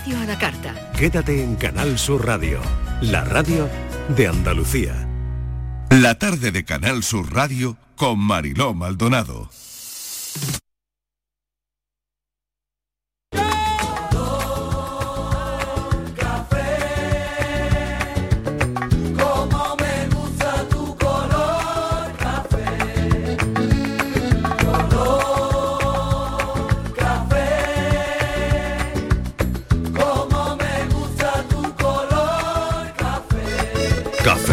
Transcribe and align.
A 0.00 0.24
la 0.24 0.38
carta. 0.38 0.74
Quédate 0.96 1.44
en 1.44 1.56
Canal 1.56 1.98
Sur 1.98 2.24
Radio, 2.24 2.58
la 3.02 3.22
radio 3.22 3.68
de 4.16 4.28
Andalucía. 4.28 4.94
La 5.90 6.14
tarde 6.14 6.50
de 6.52 6.64
Canal 6.64 7.02
Sur 7.02 7.34
Radio 7.34 7.76
con 7.96 8.18
Mariló 8.18 8.72
Maldonado. 8.72 9.50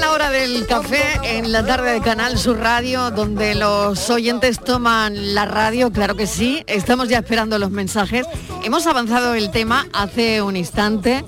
La 0.00 0.12
hora 0.12 0.30
del 0.30 0.66
café 0.66 1.02
en 1.22 1.52
la 1.52 1.64
tarde 1.64 1.92
de 1.92 2.00
Canal 2.00 2.38
Sur 2.38 2.58
Radio, 2.58 3.10
donde 3.10 3.54
los 3.54 4.10
oyentes 4.10 4.60
toman 4.60 5.34
la 5.34 5.46
radio, 5.46 5.90
claro 5.90 6.16
que 6.16 6.26
sí. 6.26 6.62
Estamos 6.66 7.08
ya 7.08 7.18
esperando 7.18 7.58
los 7.58 7.70
mensajes. 7.70 8.26
Hemos 8.62 8.86
avanzado 8.86 9.34
el 9.34 9.50
tema 9.50 9.86
hace 9.92 10.42
un 10.42 10.56
instante. 10.56 11.24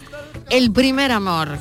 El 0.50 0.72
primer 0.72 1.12
amor. 1.12 1.58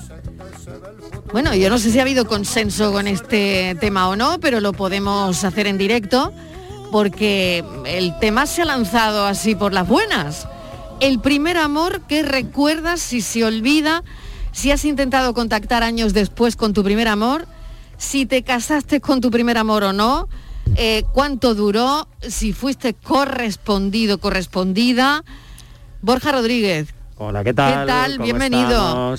Bueno, 1.31 1.55
yo 1.55 1.69
no 1.69 1.77
sé 1.77 1.91
si 1.91 1.99
ha 1.99 2.02
habido 2.02 2.27
consenso 2.27 2.91
con 2.91 3.08
este 3.08 3.75
tema 3.80 4.09
o 4.09 4.16
no, 4.16 4.39
pero 4.39 4.59
lo 4.59 4.73
podemos 4.73 5.44
hacer 5.44 5.67
en 5.67 5.77
directo 5.77 6.33
porque 6.92 7.64
el 7.86 8.17
tema 8.19 8.45
se 8.45 8.61
ha 8.61 8.66
lanzado 8.66 9.25
así 9.25 9.55
por 9.55 9.73
las 9.73 9.88
buenas. 9.88 10.47
El 10.99 11.19
primer 11.19 11.58
amor 11.58 12.02
que 12.02 12.23
recuerdas 12.23 13.02
si 13.02 13.21
se 13.21 13.45
olvida, 13.45 14.03
si 14.58 14.72
has 14.72 14.86
intentado 14.86 15.36
contactar 15.36 15.83
años 15.83 16.13
después 16.13 16.55
con 16.55 16.73
tu 16.73 16.83
primer 16.83 17.08
amor, 17.08 17.45
si 17.97 18.25
te 18.25 18.41
casaste 18.41 18.99
con 19.02 19.22
tu 19.22 19.30
primer 19.30 19.55
amor 19.55 19.83
o 19.83 19.94
no, 19.94 20.27
eh, 20.77 21.03
cuánto 21.14 21.53
duró, 21.53 22.08
si 22.27 22.53
fuiste 22.53 22.95
correspondido, 22.95 24.17
correspondida. 24.17 25.23
Borja 26.02 26.31
Rodríguez, 26.31 26.88
Hola, 27.17 27.44
¿qué 27.44 27.53
tal? 27.53 27.81
¿Qué 27.81 27.88
tal? 27.88 28.11
¿Cómo 28.14 28.23
Bienvenido. 28.23 29.16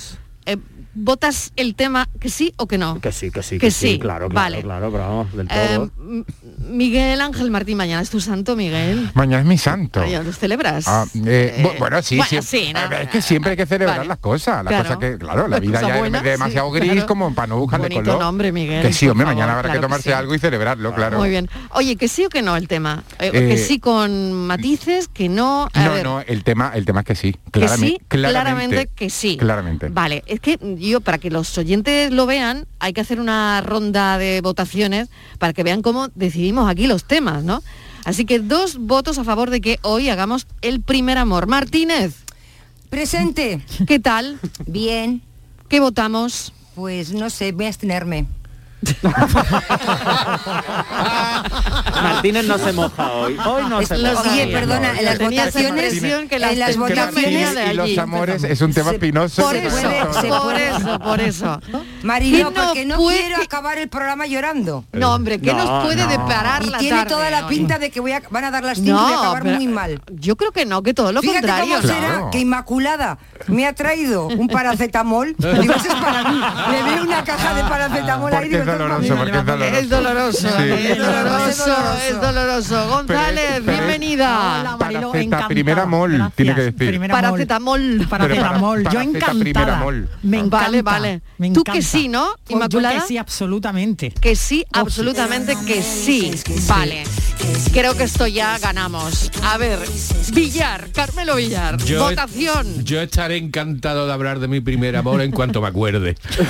eh, 0.47 0.57
¿votas 0.99 1.53
el 1.57 1.75
tema 1.75 2.09
que 2.21 2.29
sí 2.31 2.53
o 2.57 2.67
que 2.67 2.79
no? 2.79 3.01
Que 3.01 3.13
sí, 3.13 3.31
que 3.31 3.43
sí, 3.43 3.57
Que 3.59 3.67
que, 3.67 3.71
sí, 3.71 3.93
sí, 3.93 3.99
claro, 3.99 4.29
claro, 4.29 4.35
vale. 4.51 4.63
claro, 4.63 4.91
pero 4.91 5.03
vamos, 5.05 5.33
del 5.35 5.49
todo. 5.49 5.91
Eh, 5.97 6.25
Miguel 6.59 7.21
Ángel 7.21 7.51
Martín, 7.51 7.77
mañana 7.77 8.03
es 8.03 8.11
tu 8.11 8.21
santo, 8.21 8.57
Miguel. 8.57 9.11
Mañana 9.15 9.41
es 9.43 9.47
mi 9.49 9.59
santo. 9.59 10.01
Mañana 10.01 10.25
los 10.25 10.39
celebras. 10.39 10.85
Ah, 10.89 11.07
eh, 11.27 11.63
bu- 11.65 11.79
bueno, 11.79 12.03
sí, 12.03 12.17
bueno, 12.17 12.43
sí. 12.43 12.67
sí, 12.67 12.73
no, 12.73 12.81
es 12.97 13.09
que 13.09 13.23
siempre 13.23 13.53
hay 13.53 13.57
que 13.57 13.67
celebrar 13.67 13.99
Vale. 13.99 14.09
las 14.09 14.19
cosas. 14.19 14.65
Las 14.65 14.69
Claro. 14.73 14.85
cosas 14.85 14.99
que, 14.99 15.19
claro, 15.19 15.49
la 15.49 15.61
vida 15.61 15.81
ya 15.81 15.99
buenas, 15.99 16.23
es 16.25 16.31
demasiado 16.33 16.71
sí, 16.73 16.79
gris 16.81 16.93
claro. 16.93 17.07
como 17.07 17.35
para 17.35 17.47
no 17.49 17.59
buscarle 17.59 17.85
Bonito 17.89 18.03
color. 18.05 18.21
nombre, 18.21 18.53
Miguel, 18.53 18.83
Que 18.83 18.93
sí, 18.93 19.09
hombre, 19.09 19.25
favor, 19.25 19.35
mañana 19.37 19.53
habrá 19.53 19.63
claro 19.69 19.73
que 19.75 19.79
que 19.79 19.83
tomarse 19.87 20.09
sí. 20.11 20.13
algo 20.13 20.35
y 20.35 20.39
celebrarlo, 20.39 20.95
claro. 20.95 21.19
Muy 21.19 21.31
bien. 21.31 21.49
Oye, 21.71 21.97
que 21.97 22.09
sí 22.09 22.25
o 22.25 22.29
que 22.29 22.43
no 22.43 22.57
el 22.57 22.69
tema. 22.69 23.03
Eh, 23.19 23.31
Eh, 23.33 23.49
que 23.49 23.57
sí 23.59 23.79
con 23.79 24.33
matices, 24.47 25.09
que 25.09 25.29
no. 25.29 25.69
A 25.73 25.85
No, 25.85 25.93
ver, 25.93 26.05
no, 26.05 26.21
el 26.21 26.45
tema, 26.45 26.73
el 26.75 26.85
tema 26.85 27.01
es 27.01 27.07
que 27.07 27.15
sí. 27.15 27.33
que 27.53 27.61
Claramente, 27.61 27.87
sí, 28.01 28.01
claramente, 28.09 28.89
que 28.95 29.11
sí. 29.11 29.37
Claramente. 29.37 29.89
Vale, 29.91 30.23
es 30.27 30.41
que 30.41 30.59
yo, 30.89 31.01
para 31.01 31.19
que 31.19 31.31
los 31.31 31.57
oyentes 31.59 32.11
lo 32.11 32.27
vean, 32.27 32.67
hay 32.79 32.93
que 32.93 33.01
hacer 33.01 33.21
una 33.21 33.61
ronda 33.61 34.19
de 34.19 34.41
votaciones 34.41 35.09
para 35.39 35.53
que 35.53 35.63
vean 35.63 35.83
cómo 35.83 36.09
decidimos 36.15 36.69
aquí 36.69 36.87
los 36.87 37.05
temas, 37.05 37.45
¿no? 37.45 37.63
Así 38.05 38.25
que 38.25 38.39
dos 38.39 38.79
votos 38.79 39.19
a 39.19 39.25
favor 39.25 39.51
de 39.51 39.61
que 39.61 39.79
hoy 39.83 40.09
hagamos 40.09 40.47
el 40.63 40.81
primer 40.81 41.19
amor. 41.19 41.47
Martínez. 41.47 42.25
Presente. 42.91 43.61
¿Qué 43.87 43.99
tal? 43.99 44.39
Bien. 44.67 45.21
¿Qué 45.69 45.81
votamos? 45.81 46.53
Pues 46.75 47.13
no 47.13 47.29
sé, 47.29 47.53
voy 47.53 47.67
a 47.67 47.69
abstenerme. 47.69 48.27
Martínez 52.03 52.47
no 52.47 52.59
se 52.59 52.73
moja 52.73 53.13
hoy. 53.13 53.37
Hoy 53.45 53.63
no 53.69 53.83
se 53.83 53.99
moja. 53.99 54.33
Oye, 54.33 54.47
perdona, 54.49 54.99
en 54.99 55.05
las 55.05 55.19
votaciones, 55.19 56.03
en 56.03 56.59
las 56.61 56.77
votaciones 56.77 57.57
y 57.71 57.75
los 57.75 57.99
amores 57.99 58.45
es 58.45 58.61
un 58.61 58.73
tema 58.73 58.93
espinoso. 58.93 59.43
Por 59.43 59.57
eso, 59.57 60.43
por 60.43 60.57
eso, 60.57 60.99
por 61.01 61.21
eso. 61.21 61.61
Mariló, 62.03 62.53
¿Qué 62.53 62.55
nos 62.55 62.65
porque 62.67 62.85
no 62.87 62.97
puede- 62.97 63.21
quiero 63.21 63.43
acabar 63.43 63.79
el 63.79 63.89
programa 63.89 64.27
llorando. 64.27 64.85
No, 64.93 65.15
hombre, 65.15 65.41
¿qué 65.41 65.53
No, 65.53 65.65
nos 65.65 65.85
puede 65.85 66.05
no. 66.05 66.11
deparar 66.11 66.63
Y 66.65 66.71
la 66.71 66.79
tiene 66.79 66.97
tarde 66.99 67.11
toda 67.11 67.31
la 67.31 67.47
pinta 67.49 67.79
de 67.79 67.91
que 67.91 68.01
voy 68.01 68.13
a, 68.13 68.23
van 68.31 68.45
a 68.45 68.51
dar 68.51 68.65
las 68.65 68.79
5 68.79 68.91
y 68.91 68.93
voy 68.93 69.13
a 69.13 69.19
acabar 69.19 69.43
pero 69.43 69.57
muy 69.57 69.67
mal. 69.69 70.01
Yo 70.13 70.37
creo 70.37 70.53
que 70.53 70.65
no, 70.67 70.83
que 70.83 70.95
todo 70.95 71.13
lo 71.13 71.21
Fíjate 71.21 71.41
contrario. 71.41 71.77
cómo 71.77 71.89
será 71.89 71.99
Claro. 72.09 72.31
que 72.31 72.39
Inmaculada 72.39 73.19
me 73.49 73.67
ha 73.67 73.75
traído 73.75 74.27
un 74.27 74.49
paracetamol. 74.49 75.35
Digo, 75.39 75.75
eso 75.75 75.89
es 75.89 75.95
para 75.95 76.31
mí. 76.31 76.41
Le 76.71 76.83
veo 76.83 77.03
una 77.03 77.25
caja 77.25 77.55
de 77.55 77.63
paracetamol 77.65 78.33
ahí. 78.35 78.49
Doloroso, 78.73 79.17
porque 79.17 79.39
es 79.39 79.47
doloroso. 79.47 79.77
Es 79.79 79.89
doloroso, 79.91 80.49
Sí. 80.59 80.65
es 82.09 82.21
doloroso, 82.21 82.87
Es. 82.87 82.89
González, 82.89 83.65
bienvenida. 83.65 84.61
Hola, 84.61 84.77
Mariló, 84.77 85.01
Paraceta, 85.01 85.19
encantada. 85.25 85.49
primer 85.49 85.79
amor, 85.79 86.11
Gracias. 86.11 86.35
tiene 86.37 86.55
que 86.55 86.61
decir. 86.63 86.89
Primer 86.89 87.11
amor. 87.11 87.23
Paracetamol. 87.23 88.07
Paracetamol. 88.09 88.85
Yo 88.91 89.01
encantada. 89.01 89.85
Me 90.23 90.39
encanta. 90.39 90.57
Vale, 90.65 90.83
vale. 90.83 91.21
me 91.39 91.51
Tú 91.51 91.63
que 91.65 91.83
sí, 91.83 92.09
¿no, 92.09 92.27
Pues 92.35 92.49
yo 92.51 92.57
Inmaculada? 92.57 92.95
que 93.01 93.07
sí, 93.07 93.19
absolutamente. 93.19 94.11
Que 94.21 94.37
sí, 94.37 94.65
absolutamente 94.73 95.57
que 95.67 95.83
sí. 95.83 96.33
Vale. 96.69 97.05
Creo 97.73 97.95
que 97.97 98.05
esto 98.05 98.27
ya 98.27 98.59
ganamos. 98.59 99.31
A 99.43 99.57
ver, 99.59 99.79
Villar, 100.33 100.89
Carmelo 100.93 101.37
Villar, 101.37 101.77
Yo- 101.85 102.01
votación. 102.03 102.85
Yo 102.85 103.01
estaré 103.01 103.37
encantado 103.37 104.07
de 104.07 104.13
hablar 104.13 104.41
de 104.41 104.49
mi 104.49 104.61
primer 104.61 104.97
amor 104.97 105.21
en 105.23 105.31
cuanto 105.31 105.61
me 105.61 105.69
acuerde. 105.69 106.17
me, 106.39 106.45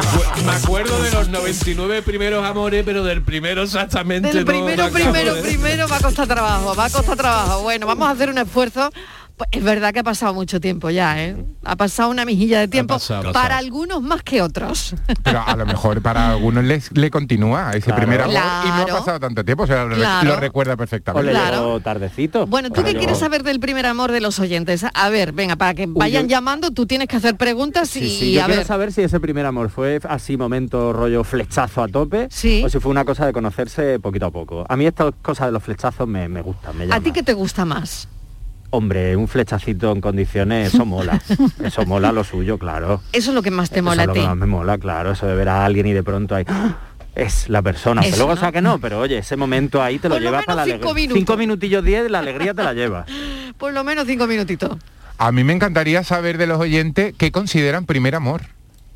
acu- 0.00 0.42
me 0.44 0.52
acuerdo 0.52 1.02
de 1.02 1.10
los 1.12 1.28
99 1.28 2.02
primeros 2.02 2.44
amores, 2.44 2.82
pero 2.84 3.04
del 3.04 3.22
primero 3.22 3.62
exactamente 3.62 4.32
Del 4.32 4.44
primero, 4.44 4.90
primero, 4.90 5.34
primero 5.42 5.88
va 5.88 5.96
a 5.96 6.00
costar 6.00 6.26
trabajo, 6.26 6.74
va 6.74 6.86
a 6.86 6.90
costar 6.90 7.16
trabajo. 7.16 7.62
Bueno, 7.62 7.86
vamos 7.86 8.08
a 8.08 8.12
hacer 8.12 8.30
un 8.30 8.38
esfuerzo. 8.38 8.90
Es 9.50 9.62
verdad 9.64 9.92
que 9.92 10.00
ha 10.00 10.04
pasado 10.04 10.34
mucho 10.34 10.60
tiempo 10.60 10.90
ya, 10.90 11.22
¿eh? 11.22 11.36
Ha 11.64 11.76
pasado 11.76 12.10
una 12.10 12.24
mijilla 12.24 12.60
de 12.60 12.68
tiempo 12.68 12.94
pasado, 12.94 13.30
ha 13.30 13.32
para 13.32 13.48
pasado. 13.48 13.58
algunos 13.58 14.02
más 14.02 14.22
que 14.22 14.42
otros. 14.42 14.94
Pero 15.22 15.42
a 15.46 15.56
lo 15.56 15.66
mejor 15.66 16.02
para 16.02 16.30
algunos 16.30 16.64
les, 16.64 16.90
le 16.96 17.10
continúa 17.10 17.70
ese 17.72 17.86
Claro. 17.86 18.00
primer 18.00 18.20
amor 18.22 18.34
y 18.34 18.68
no 18.68 18.74
ha 18.82 18.86
pasado 18.86 19.20
tanto 19.20 19.44
tiempo, 19.44 19.64
o 19.64 19.66
sea, 19.66 19.84
lo, 19.84 19.96
Claro. 19.96 20.28
lo 20.28 20.36
recuerda 20.36 20.74
O 20.74 20.76
perfectamente. 20.76 21.26
le 21.26 21.38
Claro. 21.38 21.56
llegó 21.66 21.80
tardecito. 21.80 22.46
Bueno, 22.46 22.70
¿tú 22.70 22.82
qué 22.82 22.92
yo- 22.92 22.98
quieres 22.98 23.18
saber 23.18 23.42
del 23.42 23.60
primer 23.60 23.86
amor 23.86 24.12
de 24.12 24.20
los 24.20 24.38
oyentes? 24.38 24.84
A 24.92 25.08
ver, 25.08 25.32
venga, 25.32 25.56
para 25.56 25.74
que 25.74 25.86
vayan 25.86 26.24
yo- 26.24 26.28
llamando, 26.36 26.70
tú 26.70 26.86
tienes 26.86 27.08
que 27.08 27.16
hacer 27.16 27.36
preguntas 27.36 27.88
Sí, 27.90 28.00
y 28.04 28.08
sí, 28.18 28.32
yo 28.34 28.42
a 28.42 28.46
quiero 28.46 28.60
ver. 28.60 28.66
saber 28.66 28.92
si 28.92 29.02
ese 29.02 29.20
primer 29.20 29.46
amor 29.46 29.70
fue 29.70 30.00
así 30.08 30.36
momento 30.36 30.92
rollo 30.92 31.24
flechazo 31.24 31.82
a 31.82 31.88
tope 31.88 32.28
Sí. 32.30 32.62
o 32.64 32.68
si 32.68 32.78
fue 32.78 32.90
una 32.90 33.04
cosa 33.04 33.26
de 33.26 33.32
conocerse 33.32 33.98
poquito 34.00 34.26
a 34.26 34.30
poco. 34.30 34.64
A 34.68 34.76
mí 34.76 34.86
estas 34.86 35.12
cosas 35.22 35.46
de 35.48 35.52
los 35.52 35.62
flechazos 35.62 36.06
me, 36.08 36.28
me 36.28 36.42
gustan, 36.42 36.76
me 36.76 36.84
¿A 36.92 37.00
ti 37.00 37.12
qué 37.12 37.22
te 37.22 37.32
gusta 37.32 37.64
más? 37.64 38.08
Hombre, 38.70 39.16
un 39.16 39.26
flechacito 39.26 39.90
en 39.92 40.00
condiciones, 40.00 40.72
eso 40.72 40.86
mola. 40.86 41.20
eso 41.64 41.84
mola 41.86 42.12
lo 42.12 42.22
suyo, 42.22 42.58
claro. 42.58 43.02
Eso 43.12 43.30
es 43.30 43.34
lo 43.34 43.42
que 43.42 43.50
más 43.50 43.70
te 43.70 43.80
Eso 43.80 43.84
mola 43.84 44.02
es 44.02 44.08
a 44.08 44.12
lo 44.12 44.14
que 44.14 44.22
más 44.22 44.36
me 44.36 44.46
mola, 44.46 44.78
claro. 44.78 45.12
Eso 45.12 45.26
de 45.26 45.34
ver 45.34 45.48
a 45.48 45.64
alguien 45.64 45.86
y 45.86 45.92
de 45.92 46.02
pronto 46.02 46.34
ahí... 46.34 46.44
¡ah! 46.48 46.76
Es 47.16 47.48
la 47.48 47.60
persona. 47.60 48.02
Eso, 48.02 48.12
que 48.12 48.16
luego 48.18 48.34
¿no? 48.34 48.40
sea 48.40 48.52
que 48.52 48.62
no, 48.62 48.78
pero 48.78 49.00
oye, 49.00 49.18
ese 49.18 49.36
momento 49.36 49.82
ahí 49.82 49.98
te 49.98 50.08
lo 50.08 50.14
Por 50.14 50.22
lo 50.22 50.28
llevas 50.28 50.42
menos 50.42 50.46
para 50.46 50.64
la 50.64 50.72
cinco 50.72 50.94
minutos. 50.94 51.18
Cinco 51.18 51.36
minutillos 51.36 51.84
diez, 51.84 52.08
la 52.08 52.20
alegría 52.20 52.54
te 52.54 52.62
la 52.62 52.72
llevas. 52.72 53.06
Por 53.58 53.72
lo 53.72 53.82
menos 53.82 54.06
cinco 54.06 54.28
minutitos. 54.28 54.78
A 55.18 55.32
mí 55.32 55.42
me 55.44 55.52
encantaría 55.52 56.04
saber 56.04 56.38
de 56.38 56.46
los 56.46 56.60
oyentes 56.60 57.12
qué 57.18 57.32
consideran 57.32 57.84
primer 57.84 58.14
amor. 58.14 58.42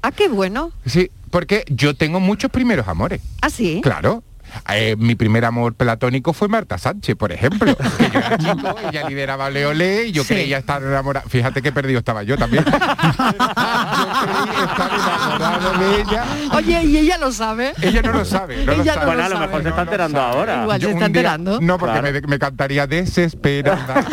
Ah, 0.00 0.12
qué 0.12 0.28
bueno. 0.28 0.70
Sí, 0.86 1.10
porque 1.30 1.64
yo 1.68 1.94
tengo 1.94 2.20
muchos 2.20 2.50
primeros 2.50 2.88
amores. 2.88 3.20
Ah, 3.42 3.50
sí. 3.50 3.80
Claro. 3.82 4.22
Eh, 4.72 4.96
mi 4.98 5.14
primer 5.14 5.44
amor 5.44 5.74
platónico 5.74 6.32
fue 6.32 6.48
Marta 6.48 6.78
Sánchez, 6.78 7.16
por 7.16 7.32
ejemplo. 7.32 7.76
Que 7.76 8.10
yo 8.10 8.18
era 8.18 8.38
chico, 8.38 8.76
ella 8.90 9.08
lideraba 9.08 9.50
Leolé 9.50 10.06
y 10.06 10.12
yo 10.12 10.22
Sí. 10.24 10.34
creía 10.34 10.58
estar 10.58 10.82
enamorado. 10.82 11.28
Fíjate 11.28 11.62
qué 11.62 11.72
perdido 11.72 11.98
estaba 11.98 12.22
yo 12.22 12.36
también. 12.38 12.64
yo 12.64 12.72
creía 12.72 14.64
estar 14.64 14.90
enamorado 14.94 15.72
de 15.78 16.00
ella. 16.00 16.24
Oye, 16.52 16.82
y 16.84 16.98
ella 16.98 17.18
lo 17.18 17.32
sabe. 17.32 17.72
Ella 17.82 18.02
no 18.02 18.12
lo 18.12 18.24
sabe. 18.24 18.64
No 18.64 18.74
lo 18.74 18.82
Ella 18.82 18.94
sabe. 18.94 19.06
no 19.06 19.12
Bueno, 19.12 19.24
a 19.24 19.28
lo 19.28 19.38
mejor 19.40 19.62
se 19.62 19.68
está 19.68 19.82
enterando 19.82 20.18
sabe. 20.18 20.32
ahora. 20.36 20.62
Igual 20.62 20.80
se 20.80 20.86
está 20.86 20.96
día- 20.98 21.06
enterando. 21.06 21.60
no, 21.60 21.78
porque 21.78 21.98
Claro. 22.00 22.12
me, 22.12 22.20
me 22.28 22.38
cantaría 22.38 22.86
desesperada. 22.86 24.04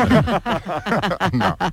no. 1.33 1.57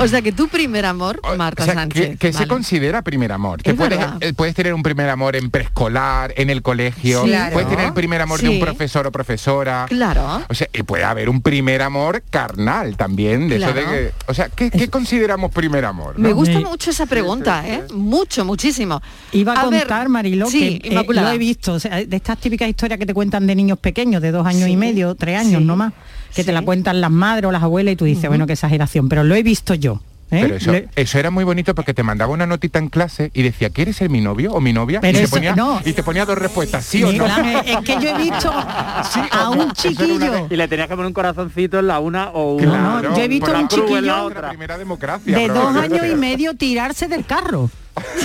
O 0.00 0.08
sea 0.08 0.22
que 0.22 0.32
tu 0.32 0.48
primer 0.48 0.86
amor, 0.86 1.20
Marta 1.36 1.62
O 1.62 1.66
sea, 1.66 1.74
Sánchez. 1.74 2.10
que, 2.10 2.16
que 2.16 2.32
se 2.32 2.46
considera 2.46 3.02
primer 3.02 3.32
amor. 3.32 3.62
Que 3.62 3.74
puedes, 3.74 3.98
eh, 4.20 4.32
puedes 4.34 4.54
tener 4.54 4.72
un 4.74 4.82
primer 4.82 5.08
amor 5.10 5.36
en 5.36 5.50
preescolar, 5.50 6.32
en 6.36 6.50
el 6.50 6.62
colegio, 6.62 7.22
Sí. 7.24 7.28
Claro. 7.30 7.52
puedes 7.52 7.68
tener 7.68 7.79
el 7.86 7.92
primer 7.92 8.20
amor 8.20 8.40
de 8.40 8.48
un 8.48 8.60
profesor 8.60 9.06
o 9.06 9.12
profesora. 9.12 9.86
Claro. 9.88 10.42
O 10.48 10.54
sea, 10.54 10.68
y 10.72 10.82
puede 10.82 11.04
haber 11.04 11.28
un 11.28 11.42
primer 11.42 11.82
amor 11.82 12.22
carnal 12.30 12.96
también, 12.96 13.48
de 13.48 13.56
eso 13.56 13.72
de 13.72 13.84
que, 13.84 14.12
o 14.26 14.34
sea, 14.34 14.48
¿qué, 14.48 14.70
qué 14.70 14.88
consideramos 14.88 15.50
primer 15.52 15.84
amor? 15.84 16.18
no? 16.18 16.28
Me 16.28 16.32
gusta 16.32 16.58
Sí. 16.58 16.64
mucho 16.64 16.90
esa 16.90 17.06
pregunta, 17.06 17.62
¿eh? 17.66 17.84
Mucho, 17.94 18.44
muchísimo. 18.44 19.00
Iba 19.32 19.52
a, 19.54 19.68
ver, 19.68 19.80
contar, 19.80 20.08
Mariló, 20.08 20.46
sí, 20.46 20.78
que 20.80 20.88
eh, 20.88 21.04
lo 21.08 21.30
he 21.30 21.38
visto, 21.38 21.74
o 21.74 21.80
sea, 21.80 22.04
de 22.04 22.16
estas 22.16 22.38
típicas 22.38 22.68
historias 22.68 22.98
que 22.98 23.06
te 23.06 23.14
cuentan 23.14 23.46
de 23.46 23.54
niños 23.54 23.78
pequeños, 23.78 24.20
de 24.22 24.30
dos 24.30 24.46
años 24.46 24.64
Sí, 24.64 24.72
y 24.72 24.76
medio, 24.76 25.14
tres 25.14 25.38
años 25.38 25.60
sí, 25.60 25.64
no 25.64 25.76
más, 25.76 25.92
que 26.34 26.44
te 26.44 26.52
la 26.52 26.62
cuentan 26.62 27.00
las 27.00 27.10
madres 27.10 27.46
o 27.48 27.52
las 27.52 27.62
abuelas 27.62 27.92
y 27.92 27.96
tú 27.96 28.04
dices, 28.04 28.28
bueno, 28.28 28.46
qué 28.46 28.54
exageración, 28.54 29.08
pero 29.08 29.24
lo 29.24 29.34
he 29.34 29.42
visto 29.42 29.74
yo. 29.74 30.00
¿Eh? 30.30 30.58
Pero 30.58 30.82
eso, 30.96 31.18
era 31.18 31.30
muy 31.30 31.44
bonito 31.44 31.74
porque 31.74 31.94
te 31.94 32.02
mandaba 32.02 32.32
una 32.32 32.46
notita 32.46 32.78
en 32.78 32.88
clase 32.88 33.30
y 33.34 33.42
decía, 33.42 33.70
¿quieres 33.70 33.96
ser 33.96 34.10
mi 34.10 34.20
novio 34.20 34.52
o 34.52 34.60
mi 34.60 34.72
novia? 34.72 35.00
Pero 35.00 35.18
y, 35.18 35.22
te 35.22 35.28
ponía, 35.28 35.54
no. 35.54 35.80
y 35.84 35.92
te 35.92 36.02
ponía 36.02 36.24
dos 36.24 36.38
respuestas, 36.38 36.84
sí 36.84 37.02
o 37.04 37.12
no. 37.12 37.26
Es 37.26 37.76
que 37.78 37.94
yo 38.00 38.08
he 38.10 38.18
visto 38.18 38.52
Sí 39.12 39.20
a 39.30 39.44
no. 39.44 39.50
un 39.52 39.72
chiquillo 39.72 40.46
Y 40.50 40.56
le 40.56 40.68
tenías 40.68 40.88
que 40.88 40.94
poner 40.94 41.06
un 41.06 41.12
corazoncito 41.12 41.78
en 41.78 41.86
la 41.86 41.98
una 42.00 42.30
o 42.30 42.54
una. 42.54 42.64
Claro, 42.70 43.10
No, 43.10 43.16
yo 43.16 43.22
he 43.22 43.28
visto 43.28 43.54
a 43.54 43.58
un 43.58 43.68
chiquillo 43.68 44.00
la 44.00 44.22
otra. 44.24 44.48
primera 44.50 44.78
democracia. 44.78 45.36
de 45.36 45.48
dos 45.48 45.74
años 45.76 46.06
y 46.10 46.14
medio 46.16 46.54
tirarse 46.54 47.08
del 47.08 47.24
carro. 47.24 47.70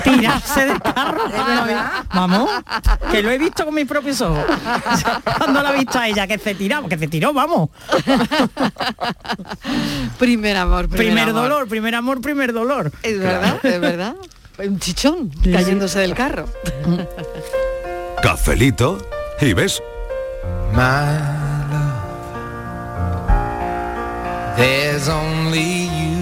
Tirarse 0.03 0.65
del 0.65 0.81
carro. 0.81 1.23
Vamos, 2.13 2.49
que 3.11 3.21
lo 3.21 3.31
he 3.31 3.37
visto 3.37 3.65
con 3.65 3.73
mis 3.73 3.85
propios 3.85 4.21
ojos. 4.21 4.43
Cuando 5.37 5.61
la 5.61 5.73
he 5.73 5.79
visto 5.79 5.99
a 5.99 6.07
ella, 6.07 6.27
que 6.27 6.37
se 6.37 6.55
tiraba, 6.55 6.87
que 6.87 6.97
se 6.97 7.07
tiró, 7.07 7.33
vamos. 7.33 7.69
Primer 10.17 10.57
amor, 10.57 10.87
primer, 10.87 11.07
Primer 11.07 11.29
amor. 11.29 11.43
dolor, 11.43 11.67
primer 11.67 11.95
amor, 11.95 12.21
primer 12.21 12.53
dolor. 12.53 12.91
Es 13.03 13.19
verdad, 13.19 13.59
es 13.63 13.79
verdad. 13.79 14.15
Un 14.57 14.79
chichón 14.79 15.29
cayéndose 15.43 15.99
del 15.99 16.13
carro. 16.13 16.47
Cafelito 18.21 18.97
y 19.41 19.53
ves, 19.53 19.81
There's 24.57 25.09
only 25.09 25.87
you. 25.87 26.14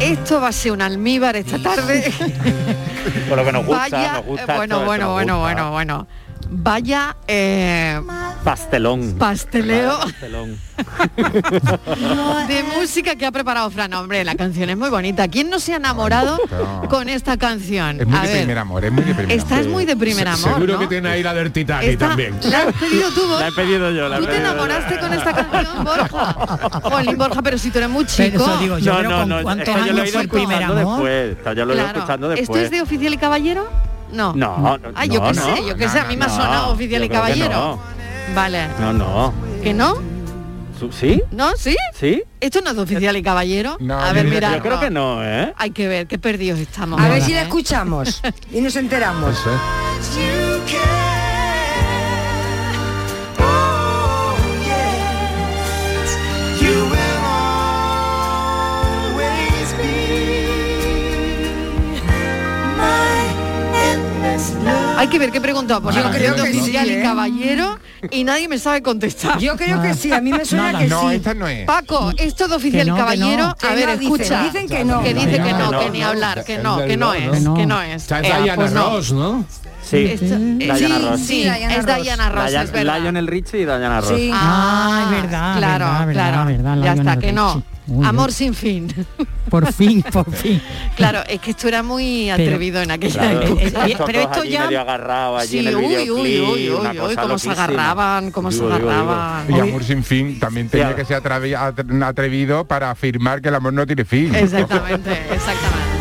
Esto 0.00 0.38
va 0.42 0.48
a 0.48 0.52
ser 0.52 0.72
un 0.72 0.82
almíbar 0.82 1.34
esta 1.36 1.58
tarde. 1.58 2.12
Por 3.28 3.38
lo 3.38 3.44
que 3.44 3.52
nos 3.52 3.64
gusta, 3.64 3.88
Vaya, 3.88 4.12
nos 4.12 4.26
gusta 4.26 4.56
bueno, 4.56 4.62
esto, 4.62 4.74
esto 4.74 4.84
bueno, 4.84 5.04
nos 5.06 5.14
bueno, 5.14 5.38
gusta. 5.38 5.70
bueno, 5.70 5.70
bueno. 5.70 6.06
Vaya 6.54 7.16
eh, 7.26 7.98
Pastelón. 8.44 9.14
pasteleo 9.18 9.98
Pastelón. 10.00 10.58
de 12.48 12.62
música 12.76 13.16
que 13.16 13.24
ha 13.24 13.32
preparado 13.32 13.70
Fran. 13.70 13.94
Hombre, 13.94 14.22
la 14.22 14.34
canción 14.34 14.68
es 14.68 14.76
muy 14.76 14.90
bonita. 14.90 15.28
¿Quién 15.28 15.48
no 15.48 15.58
se 15.58 15.72
ha 15.72 15.76
enamorado 15.76 16.38
No. 16.50 16.88
con 16.90 17.08
esta 17.08 17.38
canción? 17.38 18.00
Es 18.00 18.06
muy 18.06 18.18
A 18.18 18.22
de 18.22 18.28
ver, 18.28 18.36
primer 18.38 18.58
amor, 18.58 18.84
es 18.84 18.92
muy 18.92 19.04
de 19.04 19.14
primer 19.14 19.32
esta 19.38 19.54
amor. 19.54 19.66
es 19.66 19.72
muy 19.72 19.84
de 19.86 19.96
primer 19.96 20.28
amor, 20.28 20.52
Seguro 20.54 20.72
¿no? 20.74 20.78
que 20.80 20.86
tiene 20.88 21.08
ahí 21.08 21.22
la 21.22 21.32
del 21.32 21.52
Titanic 21.52 21.88
Esta- 21.90 22.08
también. 22.08 22.34
¿La 22.44 22.58
has 22.64 22.74
pedido 22.74 23.10
tú, 23.12 23.20
Borja? 23.28 23.40
La 23.40 23.48
he 23.48 23.52
pedido 23.52 23.90
yo, 23.90 24.08
la 24.08 24.16
¿Tú 24.18 24.24
te 24.24 24.30
pedido 24.32 24.44
yo. 24.44 24.50
enamoraste 24.52 24.98
con 24.98 25.12
esta 25.14 25.32
canción, 25.34 25.84
Borja? 25.84 26.32
Jolín, 26.82 27.16
Borja, 27.18 27.42
pero 27.42 27.56
si 27.58 27.70
tú 27.70 27.78
eres 27.78 27.90
muy 27.90 28.04
Pero 28.16 28.30
chico. 28.30 28.44
eso 28.44 28.58
digo 28.58 28.78
yo, 28.78 28.92
No, 28.92 28.98
pero 28.98 29.10
no, 29.10 29.16
con 29.20 29.28
no, 29.30 29.42
cuántos 29.42 29.74
años 29.74 30.10
fue 30.10 30.20
el 30.22 30.28
primer 30.28 30.62
amor. 30.62 30.76
después. 31.02 31.56
Yo 31.56 31.64
lo 31.64 31.72
Claro. 31.74 31.98
escuchando 31.98 32.28
después. 32.28 32.48
¿Esto 32.60 32.64
es 32.66 32.70
de 32.70 32.82
oficial 32.82 33.14
y 33.14 33.16
caballero? 33.16 33.70
No. 34.12 34.32
No, 34.34 34.78
no, 34.78 34.78
Ay, 34.94 35.08
yo 35.08 35.20
no, 35.20 35.28
qué 35.28 35.34
no. 35.34 35.44
sé, 35.56 35.66
yo 35.66 35.76
qué 35.76 35.88
sé, 35.88 35.98
a 36.00 36.04
mí 36.04 36.16
me 36.16 36.24
ha 36.24 36.28
No, 36.28 36.36
sonado 36.36 36.72
oficial 36.72 37.02
y 37.04 37.08
caballero. 37.08 37.78
Vale. 38.34 38.68
No, 38.78 38.92
no. 38.92 39.32
¿Que 39.62 39.72
no? 39.74 39.94
¿Sí? 40.90 41.22
¿No? 41.30 41.52
¿Sí? 41.56 41.76
¿Sí? 41.94 42.24
¿Esto 42.40 42.60
no 42.60 42.70
es 42.70 42.76
de 42.76 42.82
oficial 42.82 43.16
y 43.16 43.22
caballero? 43.22 43.76
No, 43.78 44.00
a 44.00 44.08
yo 44.08 44.14
ver, 44.14 44.26
mira. 44.26 44.56
Yo 44.56 44.62
creo 44.62 44.80
que 44.80 44.90
no, 44.90 45.24
¿eh? 45.24 45.52
Hay 45.56 45.70
que 45.70 45.86
ver, 45.86 46.06
qué 46.08 46.18
perdidos 46.18 46.58
estamos. 46.58 47.00
A 47.00 47.08
ver 47.08 47.22
si 47.22 47.32
la 47.32 47.40
¿eh? 47.40 47.42
escuchamos 47.44 48.20
y 48.52 48.60
nos 48.60 48.74
enteramos. 48.74 49.36
Hay 65.02 65.08
que 65.08 65.18
ver 65.18 65.32
qué 65.32 65.40
pregunta 65.40 65.80
por 65.80 65.92
Yo 65.92 66.00
la 66.00 66.10
creo 66.12 66.36
que 66.36 66.52
sí, 66.52 66.60
oficial 66.60 66.86
y 66.88 66.92
¿eh? 66.92 67.02
caballero 67.02 67.76
y 68.12 68.22
nadie 68.22 68.46
me 68.46 68.56
sabe 68.56 68.82
contestar. 68.82 69.36
Yo 69.40 69.56
creo 69.56 69.82
que 69.82 69.94
sí, 69.94 70.12
a 70.12 70.20
mí 70.20 70.30
me 70.32 70.44
suena 70.44 70.78
que 70.78 70.86
No, 70.86 71.10
sí. 71.10 71.16
esta 71.16 71.34
no 71.34 71.48
es. 71.48 71.66
Paco, 71.66 72.12
esto 72.16 72.46
de 72.46 72.54
oficial 72.54 72.86
no, 72.86 72.96
caballero, 72.96 73.48
no. 73.60 73.68
A 73.68 73.74
ver, 73.74 73.88
escucha. 73.88 74.44
dicen 74.44 74.68
que 74.68 74.84
no. 74.84 75.02
Que 75.02 75.12
dice 75.12 75.42
que 75.42 75.52
no, 75.54 75.70
que 75.80 75.90
ni 75.90 76.02
hablar, 76.02 76.44
que 76.44 76.58
no, 76.58 76.78
que 76.78 76.96
no 76.96 77.14
es, 77.14 77.30
Que 77.30 77.40
no. 77.40 77.54
que 77.54 77.66
no 77.66 77.82
es. 77.82 78.10
Es 78.12 78.54
pues 78.54 78.72
no. 78.72 78.90
Ross, 78.90 79.12
¿no? 79.12 79.44
Sí. 79.82 79.96
Eh, 79.96 80.16
Diana 80.60 80.76
sí, 80.78 80.86
Ross. 81.08 81.20
sí, 81.20 81.42
es. 81.42 81.86
Diana 82.02 82.28
Ross, 82.30 82.52
es 82.52 82.70
verdad. 82.70 83.00
Lionel 83.00 83.26
Richie 83.26 83.62
y 83.62 83.64
Diana 83.64 84.00
Ross. 84.00 84.14
Sí. 84.16 84.30
Ah, 84.32 85.02
es 85.06 85.22
verdad, 85.22 85.56
Claro, 85.58 86.12
claro. 86.12 86.82
ya 86.84 86.92
está, 86.92 87.16
que 87.16 87.32
no. 87.32 87.60
Amor 88.04 88.32
sin 88.32 88.54
fin. 88.54 88.88
Por 89.50 89.72
fin, 89.72 90.02
por 90.12 90.30
fin. 90.32 90.62
Claro, 90.96 91.20
es 91.28 91.40
que 91.40 91.50
esto 91.50 91.66
era 91.68 91.82
muy 91.82 92.30
atrevido 92.30 92.80
en 92.80 92.90
aquella 92.92 93.20
Claro, 93.20 93.42
época. 93.42 93.62
Eh, 93.86 93.92
eh, 93.92 93.96
pero 94.06 94.20
esto 94.20 94.40
allí 94.42 94.50
ya- 94.50 94.64
medio 94.66 94.80
agarrado 94.80 95.36
allí 95.36 95.48
Sí, 95.48 95.58
en 95.58 95.66
el 95.68 95.76
uy, 95.76 96.10
uy, 96.10 96.40
uy, 96.40 96.70
uy, 96.70 97.16
cómo 97.16 97.38
se 97.38 97.50
agarraban, 97.50 98.30
cómo 98.30 98.50
se 98.52 98.58
Digo, 98.58 98.68
digo, 98.68 98.78
digo. 98.78 98.90
agarraban. 98.90 99.50
Y 99.52 99.58
amor 99.60 99.82
sin 99.84 100.04
fin 100.04 100.38
también 100.38 100.68
tenía 100.68 100.94
que 100.94 101.04
ser 101.04 101.20
atrevi- 101.22 101.56
atre- 101.58 102.04
atrevido 102.06 102.64
para 102.64 102.90
afirmar 102.92 103.42
que 103.42 103.48
el 103.48 103.54
amor 103.56 103.72
no 103.72 103.84
tiene 103.86 104.04
fin. 104.04 104.32
Exactamente, 104.34 105.10
exactamente. 105.32 105.92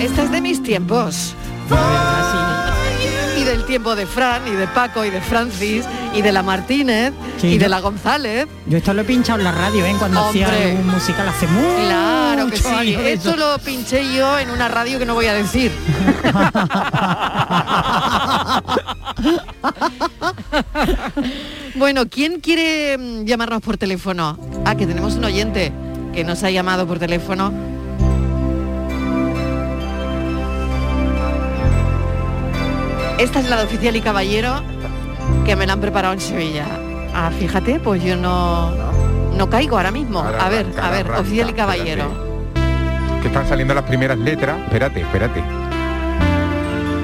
Esta 0.00 0.22
es 0.24 0.30
de 0.30 0.40
mis 0.40 0.62
tiempos. 0.62 1.34
Tiempo 3.76 3.94
de 3.94 4.06
Fran, 4.06 4.48
y 4.48 4.52
de 4.52 4.66
Paco, 4.68 5.04
y 5.04 5.10
de 5.10 5.20
Francis, 5.20 5.84
y 6.14 6.22
de 6.22 6.32
la 6.32 6.42
Martínez, 6.42 7.12
Sí, 7.38 7.48
y 7.48 7.58
de 7.58 7.68
la 7.68 7.80
González. 7.80 8.46
Yo 8.66 8.78
esto 8.78 8.94
lo 8.94 9.02
he 9.02 9.04
pinchado 9.04 9.38
en 9.38 9.44
la 9.44 9.52
radio, 9.52 9.84
¿eh? 9.84 9.94
Cuando 9.98 10.28
hacía 10.28 10.48
un 10.80 10.86
musical 10.86 11.28
hace 11.28 11.46
mucho 11.46 11.76
Claro 11.84 12.46
que 12.48 12.56
sí. 12.56 12.94
Esto 12.94 13.34
eso. 13.34 13.36
lo 13.36 13.58
pinché 13.58 14.14
yo 14.16 14.38
en 14.38 14.48
una 14.48 14.68
radio 14.68 14.98
que 14.98 15.04
no 15.04 15.12
voy 15.12 15.26
a 15.26 15.34
decir. 15.34 15.70
bueno, 21.74 22.08
¿quién 22.08 22.40
quiere 22.40 22.96
mm, 22.96 23.26
llamarnos 23.26 23.60
por 23.60 23.76
teléfono? 23.76 24.38
Ah, 24.64 24.74
que 24.74 24.86
tenemos 24.86 25.16
un 25.16 25.24
oyente 25.26 25.70
que 26.14 26.24
nos 26.24 26.42
ha 26.44 26.50
llamado 26.50 26.86
por 26.86 26.98
teléfono. 26.98 27.52
Esta 33.18 33.40
es 33.40 33.48
la 33.48 33.56
de 33.58 33.64
oficial 33.64 33.96
y 33.96 34.00
caballero 34.00 34.62
que 35.44 35.56
me 35.56 35.66
la 35.66 35.72
han 35.74 35.80
preparado 35.80 36.12
en 36.14 36.20
Sevilla. 36.20 36.66
Ah, 37.14 37.30
fíjate, 37.36 37.80
pues 37.80 38.02
yo 38.02 38.16
no, 38.16 38.70
no 39.36 39.48
caigo 39.48 39.76
ahora 39.78 39.90
mismo. 39.90 40.20
Ahora 40.20 40.44
a 40.44 40.48
ver, 40.48 40.66
arranca, 40.66 40.86
a 40.86 40.90
ver, 40.90 41.00
arranca, 41.06 41.20
oficial 41.22 41.50
y 41.50 41.52
caballero. 41.54 42.26
Que 43.22 43.28
están 43.28 43.48
saliendo 43.48 43.74
las 43.74 43.84
primeras 43.84 44.18
letras. 44.18 44.58
Espérate, 44.64 45.00
espérate. 45.00 45.42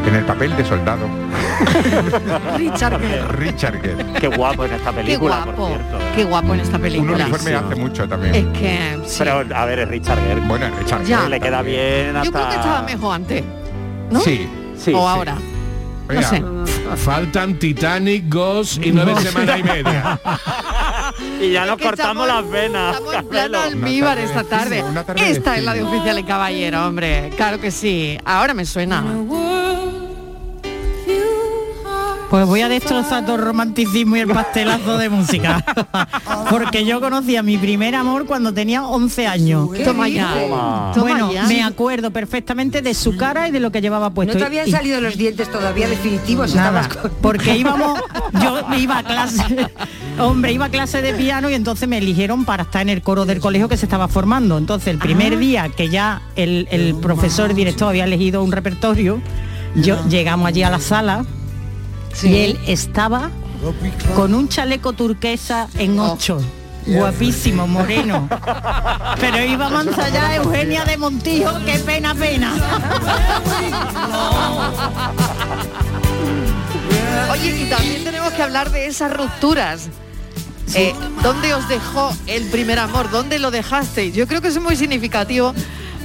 En 0.06 0.14
el 0.16 0.24
papel 0.24 0.54
de 0.56 0.64
soldado. 0.64 1.06
Richard 2.58 3.00
Gere. 3.00 3.22
Richard 3.28 3.80
Gere. 3.80 4.04
Qué 4.20 4.26
guapo 4.28 4.64
en 4.64 4.72
esta 4.74 4.90
Qué 4.90 4.96
película, 4.96 5.44
por 5.44 5.54
guapo, 5.54 5.68
cierto. 5.68 5.98
qué 6.16 6.24
guapo 6.24 6.54
en 6.54 6.60
esta 6.60 6.76
Un 6.76 6.82
película. 6.82 7.12
uniforme 7.24 7.54
hace 7.54 7.74
mucho 7.76 8.08
también. 8.08 8.34
Es 8.34 8.46
que 8.58 8.98
sí. 9.06 9.16
Pero, 9.20 9.44
a 9.56 9.64
ver, 9.64 9.78
es 9.78 9.88
Richard 9.88 10.18
Gere. 10.20 10.40
Bueno, 10.42 10.66
es 10.66 10.76
Richard 10.76 11.04
Ya. 11.04 11.18
Gere 11.18 11.30
Le 11.30 11.40
queda 11.40 11.62
bien 11.62 12.16
hasta... 12.16 12.24
Yo 12.24 12.32
creo 12.32 12.48
que 12.48 12.54
estaba 12.56 12.82
mejor 12.82 13.14
antes, 13.14 13.44
¿no? 14.10 14.20
Sí. 14.20 14.48
Sí, 14.76 14.92
o 14.92 14.98
sí. 14.98 15.06
ahora. 15.06 15.36
No 16.12 16.18
Mira, 16.18 16.28
sé. 16.28 16.42
Faltan 16.96 17.58
Titanic, 17.58 18.24
Ghost 18.28 18.84
y 18.84 18.92
nueve 18.92 19.14
semanas 19.20 19.58
y 19.58 19.62
media. 19.62 20.20
Y 21.40 21.50
ya 21.50 21.66
nos 21.66 21.76
Que 21.76 21.84
cortamos 21.84 22.26
las 22.26 22.48
venas. 22.48 22.96
Estamos 22.96 23.34
en 23.36 23.54
almíbar 23.54 24.18
esta 24.18 24.44
tarde 24.44 24.84
Esta 25.16 25.56
es 25.56 25.64
la 25.64 25.74
de 25.74 25.82
oficial 25.82 26.18
y 26.18 26.24
caballero, 26.24 26.86
hombre. 26.86 27.30
Claro 27.36 27.60
que 27.60 27.70
sí. 27.70 28.18
Ahora 28.24 28.54
me 28.54 28.64
suena. 28.64 29.02
Pues 32.32 32.46
voy 32.46 32.62
a 32.62 32.68
destrozar 32.70 33.26
todo 33.26 33.36
el 33.36 33.42
romanticismo 33.42 34.16
y 34.16 34.20
el 34.20 34.26
pastelazo 34.28 34.96
de 34.96 35.10
música. 35.10 35.62
Porque 36.48 36.86
yo 36.86 36.98
conocí 36.98 37.36
a 37.36 37.42
mi 37.42 37.58
primer 37.58 37.94
amor 37.94 38.24
cuando 38.24 38.54
tenía 38.54 38.84
11 38.86 39.26
años. 39.26 39.68
Toma 39.84 40.08
ya. 40.08 40.32
Toma 40.46 40.92
bueno, 40.96 41.30
ya. 41.30 41.42
me 41.42 41.62
acuerdo 41.62 42.10
perfectamente 42.10 42.80
de 42.80 42.94
su 42.94 43.18
cara 43.18 43.48
y 43.48 43.50
de 43.50 43.60
lo 43.60 43.70
que 43.70 43.82
llevaba 43.82 44.08
puesto. 44.14 44.32
No 44.32 44.38
te 44.40 44.46
habían 44.46 44.66
Y- 44.66 44.70
salido 44.70 44.98
los 45.02 45.18
dientes 45.18 45.50
todavía 45.52 45.86
definitivos. 45.88 46.54
Nada, 46.54 46.88
con- 46.88 47.10
porque 47.20 47.54
íbamos, 47.54 48.00
yo 48.42 48.64
iba 48.78 48.96
a 48.96 49.02
clase, 49.02 49.44
hombre, 50.18 50.54
iba 50.54 50.64
a 50.64 50.70
clase 50.70 51.02
de 51.02 51.12
piano 51.12 51.50
y 51.50 51.54
entonces 51.54 51.86
me 51.86 51.98
eligieron 51.98 52.46
para 52.46 52.62
estar 52.62 52.80
en 52.80 52.88
el 52.88 53.02
coro 53.02 53.26
del 53.26 53.40
colegio 53.40 53.68
que 53.68 53.76
se 53.76 53.84
estaba 53.84 54.08
formando. 54.08 54.56
Entonces 54.56 54.88
el 54.88 54.96
primer 54.98 55.36
día 55.38 55.68
que 55.68 55.90
ya 55.90 56.22
el, 56.36 56.66
el 56.70 56.94
profesor 56.94 57.50
el 57.50 57.56
director 57.56 57.90
había 57.90 58.04
elegido 58.04 58.42
un 58.42 58.52
repertorio, 58.52 59.20
yo 59.76 60.02
llegamos 60.08 60.46
allí 60.46 60.62
a 60.62 60.70
la 60.70 60.80
sala 60.80 61.26
y 62.22 62.36
él 62.36 62.58
estaba 62.66 63.30
con 64.14 64.34
un 64.34 64.48
chaleco 64.48 64.92
turquesa 64.92 65.68
en 65.78 65.98
ocho. 65.98 66.40
Guapísimo, 66.86 67.66
moreno. 67.68 68.28
Pero 69.20 69.44
íbamos 69.44 69.86
a 69.86 69.88
ensayar 69.88 70.34
Eugenia 70.34 70.84
de 70.84 70.96
Montijo, 70.96 71.52
qué 71.64 71.78
pena, 71.78 72.14
pena. 72.14 72.52
Oye, 77.30 77.62
y 77.62 77.70
también 77.70 78.04
tenemos 78.04 78.32
que 78.32 78.42
hablar 78.42 78.70
de 78.70 78.86
esas 78.86 79.16
rupturas. 79.16 79.88
Eh, 80.74 80.94
¿Dónde 81.22 81.54
os 81.54 81.68
dejó 81.68 82.12
el 82.26 82.48
primer 82.50 82.78
amor? 82.78 83.10
¿Dónde 83.10 83.38
lo 83.38 83.50
dejasteis? 83.50 84.14
Yo 84.14 84.26
creo 84.26 84.40
que 84.40 84.48
es 84.48 84.60
muy 84.60 84.74
significativo 84.74 85.54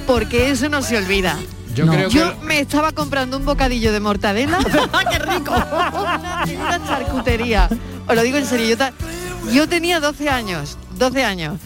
porque 0.06 0.50
eso 0.50 0.68
no 0.68 0.82
se 0.82 0.96
olvida. 0.96 1.36
Yo 1.78 1.86
creo 1.86 2.08
Yo 2.08 2.38
que- 2.40 2.46
me 2.46 2.60
estaba 2.60 2.92
comprando 2.92 3.36
un 3.36 3.44
bocadillo 3.44 3.92
de 3.92 4.00
mortadela. 4.00 4.58
¡Qué 5.10 5.18
rico! 5.18 5.52
una, 5.54 6.80
charcutería. 6.86 7.68
Os 8.06 8.14
lo 8.16 8.22
digo 8.22 8.36
en 8.38 8.46
serio. 8.46 8.66
Yo, 8.68 8.76
ta- 8.76 8.92
yo 9.52 9.68
tenía 9.68 10.00
12 10.00 10.28
años. 10.28 10.76
12 10.98 11.24
años. 11.24 11.60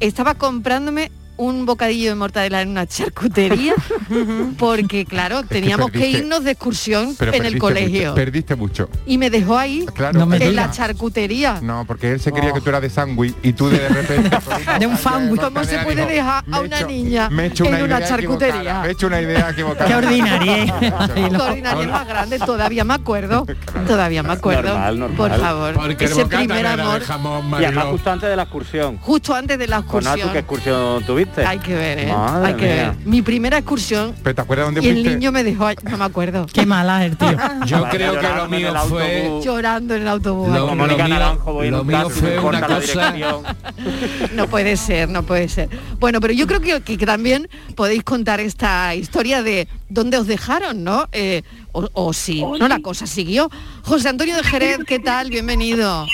Estaba 0.00 0.34
comprándome 0.34 1.10
un 1.38 1.64
bocadillo 1.66 2.10
de 2.10 2.14
mortadela 2.16 2.60
en 2.62 2.68
una 2.68 2.86
charcutería 2.86 3.74
porque, 4.58 5.04
claro, 5.06 5.42
teníamos 5.44 5.90
que, 5.90 6.00
perdiste- 6.00 6.18
irnos 6.18 6.44
de 6.44 6.50
excursión 6.50 7.14
Pero 7.18 7.32
en 7.32 7.44
el 7.46 7.58
colegio. 7.58 8.00
Mucho, 8.10 8.14
perdiste 8.14 8.56
mucho. 8.56 8.88
Y 9.06 9.18
me 9.18 9.30
dejó 9.30 9.56
ahí, 9.56 9.86
Claro, 9.94 10.18
No 10.18 10.26
me 10.26 10.36
en 10.36 10.54
la 10.56 10.70
charcutería. 10.70 11.60
No, 11.62 11.84
porque 11.86 12.12
él 12.12 12.20
se 12.20 12.32
creía 12.32 12.52
que 12.52 12.60
tú 12.60 12.68
eras 12.70 12.82
de 12.82 12.90
sándwich 12.90 13.34
y 13.42 13.52
tú 13.52 13.68
de 13.70 13.88
repente... 13.88 14.30
De 14.78 14.86
un 14.86 14.96
sándwich. 14.96 15.40
¿Cómo 15.40 15.64
se 15.64 15.78
puede 15.78 16.04
dejar 16.06 16.44
a 16.50 16.60
una 16.60 16.80
niña 16.82 17.30
Me 17.30 17.44
he 17.44 17.46
hecho 17.46 17.64
una 17.64 17.78
en 17.78 17.84
una 17.84 18.04
charcutería? 18.04 18.80
Me 18.82 18.88
he 18.88 18.90
hecho 18.92 19.06
una 19.06 19.20
idea 19.20 19.50
equivocada. 19.50 19.86
Qué 19.88 19.94
ordinaria, 19.94 20.56
¿eh? 20.82 20.92
Ordinaria 21.40 21.88
más 21.88 22.06
grande, 22.08 22.38
todavía 22.38 22.84
me 22.84 22.94
acuerdo. 22.94 23.46
Todavía 23.86 24.22
me 24.22 24.32
acuerdo. 24.32 24.68
Normal, 24.70 24.98
normal. 24.98 25.16
Por 25.16 25.40
favor. 25.40 25.74
Porque 25.74 26.04
el 26.04 26.12
Ese 26.12 26.26
primer 26.26 26.62
de 26.62 26.68
amor, 26.82 27.00
jamón, 27.02 27.50
Y 27.60 27.64
además 27.64 27.84
justo 27.86 28.10
antes 28.10 28.28
de 28.28 28.36
la 28.36 28.42
excursión. 28.42 28.98
justo 28.98 29.34
antes 29.34 29.58
de 29.58 29.66
la 29.66 29.82
Con 29.82 30.02
¿tú 30.02 30.08
excursión. 30.08 30.32
qué 30.32 30.38
excursión 30.38 31.04
tuviste? 31.04 31.27
Hay 31.46 31.58
que 31.58 31.74
ver, 31.74 31.98
¿eh? 32.00 32.06
Madre 32.12 32.46
Hay 32.48 32.54
que 32.54 32.62
mía. 32.66 32.74
ver. 32.96 33.06
Mi 33.06 33.22
primera 33.22 33.58
excursión 33.58 34.14
¿Pero 34.22 34.34
te 34.34 34.40
acuerdas 34.42 34.66
dónde 34.66 34.80
y 34.82 34.88
el 34.88 35.02
niño 35.04 35.30
me 35.32 35.44
dejó, 35.44 35.68
no 35.84 35.96
me 35.98 36.04
acuerdo. 36.04 36.46
Qué 36.52 36.66
mala 36.66 37.04
el 37.04 37.16
tío. 37.16 37.36
Yo 37.66 37.88
creo 37.90 38.18
que 38.18 38.28
lo 38.28 38.48
mío 38.48 38.68
el 38.70 38.76
fue... 38.88 39.22
autobús. 39.22 39.44
Llorando 39.44 39.94
en 39.94 40.02
el 40.02 40.08
autobús. 40.08 40.48
Lo- 40.48 40.74
mío- 40.74 40.96
Naranjo, 41.08 41.52
voy 41.52 41.66
en 41.68 41.72
lo 41.74 41.80
un 41.82 41.86
mío 41.86 41.98
taxi, 42.02 42.20
fue 42.20 42.38
una 42.40 42.60
cosa-. 42.66 43.14
No 44.34 44.46
puede 44.48 44.76
ser, 44.76 45.08
no 45.08 45.22
puede 45.22 45.48
ser. 45.48 45.68
Bueno, 45.98 46.20
pero 46.20 46.32
yo 46.32 46.46
creo 46.46 46.60
que, 46.60 46.80
que- 46.82 47.06
también 47.06 47.48
podéis 47.76 48.02
contar 48.04 48.40
esta 48.40 48.94
historia 48.94 49.42
de 49.42 49.68
dónde 49.88 50.18
os 50.18 50.26
dejaron, 50.26 50.84
¿no? 50.84 51.06
Eh, 51.12 51.42
o, 51.72 51.88
o 51.92 52.12
si, 52.12 52.40
bueno, 52.40 52.68
la 52.68 52.80
cosa 52.80 53.06
siguió. 53.06 53.50
José 53.82 54.08
Antonio 54.08 54.36
de 54.36 54.42
Jerez, 54.42 54.78
¿qué 54.86 54.98
tal? 54.98 55.30
Bienvenido. 55.30 56.06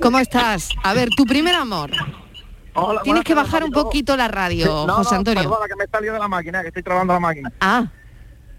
¿Cómo 0.00 0.18
estás? 0.18 0.70
A 0.82 0.94
ver, 0.94 1.10
tu 1.10 1.24
primer 1.24 1.54
amor. 1.54 1.90
Hola, 2.80 3.02
Tienes 3.02 3.24
que 3.24 3.34
bajar 3.34 3.64
un 3.64 3.70
poquito 3.72 4.16
la 4.16 4.28
radio, 4.28 4.64
Sí, 4.82 4.86
no, 4.86 4.94
José 4.94 5.10
no, 5.12 5.18
Antonio. 5.18 5.42
Perdona, 5.42 5.66
que 5.66 5.76
me 5.76 5.84
he 5.84 5.88
salido 5.88 6.14
de 6.14 6.20
la 6.20 6.28
máquina, 6.28 6.62
que 6.62 6.68
estoy 6.68 6.82
trabajando 6.82 7.12
la 7.14 7.20
máquina. 7.20 7.52
Ah, 7.60 7.84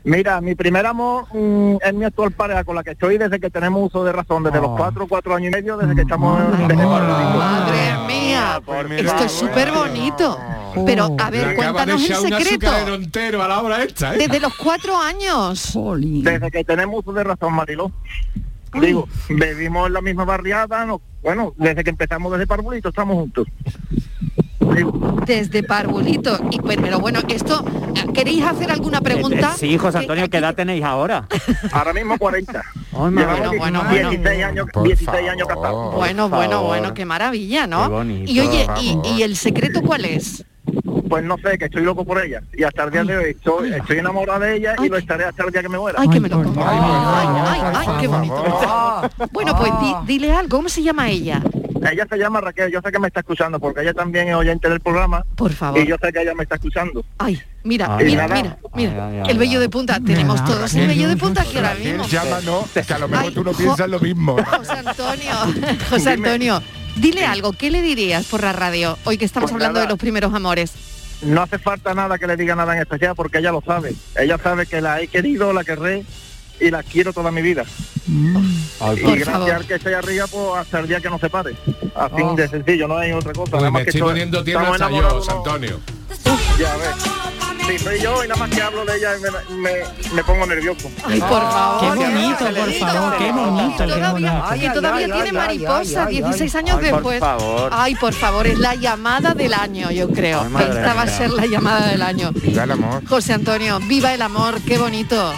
Mira, 0.05 0.39
mi 0.39 0.55
primer 0.55 0.85
amor 0.85 1.25
mm, 1.33 1.75
es 1.81 1.93
mi 1.93 2.05
actual 2.05 2.31
pareja 2.31 2.63
con 2.63 2.73
la 2.73 2.83
que 2.83 2.91
estoy 2.91 3.17
desde 3.17 3.37
que 3.37 3.49
tenemos 3.49 3.83
uso 3.87 4.05
de 4.05 4.13
razón, 4.13 4.43
desde 4.43 4.59
Oh. 4.59 4.61
los 4.61 4.77
cuatro, 4.77 5.07
cuatro 5.09 5.35
años 5.35 5.49
y 5.51 5.55
medio, 5.55 5.75
desde 5.75 5.93
que 5.93 6.01
estamos 6.03 6.39
en 6.41 6.77
madre 6.77 8.07
mía. 8.07 8.61
Esto 8.97 9.23
es 9.25 9.31
súper 9.31 9.71
bonito. 9.71 10.39
Pero, 10.85 11.15
a 11.19 11.29
ver, 11.29 11.49
de 11.49 11.55
cuéntanos 11.55 12.09
el 12.09 12.15
secreto. 12.15 12.93
entero 12.93 13.43
a 13.43 13.47
la 13.47 13.59
hora 13.61 13.83
esta, 13.83 14.15
¿eh? 14.15 14.19
Desde 14.19 14.39
los 14.39 14.55
cuatro 14.55 14.95
años. 14.97 15.77
Desde 15.97 16.49
que 16.51 16.63
tenemos 16.63 17.01
uso 17.05 17.11
de 17.13 17.23
razón, 17.23 17.53
Mariló. 17.53 17.91
Digo, 18.73 19.07
vivimos 19.29 19.87
en 19.87 19.93
la 19.93 20.01
misma 20.01 20.25
barriada, 20.25 20.85
no, 20.85 21.01
bueno, 21.21 21.53
desde 21.57 21.83
que 21.83 21.89
empezamos 21.89 22.31
desde 22.31 22.47
Parvulito 22.47 22.89
estamos 22.89 23.15
juntos. 23.15 23.47
Desde 25.25 25.63
Parvulito. 25.63 26.39
Y, 26.51 26.59
pues, 26.59 26.77
pero 26.81 26.99
bueno, 26.99 27.19
esto, 27.29 27.63
¿queréis 28.13 28.43
hacer 28.43 28.71
alguna 28.71 29.01
pregunta? 29.01 29.51
Eh, 29.55 29.57
Sí, 29.57 29.77
José 29.77 29.99
Antonio, 29.99 30.29
¿qué 30.29 30.37
edad 30.37 30.55
tenéis 30.55 30.83
ahora? 30.83 31.27
Ahora 31.71 31.93
mismo 31.93 32.17
40. 32.17 32.61
Ay, 32.91 33.11
madre 33.11 33.13
Llevamos 33.13 33.57
Bueno, 33.57 33.83
bueno, 33.83 34.09
16 34.11 34.21
bueno. 34.23 34.47
años, 34.47 34.67
Por 34.71 34.83
16 34.87 35.29
años 35.29 35.47
casados. 35.47 35.95
Bueno, 35.95 36.29
bueno, 36.29 36.63
bueno, 36.63 36.93
qué 36.93 37.05
maravilla, 37.05 37.67
¿no? 37.67 37.83
Qué 37.83 37.89
bonito, 37.89 38.31
y 38.31 38.39
oye, 38.39 38.67
y 39.15 39.21
el 39.21 39.35
secreto 39.35 39.81
cuál 39.81 40.05
es? 40.05 40.45
Pues 41.09 41.23
no 41.23 41.37
sé, 41.37 41.57
que 41.57 41.65
estoy 41.65 41.83
loco 41.83 42.05
por 42.05 42.23
ella. 42.23 42.41
Y 42.55 42.63
hasta 42.63 42.83
el 42.83 42.91
día 42.91 43.03
de 43.03 43.17
hoy 43.17 43.29
estoy, 43.31 43.73
estoy 43.73 43.97
enamorado 43.99 44.39
de 44.41 44.57
ella 44.57 44.75
Ay. 44.77 44.87
y 44.87 44.89
lo 44.89 44.97
estaré 44.97 45.25
hasta 45.25 45.43
el 45.43 45.51
día 45.51 45.61
que 45.61 45.69
me 45.69 45.77
muera. 45.79 45.99
Ay, 46.01 46.07
que 46.09 46.15
Ay, 46.15 46.19
me 46.21 46.29
lo. 46.29 46.37
Ay, 46.39 47.29
ay, 47.45 47.61
ay, 47.75 47.87
qué 47.99 48.07
bonito. 48.07 48.43
Ah, 48.67 49.09
Bueno, 49.31 49.55
pues 49.57 49.71
di- 49.81 49.95
dile 50.05 50.33
algo, 50.33 50.57
¿cómo 50.57 50.69
se 50.69 50.81
llama 50.83 51.09
ella? 51.09 51.41
Ella 51.91 52.05
se 52.09 52.17
llama 52.17 52.41
Raquel, 52.41 52.71
yo 52.71 52.81
sé 52.81 52.91
que 52.91 52.99
me 52.99 53.07
está 53.07 53.21
escuchando 53.21 53.57
porque 53.59 53.81
ella 53.81 53.93
también 53.93 54.27
es 54.27 54.35
oyente 54.35 54.67
del 54.69 54.81
programa 54.81 55.23
Por 55.35 55.53
favor. 55.53 55.79
y 55.79 55.87
yo 55.87 55.95
sé 56.01 56.11
que 56.11 56.21
ella 56.21 56.33
me 56.35 56.43
está 56.43 56.55
escuchando. 56.55 57.05
Ay, 57.17 57.41
mira, 57.63 57.95
Ay, 57.97 58.05
mira, 58.05 58.27
mira, 58.27 58.57
mira. 58.75 58.91
Ay, 59.07 59.15
ay, 59.15 59.21
ay, 59.23 59.31
El 59.31 59.37
vello 59.37 59.59
de 59.61 59.69
punta. 59.69 59.97
Tenemos 60.05 60.43
todos 60.43 60.73
el 60.75 60.87
vello 60.87 61.07
de 61.07 61.15
punta 61.15 61.41
aquí 61.41 61.55
ahora 61.57 61.75
mismo. 61.75 62.03
llámanos, 62.05 62.65
que 62.71 62.93
a 62.93 62.99
lo 62.99 63.07
mejor 63.07 63.25
Ay, 63.27 63.33
tú 63.33 63.43
no 63.45 63.51
piensas 63.53 63.89
lo 63.89 63.99
mismo. 63.99 64.35
José 64.57 64.73
Antonio, 64.73 65.33
José 65.89 66.09
Antonio, 66.11 66.61
dile 66.99 67.25
algo, 67.25 67.53
¿qué 67.53 67.71
le 67.71 67.81
dirías 67.81 68.25
por 68.25 68.41
la 68.43 68.53
radio 68.53 68.97
hoy 69.05 69.17
que 69.17 69.25
estamos 69.25 69.49
Pues 69.51 69.55
hablando 69.55 69.75
nada. 69.79 69.85
de 69.85 69.89
los 69.91 69.99
primeros 69.99 70.33
amores? 70.33 70.71
No 71.21 71.41
hace 71.41 71.59
falta 71.59 71.93
nada 71.93 72.17
que 72.17 72.27
le 72.27 72.37
diga 72.37 72.55
nada 72.55 72.73
en 72.75 72.81
especial 72.81 73.13
porque 73.15 73.39
ella 73.39 73.51
lo 73.51 73.61
sabe. 73.61 73.93
Ella 74.17 74.37
sabe 74.41 74.65
que 74.65 74.79
la 74.81 75.01
he 75.01 75.07
querido, 75.07 75.51
la 75.51 75.63
querré 75.63 76.05
y 76.59 76.69
la 76.71 76.83
quiero 76.83 77.13
toda 77.13 77.31
mi 77.31 77.41
vida. 77.41 77.63
Ay, 78.79 78.97
Y 78.97 79.01
Por 79.01 79.15
gracias 79.15 79.29
favor. 79.29 79.51
al 79.51 79.65
que 79.67 79.75
esté 79.75 79.95
arriba, 79.95 80.25
pues 80.27 80.57
hasta 80.57 80.79
el 80.79 80.87
día 80.87 80.99
que 80.99 81.09
nos 81.09 81.21
separe. 81.21 81.51
Así 81.95 82.21
Oh. 82.23 82.35
de 82.35 82.47
sencillo, 82.47 82.87
no 82.87 82.97
hay 82.97 83.11
otra 83.11 83.33
cosa. 83.33 83.51
Uy, 83.55 83.59
Nada 83.59 83.71
más 83.71 83.79
me 83.81 83.83
que 83.85 83.89
estoy 83.91 84.01
poniendo 84.01 84.39
estamos 84.39 84.69
hasta 84.81 84.89
yo. 84.89 85.31
Antonio. 85.31 85.79
Ya 86.59 86.75
ves. 86.77 86.89
Sí, 87.67 87.77
soy 87.77 88.01
yo 88.01 88.23
y 88.23 88.27
nada 88.27 88.39
más 88.39 88.49
que 88.49 88.61
hablo 88.63 88.83
de 88.83 88.97
ella 88.97 89.09
me, 89.51 89.55
me, 89.57 89.69
me 90.15 90.23
pongo 90.23 90.43
nervioso. 90.47 90.89
Ay, 91.05 91.19
por 91.19 91.29
favor. 91.29 91.81
Qué 91.81 92.03
bonito, 92.03 92.37
por 92.39 92.73
favor, 92.73 93.17
qué 93.19 93.31
bonito, 93.31 93.77
qué 93.77 93.83
Todavía, 93.93 94.11
bonito. 94.11 94.43
Ay, 94.49 94.69
todavía 94.73 95.05
ay, 95.05 95.11
tiene 95.11 95.29
ay, 95.29 95.31
mariposa, 95.35 96.05
ay, 96.07 96.15
ay, 96.17 96.23
16 96.23 96.55
años 96.55 96.77
Ay, 96.81 96.89
por 96.89 96.93
después. 96.95 97.19
favor. 97.19 97.69
Ay, 97.71 97.95
por 97.95 98.13
favor, 98.15 98.47
es 98.47 98.57
la 98.57 98.73
llamada 98.73 99.35
del 99.35 99.53
año, 99.53 99.91
yo 99.91 100.09
creo. 100.09 100.43
Esta 100.59 100.93
va 100.95 101.03
a 101.03 101.07
ser 101.07 101.29
la 101.29 101.45
llamada 101.45 101.87
del 101.89 102.01
año. 102.01 102.31
Viva 102.33 102.63
el 102.63 102.71
amor. 102.71 103.03
José 103.07 103.33
Antonio, 103.33 103.79
viva 103.87 104.15
el 104.15 104.23
amor, 104.23 104.59
qué 104.65 104.79
bonito. 104.79 105.31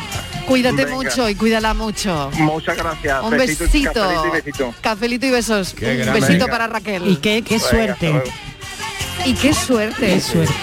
Cuídate 0.51 0.83
Venga. 0.85 0.95
mucho 0.97 1.29
y 1.29 1.35
cuídala 1.35 1.73
mucho. 1.73 2.29
Muchas 2.33 2.77
gracias. 2.77 3.23
Un 3.23 3.31
Besito, 3.37 3.63
besito. 3.63 3.93
cafelito 3.93 4.27
y 4.27 4.31
besito. 4.41 4.73
Cafelito 4.81 5.25
y 5.25 5.29
besos. 5.31 5.73
Qué 5.73 5.91
Un 5.91 5.97
gran- 5.99 6.13
besito 6.13 6.31
Venga. 6.33 6.47
para 6.47 6.67
Raquel. 6.67 7.07
Y 7.07 7.15
qué, 7.17 7.41
qué 7.41 7.55
Venga, 7.57 7.69
suerte. 7.69 8.23
Y 9.25 9.33
qué 9.33 9.53
suerte. 9.53 10.05
Qué 10.07 10.19
suerte. 10.19 10.53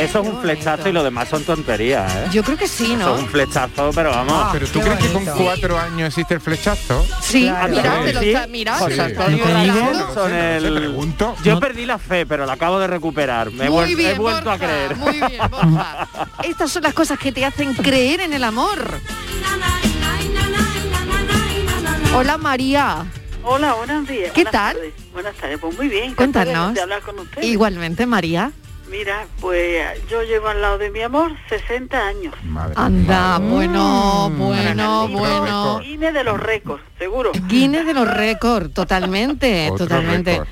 Eso 0.00 0.22
es 0.22 0.28
un 0.28 0.40
flechazo 0.40 0.88
y 0.88 0.92
lo 0.92 1.02
demás 1.04 1.28
son 1.28 1.44
tonterías, 1.44 2.12
¿eh? 2.14 2.26
Yo 2.32 2.42
creo 2.42 2.56
que 2.56 2.66
sí, 2.68 2.92
Eso 2.92 2.96
¿no? 2.96 3.14
es 3.16 3.20
un 3.22 3.28
flechazo, 3.28 3.90
pero 3.94 4.10
vamos. 4.10 4.48
Pero 4.52 4.66
tú 4.66 4.80
crees 4.80 4.98
que 4.98 5.12
con 5.12 5.24
cuatro 5.24 5.78
años 5.78 6.08
existe 6.08 6.34
el 6.34 6.40
flechazo? 6.40 7.04
Sí, 7.20 7.42
Claro. 7.42 7.72
mira, 7.74 8.00
te 8.04 8.12
lo. 8.12 8.22
Yo 11.44 11.60
perdí 11.60 11.86
la 11.86 11.98
fe, 11.98 12.26
pero 12.26 12.46
la 12.46 12.54
acabo 12.54 12.78
de 12.78 12.86
recuperar. 12.86 13.50
Me 13.52 13.66
he, 13.66 13.70
Muy 13.70 13.92
he 13.92 13.94
bien, 13.94 14.16
vuelto 14.18 14.50
Borja, 14.50 14.52
a 14.52 14.58
creer. 14.58 14.96
Muy 14.96 15.12
bien, 15.12 15.40
Borja. 15.50 16.08
Estas 16.42 16.70
son 16.70 16.82
las 16.82 16.94
cosas 16.94 17.18
que 17.18 17.32
te 17.32 17.44
hacen 17.44 17.74
creer 17.74 18.20
en 18.20 18.32
el 18.32 18.44
amor. 18.44 19.00
Hola 22.14 22.36
María. 22.38 23.04
Hola, 23.42 23.74
buenos 23.74 24.06
días. 24.06 24.32
¿Qué 24.32 24.42
buenas 24.44 24.52
tal? 24.52 24.74
tardes. 24.76 24.94
Buenas 25.12 25.34
tardes, 25.36 25.58
pues 25.60 25.76
muy 25.76 25.88
bien. 25.88 26.14
Cuéntanos. 26.14 26.48
encantada 26.48 26.72
De 26.72 26.80
hablar 26.82 27.00
con 27.02 27.18
usted. 27.20 27.42
Igualmente 27.42 28.04
María. 28.06 28.52
Mira, 28.90 29.26
pues 29.40 29.86
yo 30.08 30.22
llevo 30.24 30.48
al 30.48 30.60
lado 30.60 30.78
de 30.78 30.90
mi 30.90 31.00
amor 31.00 31.32
60 31.48 32.06
años. 32.08 32.34
Madre 32.44 32.74
Anda, 32.76 33.38
mía. 33.38 33.48
bueno, 33.54 34.30
bueno, 34.36 35.06
Y 35.08 35.12
bueno. 35.14 35.78
Guinness 35.80 36.12
de 36.14 36.24
los 36.24 36.40
récords, 36.40 36.82
seguro. 36.98 37.30
Guinness 37.46 37.86
de 37.86 37.94
los 37.94 38.08
récords, 38.12 38.74
totalmente, 38.74 39.70
totalmente. 39.78 40.42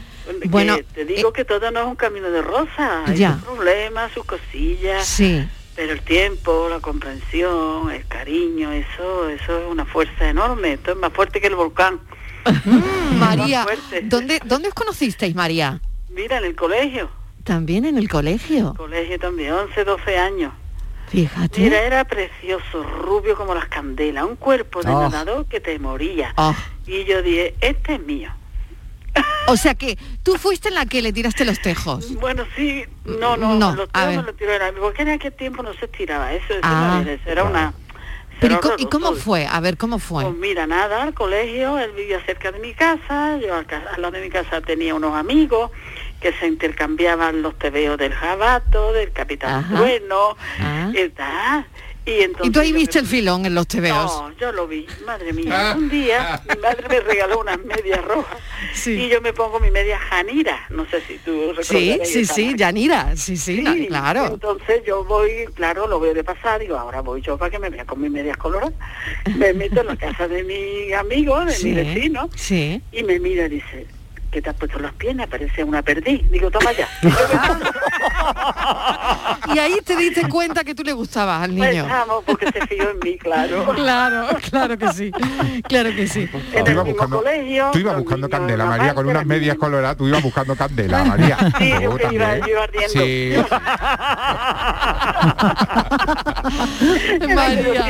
Que 0.40 0.48
Bueno, 0.48 0.76
te 0.94 1.04
digo 1.04 1.32
que 1.32 1.44
todo 1.44 1.70
no 1.70 1.80
es 1.80 1.86
un 1.86 1.96
camino 1.96 2.30
de 2.30 2.42
rosa. 2.42 3.04
Hay 3.06 3.16
ya. 3.16 3.34
sus 3.34 3.42
problemas, 3.42 4.12
sus 4.12 4.24
cosillas. 4.24 5.04
Sí. 5.04 5.46
Pero 5.74 5.92
el 5.92 6.02
tiempo, 6.02 6.68
la 6.70 6.80
comprensión, 6.80 7.90
el 7.90 8.06
cariño, 8.06 8.70
eso, 8.72 9.28
eso 9.28 9.58
es 9.58 9.66
una 9.68 9.84
fuerza 9.84 10.28
enorme. 10.28 10.74
Esto 10.74 10.92
es 10.92 10.96
más 10.98 11.12
fuerte 11.12 11.40
que 11.40 11.46
el 11.48 11.54
volcán. 11.56 12.00
María. 13.18 13.66
¿dónde, 14.04 14.40
¿dónde 14.44 14.68
os 14.68 14.74
conocisteis, 14.74 15.34
María? 15.34 15.80
Mira, 16.10 16.38
en 16.38 16.44
el 16.44 16.54
colegio. 16.56 17.10
También 17.48 17.86
en 17.86 17.96
el 17.96 18.08
colegio. 18.10 18.74
Colegio 18.76 19.18
también, 19.18 19.52
11, 19.52 19.84
12 19.84 20.18
años. 20.18 20.52
Fíjate. 21.08 21.62
Mira, 21.62 21.80
era 21.80 22.04
precioso, 22.04 22.82
rubio 22.82 23.34
como 23.36 23.54
las 23.54 23.66
candelas, 23.68 24.24
un 24.26 24.36
cuerpo 24.36 24.82
de 24.82 24.90
Oh. 24.90 25.00
nadador 25.08 25.46
que 25.46 25.58
te 25.58 25.78
moría. 25.78 26.34
Ah. 26.36 26.54
Y 26.86 27.04
yo 27.06 27.22
dije, 27.22 27.54
este 27.62 27.94
es 27.94 28.00
mío. 28.02 28.30
O 29.46 29.56
sea 29.56 29.74
que 29.74 29.98
tú 30.22 30.34
fuiste 30.36 30.70
la 30.70 30.84
que 30.84 31.00
le 31.00 31.10
tiraste 31.10 31.46
los 31.46 31.58
tejos. 31.62 32.14
Bueno, 32.16 32.44
sí, 32.54 32.84
no, 33.06 33.38
no, 33.38 33.54
No, 33.54 33.74
los 33.74 33.90
ver. 33.92 34.16
no 34.16 34.22
lo 34.22 34.34
tiró 34.34 34.52
era 34.52 34.70
porque 34.78 35.00
en 35.02 35.08
aquel 35.08 35.32
tiempo 35.32 35.62
no 35.62 35.72
se 35.72 35.86
estiraba, 35.86 36.34
eso, 36.34 36.52
eso 36.52 36.60
Ah. 36.62 37.00
era, 37.02 37.12
eso 37.14 37.30
era 37.30 37.44
una... 37.44 37.72
Pero 38.40 38.60
¿y, 38.76 38.82
y 38.82 38.86
cómo 38.86 39.14
fue? 39.14 39.46
A 39.50 39.58
ver, 39.60 39.76
¿cómo 39.78 39.98
fue? 39.98 40.22
Pues 40.24 40.36
mira, 40.36 40.66
nada, 40.66 41.02
al 41.02 41.14
colegio, 41.14 41.78
él 41.78 41.90
vivía 41.92 42.20
cerca 42.26 42.52
de 42.52 42.60
mi 42.60 42.72
casa, 42.74 43.38
yo 43.38 43.54
al, 43.54 43.66
al 43.94 44.00
lado 44.02 44.12
de 44.12 44.20
mi 44.20 44.28
casa 44.30 44.60
tenía 44.60 44.94
unos 44.94 45.14
amigos 45.16 45.70
que 46.20 46.32
se 46.34 46.46
intercambiaban 46.46 47.42
los 47.42 47.58
tebeos 47.58 47.96
del 47.98 48.12
jabato, 48.12 48.92
del 48.92 49.12
capitán 49.12 49.64
Ajá. 49.64 49.76
Trueno, 49.76 50.36
Ah. 50.60 50.90
y 50.94 51.08
tal. 51.10 51.66
Y, 52.06 52.22
entonces 52.22 52.48
Y 52.48 52.50
tú 52.52 52.60
ahí 52.60 52.72
me- 52.72 52.78
viste 52.78 52.98
el 53.00 53.06
filón 53.06 53.44
en 53.44 53.54
los 53.54 53.68
tebeos. 53.68 54.22
No, 54.22 54.32
yo 54.38 54.50
lo 54.52 54.66
vi, 54.66 54.86
madre 55.04 55.30
mía. 55.34 55.74
Un 55.76 55.90
día 55.90 56.40
mi 56.48 56.58
madre 56.62 56.88
me 56.88 57.00
regaló 57.00 57.38
unas 57.40 57.58
medias 57.62 58.02
rojas 58.02 58.38
y 58.86 59.08
yo 59.10 59.20
me 59.20 59.34
pongo 59.34 59.60
mi 59.60 59.70
media 59.70 59.98
Janira, 59.98 60.58
no 60.70 60.86
sé 60.86 61.02
si 61.02 61.18
tú 61.18 61.52
Sí, 61.60 61.90
recordarás 61.90 62.08
sí, 62.08 62.24
sí, 62.24 62.44
marca. 62.46 62.56
Yanira, 62.56 63.14
sí, 63.16 63.36
sí, 63.36 63.86
claro. 63.88 64.26
Entonces 64.26 64.82
yo 64.86 65.04
voy, 65.04 65.44
claro, 65.54 65.86
lo 65.86 66.00
veo 66.00 66.14
de 66.14 66.24
pasar, 66.24 66.60
digo, 66.60 66.78
ahora 66.78 67.02
voy 67.02 67.20
yo 67.20 67.36
para 67.36 67.50
que 67.50 67.58
me 67.58 67.68
vea 67.68 67.84
con 67.84 68.00
mis 68.00 68.10
medias 68.10 68.38
coloradas. 68.38 68.72
Me 69.36 69.52
meto 69.52 69.82
en 69.82 69.88
la 69.88 69.96
casa 69.96 70.26
de 70.28 70.42
mi 70.44 70.90
amigo, 70.94 71.44
de 71.44 71.52
Sí, 71.52 71.66
mi 71.68 71.74
vecino, 71.74 72.30
Sí. 72.34 72.82
y 72.90 73.02
me 73.02 73.20
mira 73.20 73.44
y 73.46 73.48
dice, 73.50 73.86
¿qué 74.30 74.42
te 74.42 74.50
has 74.50 74.56
puesto 74.56 74.76
en 74.76 74.82
las 74.84 74.92
piernas? 74.94 75.26
Parece 75.28 75.64
una 75.64 75.82
perdiz. 75.82 76.30
Digo, 76.30 76.50
toma 76.50 76.70
ya. 76.72 76.88
Y 79.54 79.58
ahí 79.58 79.78
te 79.84 79.96
diste 79.96 80.28
cuenta 80.28 80.62
que 80.62 80.74
tú 80.74 80.82
le 80.84 80.92
gustabas 80.92 81.42
al 81.42 81.54
Pues 81.54 81.70
niño. 81.70 81.86
vamos, 81.88 82.22
porque 82.26 82.46
se 82.50 82.66
fijó 82.66 82.90
en 82.90 82.98
mí, 83.02 83.16
claro. 83.16 83.64
Claro, 83.74 84.26
claro 84.50 84.76
que 84.76 84.88
sí. 84.92 85.10
Claro 85.66 85.90
que 85.94 86.06
sí. 86.06 86.26
Tú 86.26 86.70
ibas 86.70 86.84
buscando, 86.84 87.24
tú 87.72 87.78
ibas 87.78 87.96
buscando 87.96 88.28
candela, 88.28 88.66
María, 88.66 88.94
con 88.94 89.06
unas 89.06 89.24
medias 89.24 89.56
coloradas, 89.56 89.96
tú 89.96 90.06
ibas 90.06 90.22
buscando 90.22 90.54
candela, 90.56 91.02
María. 91.06 91.36
Sí, 91.58 91.72
yo 91.80 91.96
que 91.96 92.08
iba, 92.12 92.36
yo 92.46 92.62
ardiendo. 92.62 92.92
Sí. 92.92 93.34
María. 97.34 97.84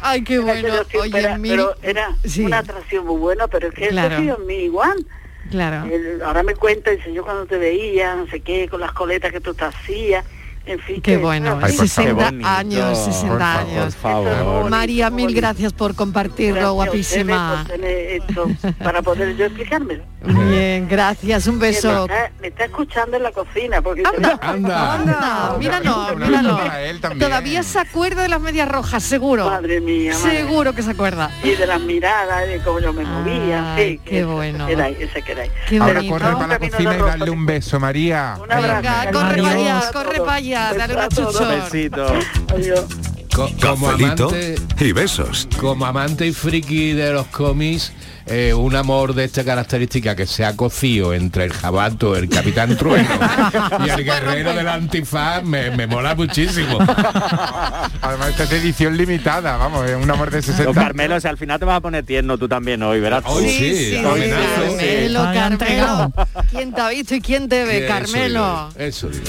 Ay, 0.00 0.24
qué 0.24 0.34
En 0.36 0.42
bueno. 0.42 0.68
Oye, 1.00 1.36
pero 1.42 1.74
era 1.82 2.14
Sí. 2.24 2.44
una 2.44 2.58
atracción 2.58 3.06
muy 3.06 3.18
buena, 3.18 3.48
pero 3.48 3.68
es 3.68 3.74
que 3.74 3.84
él 3.84 3.90
Claro. 3.90 4.16
se 4.16 4.22
fijó 4.22 4.36
en 4.40 4.46
mí 4.46 4.54
igual. 4.54 5.06
Claro. 5.52 5.86
Ahora 6.24 6.42
me 6.42 6.54
cuenta, 6.54 6.90
dice, 6.92 7.12
yo 7.12 7.22
cuando 7.24 7.44
te 7.44 7.58
veía, 7.58 8.16
no 8.16 8.26
sé 8.26 8.40
qué, 8.40 8.68
con 8.70 8.80
las 8.80 8.92
coletas 8.92 9.30
que 9.30 9.40
tú 9.40 9.52
te 9.52 9.66
hacías, 9.66 10.24
en 10.66 10.78
fin. 10.80 11.02
Qué 11.02 11.16
bueno, 11.16 11.58
Ay, 11.62 11.72
por 11.76 11.88
60 11.88 12.24
favor. 12.24 12.40
años, 12.46 12.98
60 13.04 13.28
Por 13.32 13.42
años. 13.42 13.96
favor. 13.96 14.70
María, 14.70 15.10
mil 15.10 15.34
gracias 15.34 15.72
por 15.72 15.94
compartirlo, 15.94 16.54
Gracias 16.54 16.72
guapísima. 16.74 17.64
por 17.68 17.80
esto 17.84 18.46
para 18.82 19.02
poder 19.02 19.36
yo 19.36 19.46
explicármelo. 19.46 20.04
Bien, 20.24 20.86
gracias, 20.88 21.46
un 21.48 21.58
beso. 21.58 22.06
Me 22.06 22.14
está, 22.14 22.30
me 22.40 22.46
está 22.48 22.64
escuchando 22.66 23.16
en 23.16 23.22
la 23.24 23.32
cocina 23.32 23.82
porque 23.82 24.02
Anda, 24.06 24.38
anda, 24.40 24.94
anda, 24.94 25.56
míralo, 25.58 26.16
míralo. 26.16 26.60
Todavía 27.18 27.62
se 27.64 27.80
acuerda 27.80 28.22
de 28.22 28.28
las 28.28 28.40
medias 28.40 28.68
rojas, 28.68 29.02
seguro. 29.02 29.46
Madre 29.50 29.80
mía, 29.80 30.12
madre 30.14 30.36
Seguro 30.38 30.72
que 30.74 30.82
se 30.82 30.90
acuerda. 30.92 31.30
y 31.42 31.50
de 31.50 31.66
las 31.66 31.80
miradas, 31.80 32.46
de 32.46 32.58
cómo 32.60 32.78
yo 32.78 32.92
me 32.92 33.04
movía, 33.04 33.74
Ay, 33.74 33.94
sí, 33.96 34.00
qué 34.04 34.24
bueno. 34.24 34.68
Era 34.68 34.88
ese 34.90 35.22
que 35.22 35.32
era 35.32 35.42
ahí. 35.42 35.50
Qué 35.68 35.78
Ahora 35.78 35.94
bonito. 35.94 36.12
corre 36.14 36.32
para 36.34 36.46
la 36.46 36.58
cocina 36.60 36.94
y 36.94 36.98
darle 36.98 37.30
un 37.30 37.46
beso, 37.46 37.80
María. 37.80 38.38
Venga, 38.48 39.10
corre 39.12 39.42
para 39.42 39.50
allá, 39.56 39.90
corre 39.92 40.18
para 40.20 40.34
dale 40.52 40.94
una 40.94 41.08
chuchón. 41.08 41.60
Co- 43.34 43.50
como 43.62 43.88
amante 43.88 44.56
y 44.78 44.92
besos. 44.92 45.48
como 45.58 45.86
amante 45.86 46.26
y 46.26 46.32
friki 46.32 46.92
de 46.92 47.14
los 47.14 47.26
cómics 47.28 47.90
eh, 48.26 48.52
un 48.52 48.76
amor 48.76 49.14
de 49.14 49.24
esta 49.24 49.42
característica 49.42 50.14
que 50.14 50.26
se 50.26 50.44
ha 50.44 50.54
cocido 50.54 51.14
entre 51.14 51.44
el 51.44 51.52
jabato, 51.52 52.14
el 52.14 52.28
capitán 52.28 52.76
trueno 52.78 53.08
y 53.86 53.88
el 53.88 54.04
guerrero 54.04 54.52
del 54.54 54.68
antifaz 54.68 55.42
me, 55.42 55.70
me 55.70 55.86
mola 55.86 56.14
muchísimo. 56.14 56.78
Además, 58.02 58.28
esta 58.28 58.44
es 58.44 58.52
edición 58.52 58.96
limitada, 58.98 59.56
vamos, 59.56 59.88
es 59.88 59.96
un 59.96 60.10
amor 60.10 60.30
de 60.30 60.42
60. 60.42 60.58
Pero, 60.70 60.74
Carmelo, 60.74 61.18
si 61.18 61.26
al 61.26 61.38
final 61.38 61.58
te 61.58 61.64
vas 61.64 61.78
a 61.78 61.80
poner 61.80 62.04
tierno 62.04 62.36
tú 62.36 62.46
también 62.48 62.82
hoy, 62.82 63.00
verás. 63.00 63.24
Hoy 63.26 63.48
sí, 63.48 63.74
Sí. 63.96 64.02
Carmelo, 64.02 65.22
Carmelo. 65.32 66.12
¿Quién 66.50 66.72
te 66.74 66.80
ha 66.82 66.88
visto 66.90 67.14
y 67.14 67.20
quién 67.22 67.48
te 67.48 67.64
ve, 67.64 67.78
Eso 67.78 67.88
Carmelo? 67.88 68.68
digo, 68.74 68.86
Eso 68.86 69.08
digo. 69.08 69.24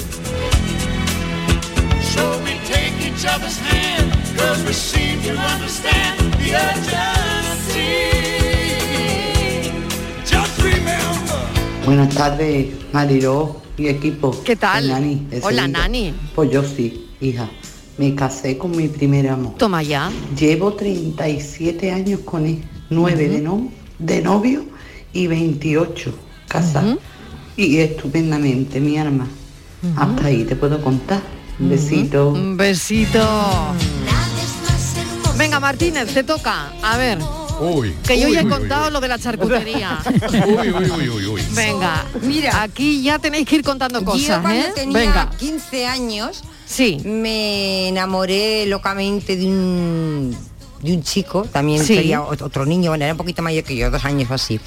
So 2.14 2.38
we 2.44 2.54
take 2.70 2.94
each 3.08 3.26
other's 3.26 3.58
hand, 3.58 4.12
cause 4.38 4.64
we 4.66 4.74
seem 4.74 5.20
to 5.24 5.32
understand 5.32 6.20
the 6.38 6.54
urgency. 6.54 7.94
Just 10.26 10.62
remember. 10.62 11.40
Buenas 11.86 12.14
tardes, 12.14 12.68
Mariló 12.94 13.62
y 13.78 13.88
equipo. 13.88 14.32
¿Qué 14.44 14.56
tal? 14.56 14.90
Nani, 14.90 15.28
Hola, 15.42 15.64
Sevilla. 15.64 15.68
Nani. 15.68 16.14
Pues 16.36 16.52
yo 16.52 16.64
sí, 16.64 17.10
hija. 17.20 17.50
Me 17.98 18.14
casé 18.14 18.58
con 18.58 18.76
mi 18.76 18.88
primer 18.90 19.30
amor. 19.30 19.56
Toma 19.58 19.82
ya. 19.82 20.12
Llevo 20.38 20.74
37 20.74 21.92
años 21.92 22.20
con 22.22 22.46
él. 22.46 22.64
9 22.90 23.28
de, 23.30 23.42
no, 23.42 23.72
de 23.98 24.22
novio 24.22 24.66
y 25.14 25.26
28 25.28 26.14
casados. 26.48 26.98
Y 27.58 27.78
estupendamente, 27.78 28.80
mi 28.80 28.98
alma. 29.00 29.28
Hasta 29.96 30.28
ahí 30.28 30.44
te 30.44 30.56
puedo 30.56 30.80
contar. 30.82 31.22
Un 31.60 31.70
besito. 31.70 32.30
Un 32.30 32.58
besito. 32.58 33.20
Venga, 35.38 35.60
Martínez, 35.60 36.14
te 36.14 36.24
toca. 36.24 36.72
A 36.82 36.98
ver, 36.98 37.18
Uy. 37.60 37.94
que 38.06 38.20
yo 38.20 38.28
uy, 38.28 38.34
ya 38.36 38.42
he 38.42 38.46
uy, 38.46 38.50
contado 38.50 38.90
lo 38.90 39.00
de 39.02 39.08
la 39.08 39.20
charcutería. 39.20 40.00
Uy, 40.46 40.70
uy, 40.72 40.92
uy, 40.92 41.10
uy, 41.10 41.26
uy. 41.28 41.42
Venga, 41.52 42.06
Mira. 42.22 42.62
aquí 42.64 43.02
ya 43.02 43.20
tenéis 43.20 43.48
que 43.48 43.56
ir 43.58 43.64
contando 43.64 44.00
Yo 44.00 44.06
cosas, 44.06 44.42
cuando 44.42 44.60
¿eh? 44.68 44.72
tenía 44.76 44.98
Venga. 45.00 45.30
15 45.38 45.86
años 45.88 46.44
Sí. 46.66 46.98
me 47.06 47.90
enamoré 47.90 48.66
locamente 48.68 49.36
de 49.36 49.46
un 49.46 50.36
de 50.82 50.94
un 50.94 51.02
chico, 51.04 51.44
también 51.52 51.80
Sí. 51.84 51.96
sería 51.96 52.20
ot- 52.22 52.42
otro 52.42 52.66
niño, 52.66 52.92
bueno, 52.92 53.06
era 53.06 53.14
un 53.14 53.18
poquito 53.18 53.42
mayor 53.42 53.64
que 53.64 53.74
yo, 53.76 53.90
dos 53.90 54.04
años 54.04 54.30
o 54.30 54.34
así. 54.34 54.60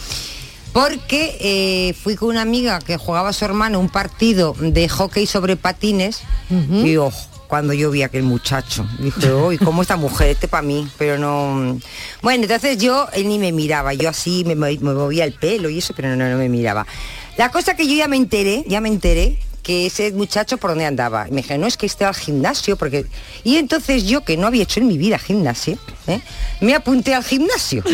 Porque 0.76 1.38
eh, 1.40 1.94
fui 1.94 2.16
con 2.16 2.28
una 2.28 2.42
amiga 2.42 2.80
que 2.80 2.98
jugaba 2.98 3.30
a 3.30 3.32
su 3.32 3.46
hermano 3.46 3.80
un 3.80 3.88
partido 3.88 4.54
de 4.58 4.90
hockey 4.90 5.24
sobre 5.26 5.56
patines 5.56 6.20
y 6.50 6.98
ojo, 6.98 7.16
cuando 7.46 7.72
yo 7.72 7.90
vi 7.90 8.02
a 8.02 8.06
aquel 8.06 8.24
muchacho, 8.24 8.86
dije, 8.98 9.32
uy, 9.32 9.56
¿cómo 9.56 9.80
esta 9.80 9.96
mujer? 9.96 10.28
Este 10.28 10.48
para 10.48 10.62
mí, 10.62 10.86
pero 10.98 11.16
no... 11.16 11.80
Bueno, 12.20 12.42
entonces 12.42 12.76
yo, 12.76 13.08
él 13.14 13.26
ni 13.26 13.38
me 13.38 13.52
miraba, 13.52 13.94
yo 13.94 14.10
así 14.10 14.44
me, 14.44 14.54
me 14.54 14.76
movía 14.76 15.24
el 15.24 15.32
pelo 15.32 15.70
y 15.70 15.78
eso, 15.78 15.94
pero 15.96 16.14
no, 16.14 16.28
no 16.28 16.36
me 16.36 16.50
miraba. 16.50 16.86
La 17.38 17.50
cosa 17.50 17.74
que 17.74 17.88
yo 17.88 17.94
ya 17.94 18.06
me 18.06 18.18
enteré, 18.18 18.62
ya 18.68 18.82
me 18.82 18.90
enteré 18.90 19.38
que 19.66 19.86
ese 19.86 20.12
muchacho 20.12 20.58
por 20.58 20.70
dónde 20.70 20.86
andaba. 20.86 21.26
Y 21.26 21.32
me 21.32 21.42
dije, 21.42 21.58
no, 21.58 21.66
es 21.66 21.76
que 21.76 21.86
esté 21.86 22.04
al 22.04 22.14
gimnasio, 22.14 22.76
porque... 22.76 23.04
Y 23.42 23.56
entonces 23.56 24.04
yo, 24.04 24.20
que 24.22 24.36
no 24.36 24.46
había 24.46 24.62
hecho 24.62 24.78
en 24.78 24.86
mi 24.86 24.96
vida 24.96 25.18
gimnasio, 25.18 25.76
¿eh? 26.06 26.20
me 26.60 26.72
apunté 26.72 27.14
al 27.16 27.24
gimnasio. 27.24 27.82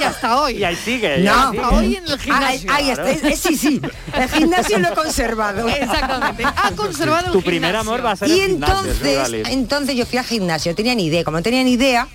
Y 0.00 0.02
hasta 0.02 0.40
hoy. 0.40 0.56
Y 0.56 0.64
ahí 0.64 0.76
sigue. 0.76 1.18
No. 1.18 1.32
ahí 1.32 1.50
sigue. 1.50 1.60
Hasta 1.60 1.76
hoy 1.76 1.96
en 1.96 2.06
el 2.06 2.18
gimnasio. 2.18 2.72
Ahí, 2.72 2.86
ahí 2.86 2.90
está, 2.90 3.10
eh, 3.10 3.36
sí, 3.36 3.56
sí. 3.56 3.80
El 4.14 4.28
gimnasio 4.30 4.78
lo 4.78 4.88
he 4.88 4.94
conservado. 4.94 5.68
Exactamente. 5.68 6.44
Ha 6.44 6.70
conservado 6.76 7.32
Tu 7.32 7.38
un 7.38 7.44
primer 7.44 7.72
gimnasio. 7.72 7.92
amor 7.92 8.06
va 8.06 8.12
a 8.12 8.16
ser 8.16 8.28
Y 8.28 8.40
el 8.40 8.50
gimnasio, 8.52 8.78
entonces, 8.78 9.46
entonces 9.50 9.94
yo 9.94 10.06
fui 10.06 10.18
al 10.18 10.24
gimnasio, 10.24 10.72
no 10.72 10.76
tenía 10.76 10.94
ni 10.94 11.04
idea. 11.06 11.22
Como 11.22 11.36
no 11.36 11.42
tenía 11.42 11.62
ni 11.64 11.72
idea, 11.72 12.08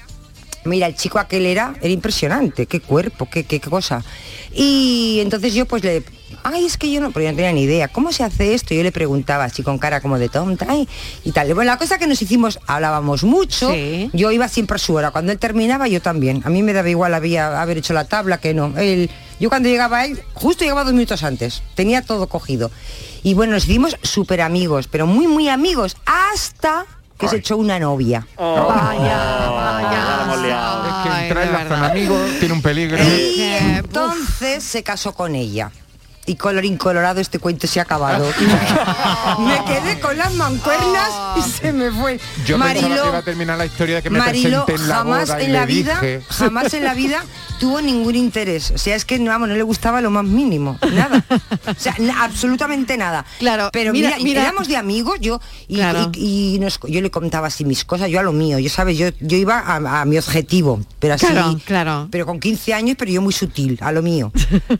mira, 0.65 0.87
el 0.87 0.95
chico 0.95 1.19
aquel 1.19 1.45
era, 1.45 1.73
era 1.81 1.89
impresionante, 1.91 2.65
qué 2.65 2.79
cuerpo, 2.79 3.27
qué, 3.31 3.43
qué, 3.43 3.59
qué 3.59 3.69
cosa. 3.69 4.03
Y 4.53 5.19
entonces 5.21 5.53
yo 5.53 5.65
pues 5.65 5.83
le, 5.83 6.03
ay, 6.43 6.65
es 6.65 6.77
que 6.77 6.91
yo 6.91 6.99
no, 7.01 7.11
pero 7.11 7.25
yo 7.25 7.31
no 7.31 7.35
tenía 7.37 7.51
ni 7.53 7.63
idea, 7.63 7.87
¿cómo 7.87 8.11
se 8.11 8.23
hace 8.23 8.53
esto? 8.53 8.73
Yo 8.73 8.83
le 8.83 8.91
preguntaba 8.91 9.45
así 9.45 9.63
con 9.63 9.77
cara 9.77 10.01
como 10.01 10.19
de 10.19 10.29
tonta 10.29 10.65
ay, 10.69 10.87
y 11.23 11.31
tal. 11.31 11.53
Bueno, 11.53 11.71
la 11.71 11.77
cosa 11.77 11.97
que 11.97 12.07
nos 12.07 12.21
hicimos, 12.21 12.59
hablábamos 12.67 13.23
mucho, 13.23 13.71
Sí. 13.71 14.09
yo 14.13 14.31
iba 14.31 14.47
siempre 14.47 14.75
a 14.75 14.79
su 14.79 14.93
hora, 14.93 15.11
cuando 15.11 15.31
él 15.31 15.39
terminaba 15.39 15.87
yo 15.87 16.01
también. 16.01 16.41
A 16.45 16.49
mí 16.49 16.63
me 16.63 16.73
daba 16.73 16.89
igual 16.89 17.13
había 17.13 17.61
haber 17.61 17.77
hecho 17.77 17.93
la 17.93 18.05
tabla 18.05 18.39
que 18.39 18.53
no. 18.53 18.73
Él, 18.77 19.09
yo 19.39 19.49
cuando 19.49 19.69
llegaba 19.69 19.99
a 19.99 20.05
él, 20.05 20.21
justo 20.33 20.63
llegaba 20.63 20.83
dos 20.83 20.93
minutos 20.93 21.23
antes, 21.23 21.63
tenía 21.75 22.01
todo 22.01 22.27
cogido. 22.27 22.71
Y 23.23 23.33
bueno, 23.35 23.53
nos 23.53 23.65
hicimos 23.65 23.95
súper 24.01 24.41
amigos, 24.41 24.87
pero 24.87 25.05
muy, 25.07 25.27
muy 25.27 25.47
amigos, 25.47 25.95
hasta 26.05 26.85
que 27.17 27.27
se 27.27 27.37
echó 27.37 27.55
una 27.55 27.77
novia. 27.79 28.25
Oh, 28.35 28.65
Vaya, 28.67 29.40
liado. 30.41 30.85
Es 30.87 30.93
que 31.03 31.09
Ay, 31.09 31.23
entrar 31.27 31.43
de 31.43 31.49
en 31.49 31.53
la 31.53 31.63
zona 31.63 31.69
verdad. 31.69 31.91
amigo 31.91 32.25
tiene 32.39 32.53
un 32.53 32.61
peligro. 32.61 32.97
Y 33.01 33.35
que, 33.35 33.57
entonces 33.77 34.63
se 34.63 34.83
casó 34.83 35.13
con 35.13 35.35
ella. 35.35 35.71
y 36.25 36.35
colorín 36.35 36.77
colorado 36.77 37.19
este 37.19 37.39
cuento 37.39 37.67
se 37.67 37.79
ha 37.79 37.83
acabado. 37.83 38.25
me 39.39 39.63
quedé 39.65 39.99
con 39.99 40.17
las 40.17 40.33
mancuernas 40.35 41.09
y 41.37 41.41
se 41.41 41.73
me 41.73 41.91
fue. 41.91 42.19
Yo 42.45 42.57
pensaba 42.57 42.73
que 42.73 42.81
Marilo, 42.81 43.07
iba 43.07 43.17
a 43.17 43.21
terminar 43.23 43.57
la 43.57 43.65
historia 43.65 43.95
de 43.97 44.03
que 44.03 44.09
me 44.09 44.19
Marilo 44.19 44.65
presenté 44.65 44.83
en 44.83 44.89
la 44.89 44.95
jamás 44.95 45.27
boda 45.29 45.41
en 45.41 45.51
le 45.51 45.59
la 45.59 45.65
vida, 45.65 45.99
dije... 45.99 46.21
jamás 46.29 46.73
en 46.73 46.83
la 46.83 46.93
vida 46.93 47.23
tuvo 47.61 47.79
ningún 47.79 48.15
interés. 48.15 48.71
O 48.71 48.77
sea, 48.79 48.95
es 48.95 49.05
que 49.05 49.19
vamos, 49.19 49.47
no 49.47 49.53
le 49.55 49.61
gustaba 49.61 50.01
lo 50.01 50.09
más 50.09 50.25
mínimo, 50.25 50.79
nada. 50.93 51.23
O 51.67 51.73
sea, 51.77 51.93
na- 51.99 52.23
absolutamente 52.23 52.97
nada. 52.97 53.23
Claro, 53.37 53.69
pero 53.71 53.93
mira- 53.93 54.09
mira, 54.17 54.23
mira- 54.23 54.41
éramos 54.41 54.67
de 54.67 54.77
amigos, 54.77 55.19
yo 55.21 55.39
y, 55.67 55.75
Claro. 55.75 56.09
y- 56.15 56.55
y 56.55 56.59
nos- 56.59 56.79
yo 56.87 56.99
le 57.01 57.11
contaba 57.11 57.47
así 57.47 57.63
mis 57.63 57.85
cosas, 57.85 58.09
yo 58.09 58.19
a 58.19 58.23
lo 58.23 58.33
mío, 58.33 58.57
yo 58.57 58.69
sabes, 58.69 58.97
yo, 58.97 59.09
yo 59.19 59.37
iba 59.37 59.59
a, 59.59 60.01
a 60.01 60.05
mi 60.05 60.17
objetivo, 60.17 60.81
pero 60.99 61.13
así, 61.13 61.27
Claro, 61.27 61.59
claro. 61.63 62.07
pero 62.09 62.25
con 62.25 62.39
15 62.39 62.73
años, 62.73 62.95
pero 62.97 63.11
yo 63.11 63.21
muy 63.21 63.31
sutil, 63.33 63.77
a 63.81 63.91
lo 63.91 64.01
mío. 64.01 64.31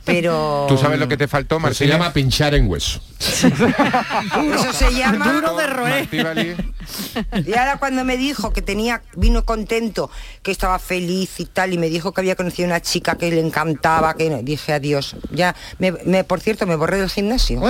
Pero 0.04 0.66
¿Tú 0.68 0.76
sabes 0.76 0.98
lo 0.98 1.06
que 1.06 1.16
te 1.16 1.28
faltó, 1.28 1.60
Pues 1.60 1.76
se 1.76 1.86
llama 1.86 2.12
pinchar 2.12 2.54
en 2.54 2.68
hueso. 2.68 3.00
eso 3.20 4.72
se 4.72 4.92
llama 4.94 5.32
Duro 5.32 5.56
de 5.56 5.66
roer. 5.68 6.08
Y 7.46 7.54
ahora 7.56 7.78
cuando 7.78 8.04
me 8.04 8.16
dijo 8.16 8.52
que 8.52 8.62
tenía, 8.62 9.02
vino 9.16 9.44
contento, 9.44 10.10
que 10.42 10.50
estaba 10.50 10.78
feliz 10.78 11.38
y 11.40 11.46
tal, 11.46 11.72
y 11.72 11.78
me 11.78 11.88
dijo 11.88 12.12
que 12.12 12.20
había 12.20 12.36
conocido 12.36 12.66
una 12.66 12.80
chica 12.80 13.16
que 13.16 13.30
le 13.30 13.40
encantaba, 13.40 14.14
que 14.14 14.28
dije 14.42 14.72
adiós. 14.72 15.16
Ya, 15.30 15.54
me, 15.78 15.92
me- 16.04 16.24
por 16.24 16.40
cierto, 16.40 16.66
me 16.66 16.76
borré 16.76 16.98
del 16.98 17.10
gimnasio. 17.10 17.60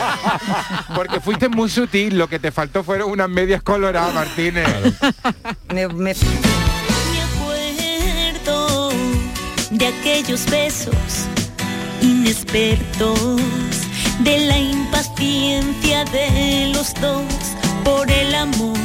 Porque 0.94 1.20
fuiste 1.20 1.48
muy 1.48 1.68
sutil, 1.70 2.18
lo 2.18 2.28
que 2.28 2.38
te 2.38 2.50
faltó 2.52 2.82
fueron 2.84 3.10
unas 3.10 3.28
medias 3.28 3.62
coloradas, 3.62 4.14
Martínez. 4.14 4.66
Me- 5.72 5.88
me- 5.88 6.14
Me 6.14 7.22
acuerdo 7.22 8.90
de 9.70 9.86
aquellos 9.86 10.46
besos 10.46 10.94
inexpertos, 12.02 13.40
de 14.20 14.38
la 14.46 14.58
impaciencia 14.58 16.04
de 16.06 16.72
los 16.74 16.92
dos 17.00 17.22
por 17.84 18.10
el 18.10 18.34
amor, 18.34 18.76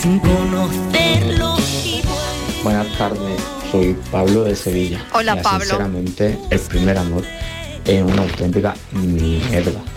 sin 0.00 0.18
conocerlo 0.18 1.56
y 1.84 2.02
Buenas 2.62 2.86
tardes, 2.98 3.40
soy 3.70 3.96
Pablo 4.10 4.44
de 4.44 4.54
Sevilla. 4.56 5.04
Hola, 5.12 5.40
Pablo. 5.42 5.60
Sinceramente, 5.64 6.38
el 6.50 6.58
primer 6.60 6.98
amor 6.98 7.24
es 7.84 8.02
una 8.02 8.22
auténtica 8.22 8.74
mierda. 8.92 9.80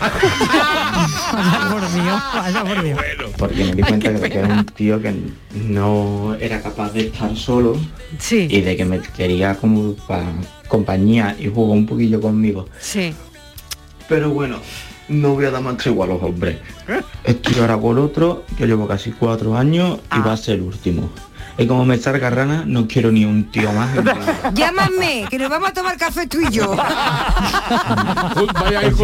Vaya 1.32 1.68
por 1.70 1.92
Dios, 1.92 2.22
vaya 2.34 2.64
por 2.64 2.82
Dios. 2.82 3.00
Porque 3.36 3.64
me 3.64 3.72
di 3.74 3.82
cuenta 3.82 4.12
que 4.28 4.38
era 4.38 4.48
un 4.48 4.66
tío 4.66 5.00
que 5.00 5.14
no 5.54 6.34
era 6.40 6.62
capaz 6.62 6.92
de 6.92 7.06
estar 7.08 7.34
solo 7.36 7.76
Sí. 8.18 8.46
y 8.50 8.60
de 8.60 8.76
que 8.76 8.84
me 8.84 9.00
quería 9.00 9.54
como 9.56 9.94
para 9.94 10.26
compañía 10.68 11.34
y 11.38 11.46
jugó 11.48 11.72
un 11.72 11.86
poquillo 11.86 12.20
conmigo. 12.20 12.66
Sí. 12.80 13.14
Pero 14.08 14.30
bueno, 14.30 14.58
no 15.08 15.34
voy 15.34 15.44
a 15.46 15.50
dar 15.50 15.62
más 15.62 15.76
tregua 15.76 16.06
a 16.06 16.08
los 16.08 16.22
hombres. 16.22 16.58
Estoy 17.24 17.60
ahora 17.60 17.76
con 17.78 17.98
otro, 17.98 18.44
que 18.56 18.66
llevo 18.66 18.86
casi 18.88 19.12
cuatro 19.12 19.56
años 19.56 20.00
y 20.16 20.20
va 20.20 20.32
a 20.32 20.36
ser 20.36 20.56
el 20.56 20.62
último. 20.62 21.10
Y 21.58 21.66
como 21.66 21.84
me 21.84 21.98
salga 21.98 22.30
rana, 22.30 22.64
no 22.66 22.88
quiero 22.88 23.12
ni 23.12 23.26
un 23.26 23.50
tío 23.50 23.70
más. 23.72 23.90
Llámame, 24.54 25.26
que 25.28 25.38
nos 25.38 25.50
vamos 25.50 25.68
a 25.68 25.72
tomar 25.74 25.98
café 25.98 26.26
tú 26.26 26.38
y 26.40 26.50
yo. 26.50 26.74
Vaya 28.54 28.80
a 28.80 28.86
ir. 28.86 28.94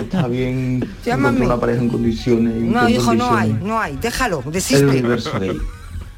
Está 0.00 0.26
bien 0.26 0.84
Llámame. 1.04 1.46
una 1.46 1.58
pareja 1.60 1.80
en 1.80 1.88
condiciones. 1.88 2.54
No, 2.56 2.88
hijo, 2.88 3.14
no 3.14 3.26
hay, 3.26 3.50
condiciones. 3.50 3.62
no 3.62 3.80
hay. 3.80 3.96
Déjalo, 3.96 4.42
El 4.46 4.52
desiste. 4.52 4.84
universo 4.84 5.30
gay. 5.38 5.56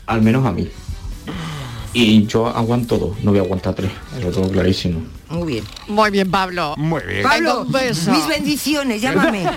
Al 0.07 0.22
menos 0.22 0.46
a 0.46 0.53
mí. 0.53 0.68
Y 1.92 2.27
yo 2.27 2.46
aguanto 2.49 2.99
dos, 2.99 3.16
no 3.22 3.31
voy 3.31 3.40
a 3.40 3.42
aguantar 3.42 3.75
tres. 3.75 3.90
Eso 4.18 4.29
lo 4.29 4.35
tengo 4.35 4.49
clarísimo. 4.51 5.01
Muy 5.29 5.53
bien. 5.55 5.65
Muy 5.89 6.11
bien, 6.11 6.31
Pablo. 6.31 6.75
Muy 6.77 7.03
bien. 7.03 7.23
Pablo, 7.23 7.62
un 7.62 7.73
beso. 7.73 8.12
mis 8.12 8.27
bendiciones, 8.29 9.03
llámame. 9.03 9.45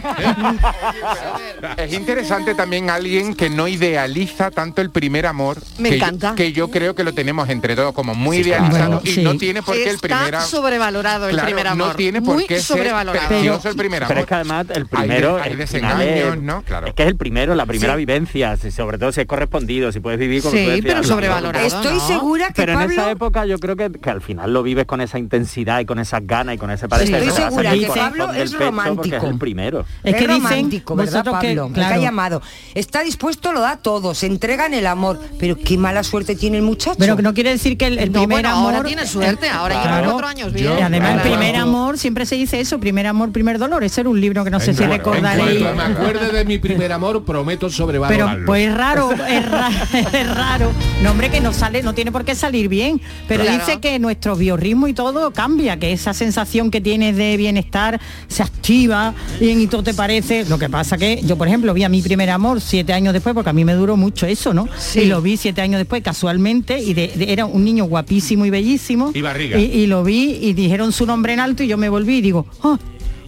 Es 1.77 1.93
interesante 1.93 2.55
también 2.55 2.89
alguien 2.89 3.35
que 3.35 3.49
no 3.49 3.67
idealiza 3.67 4.49
tanto 4.51 4.81
el 4.81 4.89
primer 4.91 5.25
amor. 5.25 5.57
Me 5.77 5.89
que 5.89 5.99
yo- 5.99 6.05
encanta. 6.05 6.35
que 6.35 6.51
yo 6.53 6.69
creo 6.69 6.95
que 6.95 7.03
lo 7.03 7.13
tenemos 7.13 7.49
entre 7.49 7.75
todos 7.75 7.93
como 7.93 8.15
muy 8.15 8.37
Sí, 8.37 8.49
idealizado 8.49 8.87
claro. 8.87 9.01
y 9.03 9.11
Sí. 9.11 9.21
no 9.23 9.35
tiene 9.37 9.61
por 9.61 9.75
qué 9.75 9.89
el 9.89 9.99
primer 9.99 10.35
amor. 10.35 10.47
sobrevalorado 10.47 11.25
el 11.27 11.33
Claro, 11.33 11.45
primer 11.47 11.67
amor. 11.67 11.87
no 11.89 11.95
tiene 11.95 12.21
por 12.21 12.35
Muy 12.35 12.45
qué 12.45 12.55
ser 12.59 12.77
sobrevalorado. 12.77 13.27
precioso 13.27 13.69
el 13.69 13.75
primer 13.75 14.03
amor. 14.03 14.07
Pero 14.09 14.21
es 14.21 14.27
que 14.27 14.35
además 14.35 14.65
el 14.69 14.75
Hay 14.77 14.83
de- 14.83 14.85
primero 14.89 15.37
hay 15.41 15.55
desengaños, 15.55 16.35
es- 16.35 16.41
¿no? 16.41 16.61
Claro. 16.63 16.87
Es 16.87 16.93
que 16.93 17.03
es 17.03 17.09
el 17.09 17.15
primero, 17.17 17.55
la 17.55 17.65
primera 17.65 17.93
Sí. 17.93 17.97
vivencia, 17.99 18.57
si- 18.57 18.71
sobre 18.71 18.97
todo 18.97 19.11
si 19.11 19.21
es 19.21 19.27
correspondido, 19.27 19.91
si 19.91 19.99
puedes 19.99 20.19
vivir 20.19 20.41
como 20.41 20.55
Sí, 20.55 20.63
tú 20.63 20.69
decías, 20.71 20.85
pero 20.95 21.03
sobrevalorado, 21.03 21.65
Estoy 21.67 21.95
¿no? 21.95 22.07
segura 22.07 22.47
que 22.47 22.53
Pero 22.53 22.73
en 22.73 22.79
Pablo... 22.79 22.93
esa 22.93 23.11
época 23.11 23.45
yo 23.45 23.57
creo 23.59 23.75
que, 23.75 23.91
que 23.91 24.09
al 24.09 24.21
final 24.21 24.53
lo 24.53 24.63
vives 24.63 24.85
con 24.85 25.01
esa 25.01 25.19
intensidad 25.19 25.58
y 25.59 25.85
con 25.85 25.99
esas 25.99 26.21
ganas 26.25 26.55
y 26.55 26.57
con 26.57 26.71
ese 26.71 26.87
parecer. 26.87 27.23
Estoy 27.23 27.43
segura 27.43 27.73
que 27.73 27.87
Pablo 27.87 28.33
es 28.33 28.53
romántico. 28.57 29.15
es 29.17 29.23
el 29.23 29.37
primero. 29.37 29.85
Es 30.03 30.15
que 30.15 30.21
dicen 30.27 30.41
romántico, 30.43 30.95
¿verdad, 30.95 31.11
vosotros 31.23 31.39
que- 31.41 31.55
Pablo? 31.55 31.73
Que 31.73 31.81
ha 31.81 31.97
llamado. 31.97 32.41
Está 32.75 33.01
dispuesto, 33.03 33.51
lo 33.53 33.61
da 33.61 33.77
todo, 33.77 34.13
se 34.13 34.25
entrega 34.27 34.65
en 34.65 34.73
el 34.73 34.87
amor. 34.87 35.19
Pero 35.39 35.57
qué 35.57 35.77
mala 35.77 36.03
suerte 36.03 36.35
tiene 36.35 36.57
el 36.57 36.63
muchacho. 36.63 36.95
Pero 36.99 37.15
que 37.15 37.21
no 37.23 37.33
quiere 37.33 37.51
decir 37.51 37.77
que 37.77 37.87
el, 37.87 37.99
el 37.99 38.11
No, 38.11 38.19
primer 38.21 38.35
bueno, 38.43 38.49
amor... 38.49 38.73
ahora 38.75 38.87
tiene 38.87 39.05
suerte, 39.05 39.49
ahora 39.49 39.75
lleva 39.75 39.87
Claro. 39.99 40.11
cuatro 40.11 40.27
años 40.27 40.49
Y 40.49 40.61
bien. 40.61 40.71
además 40.83 40.93
el 41.15 41.21
Claro. 41.21 41.21
primer 41.37 41.55
amor, 41.55 41.97
siempre 41.97 42.25
se 42.25 42.35
dice 42.35 42.59
eso, 42.59 42.79
primer 42.79 43.07
amor, 43.07 43.31
primer 43.31 43.57
dolor. 43.59 43.83
Ese 43.83 44.01
era 44.01 44.09
un 44.09 44.19
libro 44.21 44.43
que 44.43 44.49
no 44.51 44.59
sé 44.59 44.73
si 44.73 44.83
recordaréis. 44.83 45.59
Me 45.61 45.81
acuerde 45.81 46.31
de 46.31 46.45
mi 46.45 46.57
primer 46.59 46.91
amor, 46.91 47.23
prometo 47.25 47.67
Pero 47.67 47.71
sobrevalorarlo. 47.77 48.45
pues 48.45 48.67
es 48.67 48.73
raro, 48.75 49.11
es, 49.11 49.49
ra- 49.49 49.69
es 50.13 50.35
raro. 50.35 50.71
No, 51.03 51.11
hombre, 51.11 51.29
que 51.29 51.41
no 51.41 51.53
sale, 51.53 51.81
no 51.83 51.93
tiene 51.93 52.11
por 52.11 52.23
qué 52.25 52.35
salir 52.35 52.67
bien. 52.69 53.01
Pero 53.27 53.43
Claro. 53.43 53.59
dice 53.65 53.79
que 53.79 53.97
nuestro 53.99 54.35
biorritmo 54.35 54.87
y 54.87 54.93
todo 54.93 55.31
cambia, 55.31 55.48
que 55.57 55.91
esa 55.91 56.13
sensación 56.13 56.69
que 56.71 56.79
tienes 56.81 57.15
de 57.15 57.35
bienestar 57.37 57.99
se 58.27 58.43
activa 58.43 59.13
bien 59.39 59.59
y 59.59 59.67
todo 59.67 59.83
te 59.83 59.93
parece. 59.93 60.45
Lo 60.45 60.57
que 60.59 60.69
pasa 60.69 60.97
que 60.97 61.21
yo, 61.23 61.37
por 61.37 61.47
ejemplo, 61.47 61.73
vi 61.73 61.83
a 61.83 61.89
mi 61.89 62.01
primer 62.01 62.29
amor 62.29 62.61
siete 62.61 62.93
años 62.93 63.13
después, 63.13 63.33
porque 63.33 63.49
a 63.49 63.53
mí 63.53 63.65
me 63.65 63.73
duró 63.73 63.97
mucho 63.97 64.25
eso, 64.25 64.53
¿no? 64.53 64.67
Sí. 64.77 65.01
Y 65.01 65.05
lo 65.05 65.21
vi 65.21 65.37
siete 65.37 65.61
años 65.61 65.79
después 65.79 66.03
casualmente 66.03 66.79
y 66.79 66.93
de- 66.93 67.07
de- 67.15 67.33
era 67.33 67.45
un 67.45 67.63
niño 67.65 67.85
guapísimo 67.85 68.45
y 68.45 68.49
bellísimo. 68.49 69.11
Y 69.13 69.21
barriga. 69.21 69.57
Y, 69.57 69.63
y 69.65 69.87
lo 69.87 70.03
vi 70.03 70.37
y 70.41 70.53
dijeron 70.53 70.91
su 70.91 71.05
nombre 71.05 71.33
en 71.33 71.39
alto 71.39 71.63
y 71.63 71.67
yo 71.67 71.77
me 71.77 71.89
volví 71.89 72.17
y 72.17 72.21
digo, 72.21 72.45
"Ah, 72.63 72.77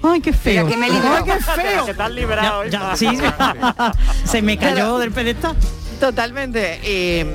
¡ay, 0.03 0.21
qué 0.21 0.33
feo! 0.33 0.67
que 0.67 0.77
me. 0.77 0.85
¡Ay, 0.87 0.91
qué 1.25 1.33
feo! 1.43 1.85
Que 1.85 1.93
te 1.95 2.01
has 2.03 2.11
librado, 2.11 2.65
Ya- 2.65 2.93
ya, 2.95 3.11
hija. 3.13 3.55
sí, 4.23 4.27
se 4.29 4.41
me 4.41 4.57
cayó 4.57 4.75
Pero- 4.75 4.99
del 4.99 5.11
pedestal. 5.11 5.55
Totalmente. 6.01 6.79
eh, 6.83 7.25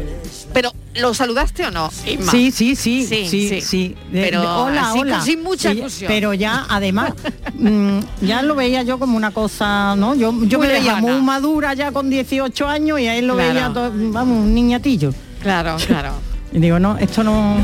pero, 0.53 0.73
¿lo 0.97 1.15
saludaste 1.15 1.65
o 1.67 1.71
no, 1.71 1.91
Inma? 2.07 2.31
Sí, 2.31 2.51
sí, 2.51 2.75
sí, 2.77 3.07
Sí, 3.07 3.27
sí, 3.29 3.49
sí. 3.49 3.61
sí. 3.61 3.97
De- 4.11 4.23
Pero 4.25 4.43
hola, 4.65 4.91
así 4.91 4.99
hola. 5.01 5.21
sin 5.21 5.43
mucha 5.43 5.71
efusión. 5.73 6.09
Pero 6.09 6.35
ya, 6.35 6.67
además, 6.69 7.13
mm, 7.55 7.99
ya 8.23 8.43
lo 8.43 8.55
veía 8.55 8.83
yo 8.83 8.99
como 8.99 9.17
una 9.17 9.31
cosa, 9.31 9.95
¿no? 9.97 10.15
Yo, 10.15 10.33
yo 10.45 10.59
Muy 10.59 10.67
me 10.67 10.73
veía 10.75 10.97
muy 10.97 11.21
madura 11.23 11.75
ya 11.75 11.93
con 11.93 12.11
18 12.11 12.67
años 12.69 12.99
y 13.01 13.07
a 13.07 13.17
él 13.17 13.27
lo 13.27 13.35
Claro. 13.35 13.53
veía, 13.55 13.73
todo, 13.73 13.93
vamos, 13.95 14.39
un 14.39 14.55
niñatillo. 14.55 15.13
Claro, 15.43 15.77
claro. 15.87 16.11
Y 16.53 16.59
digo, 16.59 16.79
no, 16.79 16.97
esto 16.97 17.23
no... 17.23 17.57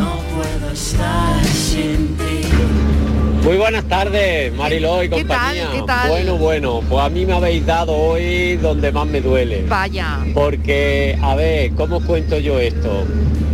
Muy 3.44 3.56
buenas 3.56 3.84
tardes, 3.84 4.54
Mariló 4.54 5.02
y 5.02 5.08
compañía. 5.08 5.68
Bueno, 6.08 6.36
bueno, 6.38 6.80
pues 6.88 7.04
a 7.04 7.08
mí 7.08 7.26
me 7.26 7.32
habéis 7.32 7.66
dado 7.66 7.92
hoy 7.92 8.56
donde 8.56 8.92
más 8.92 9.06
me 9.06 9.20
duele. 9.20 9.64
Vaya. 9.68 10.18
Porque, 10.32 11.18
a 11.20 11.34
ver, 11.34 11.72
¿cómo 11.72 11.96
os 11.96 12.04
cuento 12.04 12.38
yo 12.38 12.60
esto? 12.60 13.04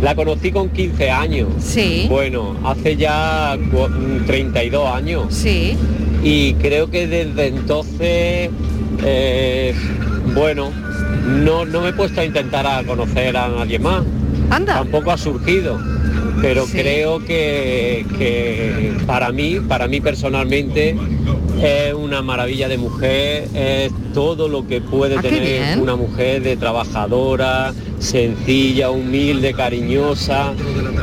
La 0.01 0.13
conocí 0.15 0.51
con 0.51 0.69
15 0.69 1.09
años. 1.09 1.49
Sí. 1.59 2.05
Bueno, 2.07 2.55
hace 2.63 2.95
ya 2.97 3.57
cu- 3.71 3.89
mm, 3.89 4.25
32 4.27 4.87
años. 4.95 5.25
Sí. 5.33 5.75
Y 6.23 6.53
creo 6.55 6.89
que 6.91 7.07
desde 7.07 7.47
entonces, 7.47 8.49
eh, 9.03 9.73
bueno, 10.35 10.71
no, 11.25 11.65
no 11.65 11.81
me 11.81 11.89
he 11.89 11.93
puesto 11.93 12.21
a 12.21 12.25
intentar 12.25 12.65
a 12.67 12.83
conocer 12.83 13.35
a 13.35 13.47
nadie 13.49 13.79
más. 13.79 14.03
Anda. 14.51 14.75
Tampoco 14.75 15.11
ha 15.11 15.17
surgido. 15.17 15.79
Pero 16.41 16.65
Sí. 16.65 16.77
creo 16.77 17.19
que, 17.25 18.05
que 18.17 18.93
para 19.05 19.31
mí, 19.31 19.59
para 19.67 19.87
mí 19.87 19.99
personalmente, 20.01 20.95
es 21.61 21.93
una 21.93 22.21
maravilla 22.21 22.67
de 22.69 22.77
mujer, 22.77 23.47
es 23.53 23.91
todo 24.13 24.47
lo 24.47 24.65
que 24.65 24.79
puede 24.79 25.17
Ah, 25.17 25.21
tener 25.21 25.77
una 25.77 25.95
mujer 25.95 26.41
de 26.41 26.55
trabajadora, 26.55 27.73
sencilla, 27.99 28.89
humilde, 28.91 29.53
cariñosa, 29.53 30.53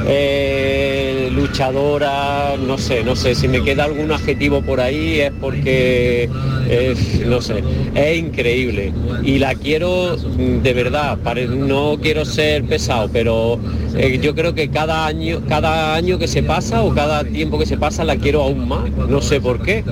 eh, 0.09 1.29
luchadora, 1.33 2.55
no 2.67 2.79
sé, 2.79 3.05
no 3.05 3.15
sé, 3.17 3.35
si 3.35 3.49
me 3.49 3.63
queda 3.63 3.85
algún 3.85 4.11
adjetivo 4.13 4.63
por 4.63 4.81
ahí 4.81 5.21
es 5.21 5.33
porque, 5.41 6.29
es, 6.71 7.27
no 7.27 7.43
sé, 7.43 7.63
es 7.95 8.17
increíble. 8.19 8.93
Y 9.23 9.39
la 9.39 9.55
quiero 9.55 10.17
de 10.17 10.73
verdad, 10.73 11.19
no 11.51 11.99
quiero 12.01 12.25
ser 12.25 12.65
pesado, 12.65 13.11
pero 13.13 13.59
Eh, 13.97 14.19
yo 14.23 14.35
creo 14.35 14.55
que 14.55 14.69
cada 14.69 15.07
año, 15.07 15.41
cada 15.49 15.95
año 15.95 16.19
que 16.19 16.29
se 16.29 16.43
pasa 16.43 16.83
o 16.83 16.95
cada 16.95 17.25
tiempo 17.25 17.59
que 17.59 17.67
se 17.67 17.77
pasa 17.77 18.05
la 18.05 18.17
quiero 18.17 18.43
aún 18.43 18.69
más. 18.69 18.91
No 19.09 19.21
sé 19.21 19.41
por 19.41 19.63
qué. 19.63 19.85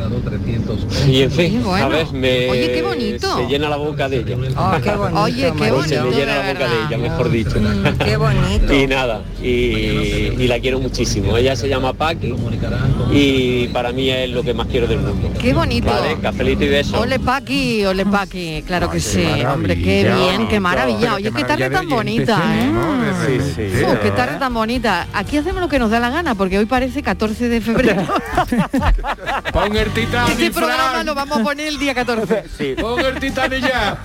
Y 1.08 1.22
en 1.22 1.30
fin, 1.30 1.62
bueno. 1.64 1.90
¿sabes? 1.90 2.12
Me, 2.12 2.50
Oye, 2.50 2.72
qué 2.72 2.82
bonito. 2.82 3.36
Se 3.36 3.46
llena 3.46 3.68
la 3.68 3.76
boca 3.76 4.08
de 4.08 4.18
ella. 4.18 4.36
Oh, 4.56 4.72
qué 4.82 4.90
bonito, 4.96 5.22
Oye, 5.22 5.52
qué 5.56 5.70
O 5.70 5.82
se 5.82 6.00
bonito, 6.00 6.04
me 6.04 6.16
llena 6.16 6.38
la 6.38 6.52
boca 6.52 6.68
de 6.68 6.76
ella, 6.86 6.98
mejor 6.98 7.30
dicho. 7.30 7.54
Qué 8.04 8.16
bonito. 8.16 8.74
Y 8.74 8.86
nada, 8.86 9.22
y, 9.42 9.46
y 9.46 10.46
la 10.48 10.58
quiero 10.60 10.80
muchísimo. 10.80 11.36
Ella 11.36 11.56
se 11.56 11.68
llama 11.68 11.92
Paqui 11.92 12.34
y 13.12 13.68
para 13.68 13.92
mí 13.92 14.10
es 14.10 14.30
lo 14.30 14.42
que 14.42 14.54
más 14.54 14.66
quiero 14.66 14.86
del 14.86 14.98
mundo. 15.00 15.30
Qué 15.40 15.54
bonito. 15.54 15.86
Vale, 15.86 16.16
cafelito 16.20 16.64
y 16.64 16.68
beso. 16.68 17.00
Ole 17.00 17.18
Paqui, 17.18 17.84
ole 17.84 18.06
Paqui, 18.06 18.62
claro 18.66 18.90
que 18.90 19.00
sí, 19.00 19.26
hombre, 19.46 19.80
qué 19.80 20.12
bien, 20.14 20.48
qué 20.48 20.60
maravilla. 20.60 21.14
Oye, 21.14 21.30
qué 21.30 21.44
tarde 21.44 21.70
tan 21.70 21.88
bonita, 21.88 22.42
¿eh? 22.54 22.72
de 23.26 23.44
Sí, 23.54 23.70
sí. 23.80 23.84
Qué 24.00 24.10
tarde 24.10 24.38
tan 24.38 24.52
bonita. 24.54 25.06
Aquí 25.12 25.36
hacemos 25.38 25.60
lo 25.60 25.68
que 25.68 25.78
nos 25.78 25.90
da 25.90 26.00
la 26.00 26.10
gana, 26.10 26.34
porque 26.34 26.58
hoy 26.58 26.66
parece 26.66 27.02
14 27.02 27.48
de 27.48 27.60
febrero. 27.60 28.02
Pon 29.52 29.76
el 29.76 29.90
Titanic, 29.92 30.30
Este 30.32 30.50
programa 30.50 31.02
lo 31.04 31.14
vamos 31.14 31.38
a 31.40 31.42
poner 31.42 31.68
el 31.68 31.78
día 31.78 31.94
14. 31.94 32.44
Sí. 32.58 32.74
Pon 32.80 33.00
el 33.00 33.18
Titanic 33.18 33.60
ya. 33.66 33.96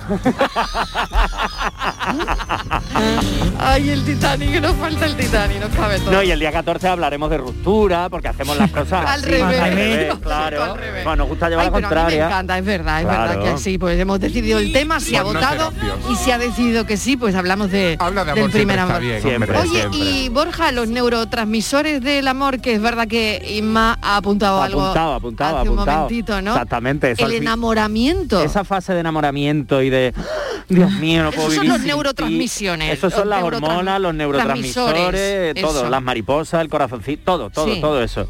Ay, 3.58 3.90
el 3.90 4.04
Titanic, 4.04 4.52
que 4.52 4.60
nos 4.60 4.74
falta 4.76 5.06
el 5.06 5.16
Titanic, 5.16 5.60
nos 5.60 5.70
cabe 5.70 5.98
todo. 6.00 6.10
No, 6.12 6.22
y 6.22 6.30
el 6.30 6.40
día 6.40 6.50
14 6.52 6.88
hablaremos 6.88 7.30
de 7.30 7.38
ruptura, 7.38 8.08
porque 8.08 8.28
hacemos 8.28 8.56
las 8.56 8.70
cosas 8.70 9.04
Al 9.06 9.20
así, 9.20 9.30
revés. 9.30 10.14
claro. 10.22 10.62
Al 10.64 10.76
revés. 10.78 11.04
Bueno, 11.04 11.16
nos 11.24 11.28
gusta 11.28 11.48
llevar 11.48 11.66
Ay, 11.66 11.70
la 11.70 11.76
pero 11.76 11.86
a 11.86 11.90
mí 11.90 11.94
me 11.94 12.00
contraria. 12.04 12.26
encanta, 12.26 12.58
es 12.58 12.64
verdad, 12.64 13.00
es 13.00 13.06
Claro. 13.06 13.20
verdad 13.28 13.42
que 13.44 13.48
así, 13.50 13.78
pues 13.78 13.98
hemos 14.00 14.20
decidido 14.20 14.58
el 14.58 14.72
tema, 14.72 15.00
se 15.00 15.16
ha 15.16 15.22
votado 15.22 15.72
y 16.10 16.16
se 16.16 16.32
ha 16.32 16.38
decidido 16.38 16.86
que 16.86 16.96
sí, 16.96 17.16
pues 17.16 17.34
hablamos 17.34 17.70
de, 17.70 17.96
Habla 18.00 18.24
de 18.24 18.34
del 18.34 18.50
primer 18.50 18.78
amor. 18.78 19.00
bien. 19.00 19.22
Oye, 19.54 19.79
siempre. 19.88 20.00
y 20.00 20.28
Borja, 20.28 20.72
los 20.72 20.88
neurotransmisores 20.88 22.00
del 22.02 22.28
amor, 22.28 22.60
que 22.60 22.74
es 22.74 22.80
verdad 22.82 23.06
que 23.08 23.42
Inma 23.56 23.98
ha 24.02 24.16
apuntado 24.16 24.60
algo 24.62 24.80
Apuntado, 24.82 25.14
apuntado, 25.14 25.58
hace 25.58 25.68
un 25.68 25.74
apuntado. 25.78 25.98
momentito, 26.02 26.42
¿no? 26.42 26.50
Exactamente, 26.52 27.10
eso 27.12 27.26
El 27.26 27.32
enamoramiento. 27.32 28.42
Esa 28.42 28.64
fase 28.64 28.94
de 28.94 29.00
enamoramiento 29.00 29.82
y 29.82 29.90
de 29.90 30.12
Dios 30.68 30.90
mío, 30.92 31.22
no 31.24 31.30
puedo 31.32 31.42
Esos 31.48 31.54
son 31.54 31.62
vivir 31.62 31.68
los 31.70 31.76
sin 31.78 31.82
ti". 31.84 31.88
neurotransmisiones, 31.88 32.92
Esos 32.98 33.12
son 33.12 33.28
los 33.28 33.38
las 33.38 33.42
hormonas, 33.44 34.00
los 34.00 34.14
neurotransmisores, 34.14 34.94
transmisores, 35.10 35.54
todo, 35.62 35.80
eso. 35.82 35.90
las 35.90 36.02
mariposas, 36.02 36.60
el 36.60 36.68
corazoncito, 36.68 37.22
todo, 37.24 37.50
todo, 37.50 37.74
Sí. 37.74 37.80
todo 37.80 38.02
eso. 38.02 38.28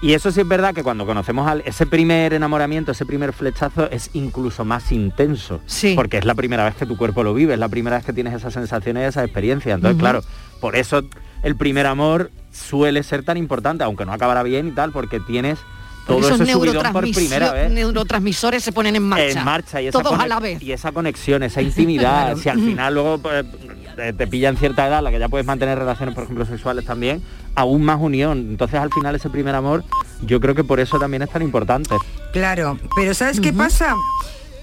Y 0.00 0.12
eso 0.12 0.30
sí 0.30 0.40
es 0.40 0.46
verdad 0.46 0.72
que 0.74 0.84
cuando 0.84 1.04
conocemos 1.06 1.48
al, 1.48 1.60
ese 1.66 1.84
primer 1.84 2.32
enamoramiento, 2.32 2.92
ese 2.92 3.04
primer 3.04 3.32
flechazo 3.32 3.90
es 3.90 4.10
incluso 4.12 4.64
más 4.64 4.92
intenso. 4.92 5.60
Sí. 5.66 5.94
Porque 5.96 6.18
es 6.18 6.24
la 6.24 6.36
primera 6.36 6.64
vez 6.64 6.76
que 6.76 6.86
tu 6.86 6.96
cuerpo 6.96 7.24
lo 7.24 7.34
vive, 7.34 7.54
es 7.54 7.58
la 7.58 7.68
primera 7.68 7.96
vez 7.96 8.06
que 8.06 8.12
tienes 8.12 8.32
esas 8.32 8.52
sensaciones 8.54 9.02
y 9.02 9.06
esas 9.06 9.24
experiencias. 9.24 9.74
Entonces, 9.74 9.98
claro, 9.98 10.22
por 10.60 10.76
eso 10.76 11.02
el 11.42 11.56
primer 11.56 11.86
amor 11.86 12.30
suele 12.52 13.02
ser 13.02 13.22
tan 13.24 13.36
importante, 13.36 13.84
aunque 13.84 14.04
no 14.04 14.12
acabará 14.12 14.42
bien 14.42 14.68
y 14.68 14.70
tal, 14.72 14.90
porque 14.92 15.20
tienes 15.20 15.58
todo 16.06 16.20
esos 16.20 16.40
ese 16.40 16.52
subidón 16.52 16.90
por 16.92 17.02
primera 17.12 17.52
vez 17.52 17.70
neurotransmisores 17.70 18.64
se 18.64 18.72
ponen 18.72 18.96
en 18.96 19.02
marcha. 19.02 19.38
en 19.40 19.44
marcha 19.44 19.82
y 19.82 19.88
esa, 19.88 20.00
todos 20.02 20.18
a 20.18 20.26
la 20.26 20.40
vez. 20.40 20.62
y 20.62 20.72
esa 20.72 20.90
conexión, 20.92 21.42
esa 21.42 21.60
intimidad, 21.62 22.24
Claro. 22.32 22.38
si 22.38 22.48
al 22.48 22.60
final 22.60 22.94
luego 22.94 23.18
pues, 23.18 23.44
te, 23.94 24.12
te 24.14 24.26
pilla 24.26 24.48
en 24.48 24.56
cierta 24.56 24.86
edad, 24.88 25.02
la 25.02 25.10
que 25.10 25.18
ya 25.18 25.28
puedes 25.28 25.46
mantener 25.46 25.78
relaciones, 25.78 26.14
por 26.14 26.24
ejemplo, 26.24 26.46
sexuales 26.46 26.84
también, 26.86 27.22
aún 27.54 27.82
más 27.84 27.98
unión. 28.00 28.38
Entonces 28.38 28.80
al 28.80 28.90
final 28.92 29.14
ese 29.16 29.28
primer 29.28 29.54
amor, 29.54 29.84
yo 30.22 30.40
creo 30.40 30.54
que 30.54 30.64
por 30.64 30.80
eso 30.80 30.98
también 30.98 31.22
es 31.22 31.30
tan 31.30 31.42
importante. 31.42 31.94
Claro, 32.32 32.78
pero 32.96 33.12
¿sabes 33.12 33.38
qué 33.40 33.52
pasa? 33.52 33.94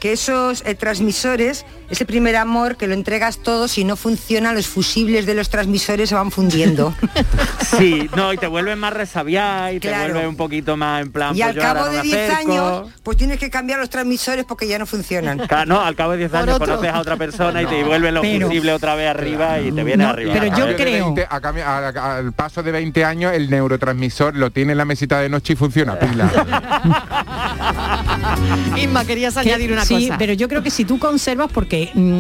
Que 0.05 0.13
esos 0.13 0.61
eh, 0.67 0.75
transmisores, 0.75 1.65
ese 1.89 2.05
primer 2.05 2.35
amor 2.35 2.77
que 2.77 2.85
lo 2.85 2.93
entregas 2.93 3.39
todo, 3.39 3.67
si 3.67 3.83
no 3.83 3.95
funciona, 3.95 4.53
los 4.53 4.67
fusibles 4.67 5.25
de 5.25 5.33
los 5.33 5.49
transmisores 5.49 6.09
se 6.09 6.13
van 6.13 6.29
fundiendo. 6.29 6.93
Sí, 7.79 8.07
no, 8.15 8.31
y 8.31 8.37
te 8.37 8.45
vuelves 8.45 8.77
más 8.77 8.93
resabiada 8.93 9.71
y 9.73 9.79
Claro. 9.79 10.05
te 10.05 10.11
vuelves 10.11 10.29
un 10.29 10.35
poquito 10.37 10.77
más 10.77 11.01
en 11.01 11.11
plan. 11.11 11.35
y 11.35 11.39
pues 11.41 11.49
al 11.49 11.55
cabo 11.61 11.85
no 11.87 11.91
de 11.91 11.97
me 11.97 12.03
10 12.03 12.31
acerco. 12.31 12.51
años, 12.51 12.89
pues 13.01 13.17
tienes 13.17 13.39
que 13.39 13.49
cambiar 13.49 13.79
los 13.79 13.89
transmisores 13.89 14.45
porque 14.45 14.67
ya 14.67 14.77
no 14.77 14.85
funcionan. 14.85 15.39
Claro, 15.39 15.65
no, 15.65 15.81
al 15.81 15.95
cabo 15.95 16.11
de 16.11 16.19
10 16.19 16.31
Por 16.31 16.39
años 16.41 16.55
otro. 16.55 16.67
conoces 16.67 16.93
a 16.93 16.99
otra 16.99 17.17
persona 17.17 17.63
y 17.63 17.65
te 17.65 17.83
vuelve 17.83 18.11
lo 18.11 18.21
Pero- 18.21 18.47
fusible 18.47 18.71
otra 18.71 18.93
vez 18.95 19.09
arriba 19.09 19.59
y 19.59 19.71
te 19.71 19.83
viene 19.83 20.03
No, 20.03 20.11
arriba. 20.11 20.33
pero 20.39 20.55
yo 20.55 20.75
creo... 20.77 21.15
a 21.27 21.41
cambio- 21.41 21.65
a- 21.65 21.87
a- 21.89 22.17
al 22.17 22.31
paso 22.33 22.61
de 22.61 22.71
20 22.71 23.03
años, 23.03 23.33
el 23.33 23.49
neurotransmisor 23.49 24.35
lo 24.35 24.51
tiene 24.51 24.73
en 24.73 24.77
la 24.77 24.85
mesita 24.85 25.19
de 25.19 25.29
noche 25.29 25.53
y 25.53 25.55
funciona 25.55 25.97
pila. 25.97 26.31
Inma, 28.77 29.05
querías 29.05 29.33
Que- 29.33 29.39
añadir 29.41 29.71
una 29.71 29.85
sí, 29.99 30.09
pero 30.17 30.33
yo 30.33 30.47
creo 30.47 30.63
que 30.63 30.69
si 30.69 30.85
tú 30.85 30.99
conservas, 30.99 31.51
porque 31.51 31.89
mm, 31.93 32.19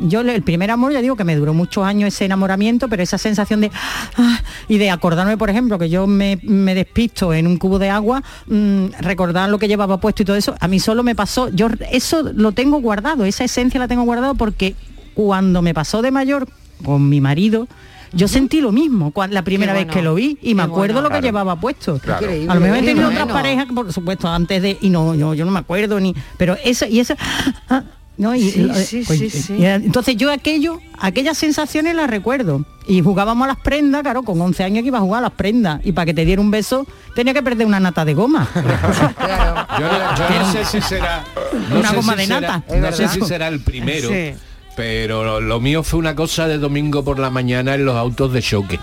yo 0.00 0.20
el 0.20 0.42
primer 0.42 0.70
amor, 0.70 0.92
ya 0.92 1.00
digo 1.00 1.16
que 1.16 1.24
me 1.24 1.36
duró 1.36 1.54
muchos 1.54 1.84
años 1.84 2.08
ese 2.08 2.24
enamoramiento, 2.24 2.88
pero 2.88 3.02
esa 3.02 3.18
sensación 3.18 3.60
de 3.60 3.70
ah, 4.16 4.40
y 4.68 4.78
de 4.78 4.90
acordarme, 4.90 5.36
por 5.36 5.50
ejemplo, 5.50 5.78
que 5.78 5.88
yo 5.88 6.06
me, 6.06 6.38
me 6.42 6.74
despisto 6.74 7.32
en 7.32 7.46
un 7.46 7.56
cubo 7.56 7.78
de 7.78 7.90
agua, 7.90 8.22
mm, 8.46 8.86
recordar 9.00 9.48
lo 9.50 9.58
que 9.58 9.68
llevaba 9.68 9.98
puesto 9.98 10.22
y 10.22 10.26
todo 10.26 10.36
eso, 10.36 10.54
a 10.60 10.68
mí 10.68 10.80
solo 10.80 11.02
me 11.02 11.14
pasó, 11.14 11.48
yo 11.50 11.68
eso 11.92 12.22
lo 12.34 12.52
tengo 12.52 12.80
guardado, 12.80 13.24
esa 13.24 13.44
esencia 13.44 13.78
la 13.78 13.88
tengo 13.88 14.02
guardado 14.02 14.34
porque 14.34 14.74
cuando 15.14 15.62
me 15.62 15.74
pasó 15.74 16.02
de 16.02 16.10
mayor 16.10 16.48
con 16.84 17.08
mi 17.08 17.20
marido, 17.20 17.68
yo 18.14 18.28
sentí 18.28 18.60
lo 18.60 18.72
mismo 18.72 19.10
cuan- 19.10 19.32
la 19.32 19.42
primera 19.42 19.72
vez 19.72 19.86
que 19.86 20.02
lo 20.02 20.14
vi 20.14 20.38
y 20.42 20.54
me 20.54 20.62
acuerdo 20.62 20.94
bueno. 20.94 21.00
lo 21.02 21.08
que 21.08 21.14
Claro. 21.20 21.26
llevaba 21.26 21.56
puesto. 21.56 21.98
Claro. 21.98 22.26
A 22.48 22.54
lo 22.54 22.60
mejor 22.60 22.78
he 22.78 22.82
tenido 22.82 23.08
otras 23.08 23.26
parejas, 23.28 23.66
por 23.74 23.92
supuesto, 23.92 24.28
antes 24.28 24.62
de 24.62 24.78
y 24.80 24.90
no, 24.90 25.14
yo, 25.14 25.34
yo 25.34 25.44
no 25.44 25.50
me 25.50 25.58
acuerdo 25.60 25.98
ni, 26.00 26.14
pero 26.38 26.56
eso 26.64 26.86
y 26.86 27.00
eso 27.00 27.14
ah, 27.68 27.82
no 28.16 28.34
y, 28.34 28.42
Sí, 28.50 28.68
sí, 28.84 29.02
pues, 29.06 29.18
sí, 29.18 29.28
sí. 29.30 29.54
y, 29.58 29.64
entonces 29.64 30.16
yo 30.16 30.30
aquello, 30.30 30.78
aquellas 30.98 31.36
sensaciones 31.36 31.96
las 31.96 32.08
recuerdo 32.08 32.64
y 32.86 33.00
jugábamos 33.02 33.44
a 33.46 33.48
las 33.48 33.56
prendas, 33.58 34.02
claro, 34.02 34.22
con 34.22 34.40
11 34.40 34.62
años 34.62 34.82
que 34.82 34.88
iba 34.88 34.98
a 34.98 35.00
jugar 35.00 35.18
a 35.18 35.22
las 35.22 35.32
prendas 35.32 35.80
y 35.84 35.90
para 35.92 36.06
que 36.06 36.14
te 36.14 36.24
diera 36.24 36.40
un 36.40 36.50
beso 36.50 36.86
tenía 37.16 37.34
que 37.34 37.42
perder 37.42 37.66
una 37.66 37.80
nata 37.80 38.04
de 38.04 38.14
goma. 38.14 38.46
Yo 38.54 39.88
no, 39.88 40.28
yo 40.28 40.38
no 40.38 40.52
sé 40.52 40.64
si 40.64 40.80
será 40.80 41.24
no 41.70 41.80
Una 41.80 41.92
goma 41.92 42.12
si 42.12 42.18
de 42.20 42.26
será- 42.26 42.40
nata. 42.40 42.62
no 42.76 42.92
sé 42.92 43.08
si 43.08 43.20
será 43.22 43.48
el 43.48 43.60
primero 43.60 44.08
Sí. 44.08 44.34
Pero 44.76 45.40
lo, 45.40 45.60
mío 45.60 45.82
fue 45.82 45.98
una 46.00 46.14
cosa 46.14 46.48
de 46.48 46.58
domingo 46.58 47.04
por 47.04 47.18
la 47.18 47.30
mañana 47.30 47.74
en 47.74 47.84
los 47.84 47.96
autos 47.96 48.32
de 48.32 48.42
choque 48.42 48.78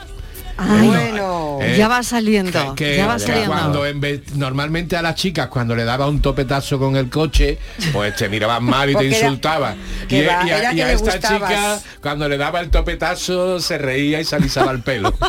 Ay, 0.58 0.88
bueno. 0.88 1.60
ya 1.78 1.88
va 1.88 2.04
saliendo, 2.04 2.76
que, 2.76 2.98
ya 2.98 3.08
va 3.08 3.16
que 3.16 3.20
saliendo. 3.22 3.52
cuando 3.52 3.86
en 3.86 4.00
vez- 4.02 4.34
normalmente 4.36 4.96
a 4.98 5.02
las 5.02 5.16
chicas 5.16 5.48
cuando 5.48 5.76
le 5.76 5.84
daba 5.84 6.08
un 6.08 6.22
topetazo 6.22 6.80
con 6.80 6.96
el 6.96 7.10
coche 7.10 7.58
pues 7.94 8.16
te 8.16 8.30
miraban 8.30 8.64
mal 8.66 8.90
y 8.90 8.96
te 8.96 9.06
insultaban 9.06 9.76
que 10.08 10.20
y, 10.24 10.26
va, 10.26 10.46
y 10.46 10.52
a, 10.52 10.74
y 10.74 10.76
que 10.76 10.84
a 10.84 10.92
esta 10.94 11.12
gustabas. 11.18 11.50
chica 11.50 11.80
cuando 12.02 12.28
le 12.30 12.38
daba 12.38 12.60
el 12.60 12.70
topetazo 12.70 13.60
se 13.60 13.78
reía 13.78 14.20
y 14.20 14.26
se 14.26 14.36
alisaba 14.36 14.72
el 14.72 14.82
pelo 14.82 15.14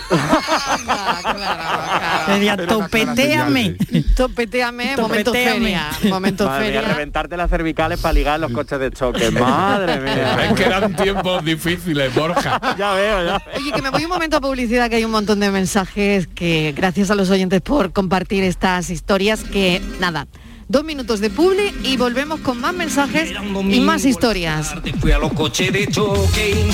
Sería 2.27 2.57
topeteame. 2.57 3.77
Topeteame, 4.17 4.97
momento 4.97 5.33
feria, 5.33 5.91
momento 6.05 6.45
Madre 6.47 6.71
mía, 6.71 6.81
feria. 6.81 6.95
reventarte 6.95 7.37
las 7.37 7.51
cervicales 7.51 7.99
para 8.01 8.13
ligar 8.13 8.41
los 8.41 8.53
coches 8.53 8.79
de 8.79 8.91
choque. 8.91 9.31
Madre 9.33 9.99
mía. 10.01 10.47
es 10.47 10.53
que 10.55 10.65
eran 10.65 10.95
tiempos 10.97 11.45
difíciles 11.45 12.15
Borja 12.15 12.61
ya 12.79 12.93
veo, 12.95 13.25
ya. 13.25 13.43
Oye, 13.57 13.73
que 13.73 13.83
me 13.83 13.91
voy 13.91 14.05
un 14.05 14.11
momento 14.11 14.37
a 14.37 14.41
publicidad, 14.41 14.89
que 14.89 14.97
hay 14.97 15.05
un 15.05 15.11
montón 15.13 15.41
de 15.41 15.51
mensajes 15.51 16.27
que 16.27 16.73
gracias 16.75 17.11
a 17.11 17.15
los 17.15 17.31
oyentes 17.31 17.61
por 17.61 17.93
compartir 17.93 18.43
estas 18.43 18.91
historias 18.91 19.45
que 19.45 19.81
nada. 20.01 20.27
Dos 20.69 20.85
minutos 20.85 21.21
de 21.21 21.29
publi 21.29 21.73
y 21.85 21.97
volvemos 21.99 22.41
con 22.41 22.59
más 22.61 22.75
mensajes 22.75 23.31
y 23.71 23.81
más 23.81 24.05
historias. 24.07 24.75
Fui 25.01 25.13
a 25.13 25.19
los 25.19 25.33
coches 25.35 25.71
de 25.73 25.87
choque 25.87 26.67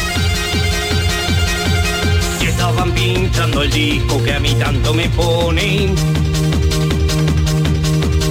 y 2.40 2.46
estaban 2.46 2.92
pinchando 2.92 3.62
el 3.62 3.72
disco 3.72 4.22
que 4.22 4.32
a 4.32 4.38
mí 4.38 4.54
tanto 4.54 4.94
me 4.94 5.08
pone. 5.10 5.92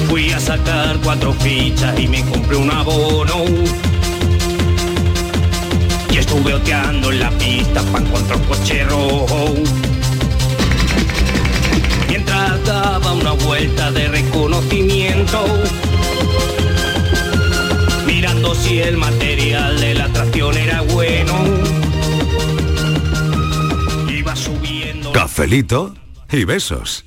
Fui 0.10 0.32
a 0.32 0.40
sacar 0.40 0.98
cuatro 1.04 1.34
fichas 1.34 2.00
y 2.00 2.08
me 2.08 2.24
compré 2.24 2.56
un 2.56 2.72
abono. 2.72 3.44
Y 6.10 6.18
estuve 6.18 6.54
oteando 6.54 7.12
en 7.12 7.20
la 7.20 7.30
pista 7.32 7.82
para 7.92 8.06
encontrar 8.06 8.40
un 8.40 8.46
coche 8.46 8.86
rojo. 8.86 9.97
Mientras 12.10 12.64
daba 12.66 13.14
una 13.14 13.32
vuelta 13.32 13.92
de 13.92 14.08
reconocimiento 14.08 15.46
mirando 18.06 18.56
si 18.56 18.80
el 18.80 18.98
material 18.98 19.80
de 19.80 19.94
la 19.94 20.12
tracción 20.12 20.58
era 20.58 20.82
bueno. 20.82 21.34
Iba 24.10 24.36
subiendo. 24.36 25.12
Cafelito 25.12 25.94
y 26.32 26.44
besos. 26.44 27.07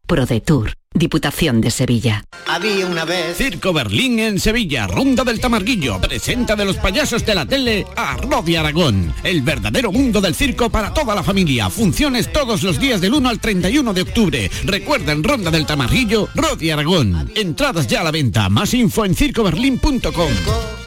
ProDetour. 0.11 0.73
Diputación 0.93 1.61
de 1.61 1.71
Sevilla. 1.71 2.25
Había 2.45 2.85
una 2.85 3.05
vez. 3.05 3.37
Circo 3.37 3.71
Berlín 3.71 4.19
en 4.19 4.41
Sevilla, 4.41 4.85
Ronda 4.85 5.23
del 5.23 5.39
Tamarguillo, 5.39 6.01
presenta 6.01 6.57
de 6.57 6.65
los 6.65 6.75
payasos 6.75 7.25
de 7.25 7.33
la 7.33 7.45
tele 7.45 7.85
a 7.95 8.17
Rodi 8.17 8.57
Aragón. 8.57 9.13
El 9.23 9.41
verdadero 9.41 9.89
mundo 9.89 10.19
del 10.19 10.35
circo 10.35 10.69
para 10.69 10.93
toda 10.93 11.15
la 11.15 11.23
familia. 11.23 11.69
Funciones 11.69 12.29
todos 12.33 12.61
los 12.61 12.77
días 12.77 12.99
del 12.99 13.13
1 13.13 13.29
al 13.29 13.39
31 13.39 13.93
de 13.93 14.01
octubre. 14.01 14.51
Recuerden 14.65 15.23
Ronda 15.23 15.49
del 15.49 15.65
Tamarguillo, 15.65 16.27
Rodi 16.35 16.71
Aragón. 16.71 17.31
Entradas 17.33 17.87
ya 17.87 18.01
a 18.01 18.03
la 18.03 18.11
venta. 18.11 18.49
Más 18.49 18.73
info 18.73 19.05
en 19.05 19.15
circoberlín.com. 19.15 20.80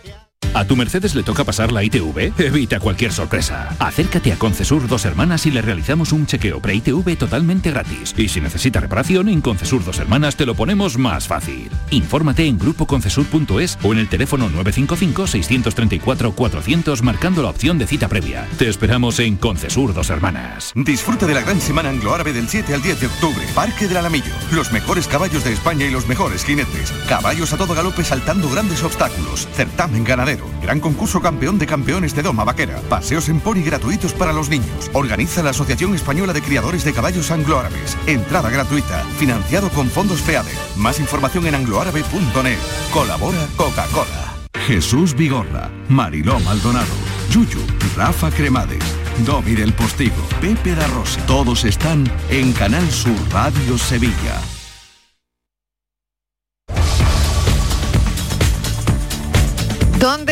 ¿A 0.52 0.64
tu 0.64 0.76
Mercedes 0.76 1.14
le 1.14 1.22
toca 1.22 1.44
pasar 1.44 1.72
la 1.72 1.83
ITV? 1.83 2.33
Evita 2.38 2.80
cualquier 2.80 3.12
sorpresa. 3.12 3.74
Acércate 3.78 4.33
a 4.33 4.37
Concesur 4.37 4.87
Dos 4.87 5.04
Hermanas 5.04 5.46
y 5.46 5.50
le 5.50 5.62
realizamos 5.62 6.12
un 6.12 6.26
chequeo 6.26 6.61
pre-ITV 6.61 7.16
totalmente 7.16 7.70
gratis. 7.70 8.14
Y 8.16 8.28
si 8.28 8.40
necesita 8.40 8.80
reparación, 8.80 9.28
en 9.28 9.40
Concesur 9.40 9.85
Dos 9.85 9.98
Hermanas 9.98 10.37
te 10.37 10.46
lo 10.46 10.54
ponemos 10.54 10.98
más 10.98 11.26
fácil. 11.26 11.70
Infórmate 11.90 12.46
en 12.46 12.59
grupoconcesur.es 12.59 13.78
o 13.83 13.92
en 13.92 13.98
el 13.98 14.09
teléfono 14.09 14.48
955-634-400 14.50 17.02
marcando 17.02 17.42
la 17.42 17.50
opción 17.50 17.78
de 17.78 17.87
cita 17.87 18.09
previa. 18.09 18.46
Te 18.59 18.68
esperamos 18.68 19.18
en 19.20 19.37
Concesur 19.37 19.94
Dos 19.94 20.11
Hermanas. 20.11 20.72
Disfruta 20.74 21.26
de 21.26 21.35
la 21.35 21.42
gran 21.42 21.61
semana 21.61 21.90
anglo-árabe 21.90 22.33
del 22.33 22.48
7 22.48 22.74
al 22.74 22.83
10 22.83 23.00
de 23.00 23.07
octubre. 23.07 23.44
Parque 23.54 23.87
del 23.88 23.98
Alamillo. 23.98 24.33
Los 24.52 24.72
mejores 24.72 25.07
caballos 25.09 25.44
de 25.44 25.52
España 25.52 25.87
y 25.87 25.90
los 25.90 26.07
mejores 26.09 26.44
jinetes. 26.44 26.92
Caballos 27.09 27.52
a 27.52 27.57
todo 27.57 27.74
galope 27.74 28.04
saltando 28.04 28.48
grandes 28.50 28.83
obstáculos. 28.83 29.48
Certamen 29.54 30.04
ganadero. 30.04 30.34
Gran 30.62 30.81
concurso 30.81 31.20
campeón 31.20 31.59
de 31.59 31.66
campeones 31.66 32.14
de 32.14 32.23
Doma 32.23 32.44
Vaquera. 32.44 32.81
Paseos 32.88 33.29
en 33.29 33.40
pony 33.40 33.62
gratuitos 33.64 34.12
para 34.12 34.33
los 34.33 34.49
niños. 34.49 34.90
Organiza 34.92 35.42
la 35.42 35.51
Asociación 35.51 35.94
Española 35.94 36.33
de 36.33 36.42
Criadores 36.42 36.85
de 36.85 36.92
Caballos 36.92 37.31
Anglo-Árabes. 37.31 37.97
Entrada 38.07 38.51
gratuita. 38.51 39.05
Financiado 39.18 39.68
con 39.70 39.88
fondos 39.88 40.20
FEADE. 40.20 40.53
Más 40.77 41.01
información 41.01 41.47
en 41.47 41.55
angloárabe.net. 41.55 42.59
Colabora 42.92 43.47
Coca-Cola. 43.57 44.35
Jesús 44.66 45.14
Vigorra, 45.14 45.70
Mariló 45.88 46.40
Maldonado, 46.40 46.87
Yuyu, 47.31 47.61
Rafa 47.97 48.31
Cremades, 48.31 48.83
Domi 49.27 49.55
del 49.55 49.75
Postigo, 49.75 50.16
Pepe 50.40 50.75
da 50.75 50.87
Rosa. 50.87 51.25
Todos 51.27 51.64
están 51.64 52.11
en 52.31 52.53
Canal 52.53 52.90
Sur 52.90 53.16
Radio 53.31 53.77
Sevilla. 53.77 54.54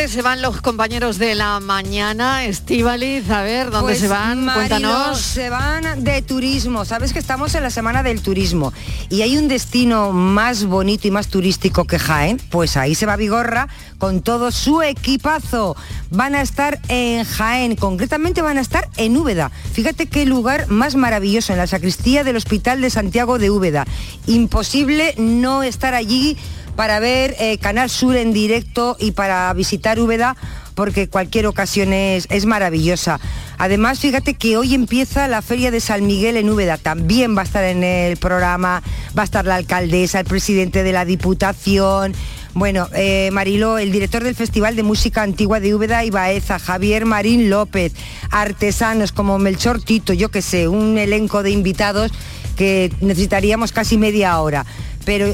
¿Dónde 0.03 0.15
se 0.15 0.21
van 0.21 0.41
los 0.41 0.59
compañeros 0.59 1.17
de 1.17 1.33
la 1.33 1.61
mañana, 1.61 2.43
Estivaliz? 2.43 3.29
A 3.29 3.41
ver, 3.41 3.71
¿dónde 3.71 3.93
Pues, 3.93 3.99
se 3.99 4.09
van? 4.09 4.43
Marilo, 4.43 4.67
Cuéntanos. 4.67 5.21
Se 5.21 5.49
van 5.49 6.03
de 6.03 6.21
turismo. 6.21 6.83
Sabes 6.83 7.13
que 7.13 7.19
estamos 7.19 7.55
en 7.55 7.63
la 7.63 7.69
semana 7.69 8.03
del 8.03 8.21
turismo 8.21 8.73
y 9.09 9.21
hay 9.21 9.37
un 9.37 9.47
destino 9.47 10.11
más 10.11 10.65
bonito 10.65 11.07
y 11.07 11.11
más 11.11 11.29
turístico 11.29 11.85
que 11.85 11.99
Jaén. 11.99 12.37
Pues 12.49 12.75
ahí 12.75 12.95
se 12.95 13.05
va 13.05 13.15
Vigorra 13.15 13.69
con 13.97 14.21
todo 14.21 14.51
su 14.51 14.81
equipazo. 14.81 15.77
Van 16.09 16.35
a 16.35 16.41
estar 16.41 16.81
en 16.89 17.23
Jaén, 17.23 17.77
concretamente 17.77 18.41
van 18.41 18.57
a 18.57 18.61
estar 18.61 18.89
en 18.97 19.15
Úbeda. 19.15 19.51
Fíjate 19.71 20.07
qué 20.07 20.25
lugar 20.25 20.67
más 20.67 20.95
maravilloso, 20.95 21.53
en 21.53 21.59
la 21.59 21.67
sacristía 21.67 22.25
del 22.25 22.35
Hospital 22.35 22.81
de 22.81 22.89
Santiago 22.89 23.39
de 23.39 23.51
Úbeda. 23.51 23.87
Imposible 24.27 25.15
no 25.17 25.63
estar 25.63 25.93
allí 25.93 26.35
para 26.75 26.99
ver 26.99 27.35
eh, 27.39 27.57
Canal 27.57 27.89
Sur 27.89 28.15
en 28.15 28.33
directo 28.33 28.95
y 28.99 29.11
para 29.11 29.53
visitar 29.53 29.99
Úbeda 29.99 30.35
porque 30.75 31.07
cualquier 31.07 31.45
ocasión 31.47 31.93
es, 31.93 32.27
es 32.29 32.45
maravillosa. 32.45 33.19
Además, 33.57 33.99
fíjate 33.99 34.33
que 34.33 34.57
hoy 34.57 34.73
empieza 34.73 35.27
la 35.27 35.41
Feria 35.41 35.71
de 35.71 35.79
San 35.79 36.05
Miguel 36.05 36.37
en 36.37 36.49
Úbeda. 36.49 36.77
También 36.77 37.37
va 37.37 37.41
a 37.41 37.45
estar 37.45 37.63
en 37.63 37.83
el 37.83 38.17
programa, 38.17 38.81
va 39.17 39.21
a 39.21 39.25
estar 39.25 39.45
la 39.45 39.55
alcaldesa, 39.55 40.19
el 40.19 40.25
presidente 40.25 40.83
de 40.83 40.91
la 40.91 41.05
Diputación. 41.05 42.13
Bueno, 42.55 42.87
eh, 42.93 43.29
Mariló, 43.31 43.79
el 43.79 43.91
director 43.91 44.23
del 44.23 44.35
Festival 44.35 44.75
de 44.75 44.83
Música 44.83 45.23
Antigua 45.23 45.59
de 45.59 45.73
Úbeda 45.73 46.05
y 46.05 46.11
Baeza, 46.11 46.59
Javier 46.59 47.05
Marín 47.05 47.49
López, 47.49 47.93
artesanos 48.29 49.11
como 49.11 49.39
Melchor 49.39 49.81
Tito, 49.81 50.13
yo 50.13 50.29
que 50.29 50.43
sé, 50.43 50.67
un 50.67 50.99
elenco 50.99 51.41
de 51.41 51.49
invitados 51.49 52.11
que 52.55 52.91
necesitaríamos 53.01 53.71
casi 53.71 53.97
media 53.97 54.39
hora. 54.39 54.65
Pero 55.05 55.27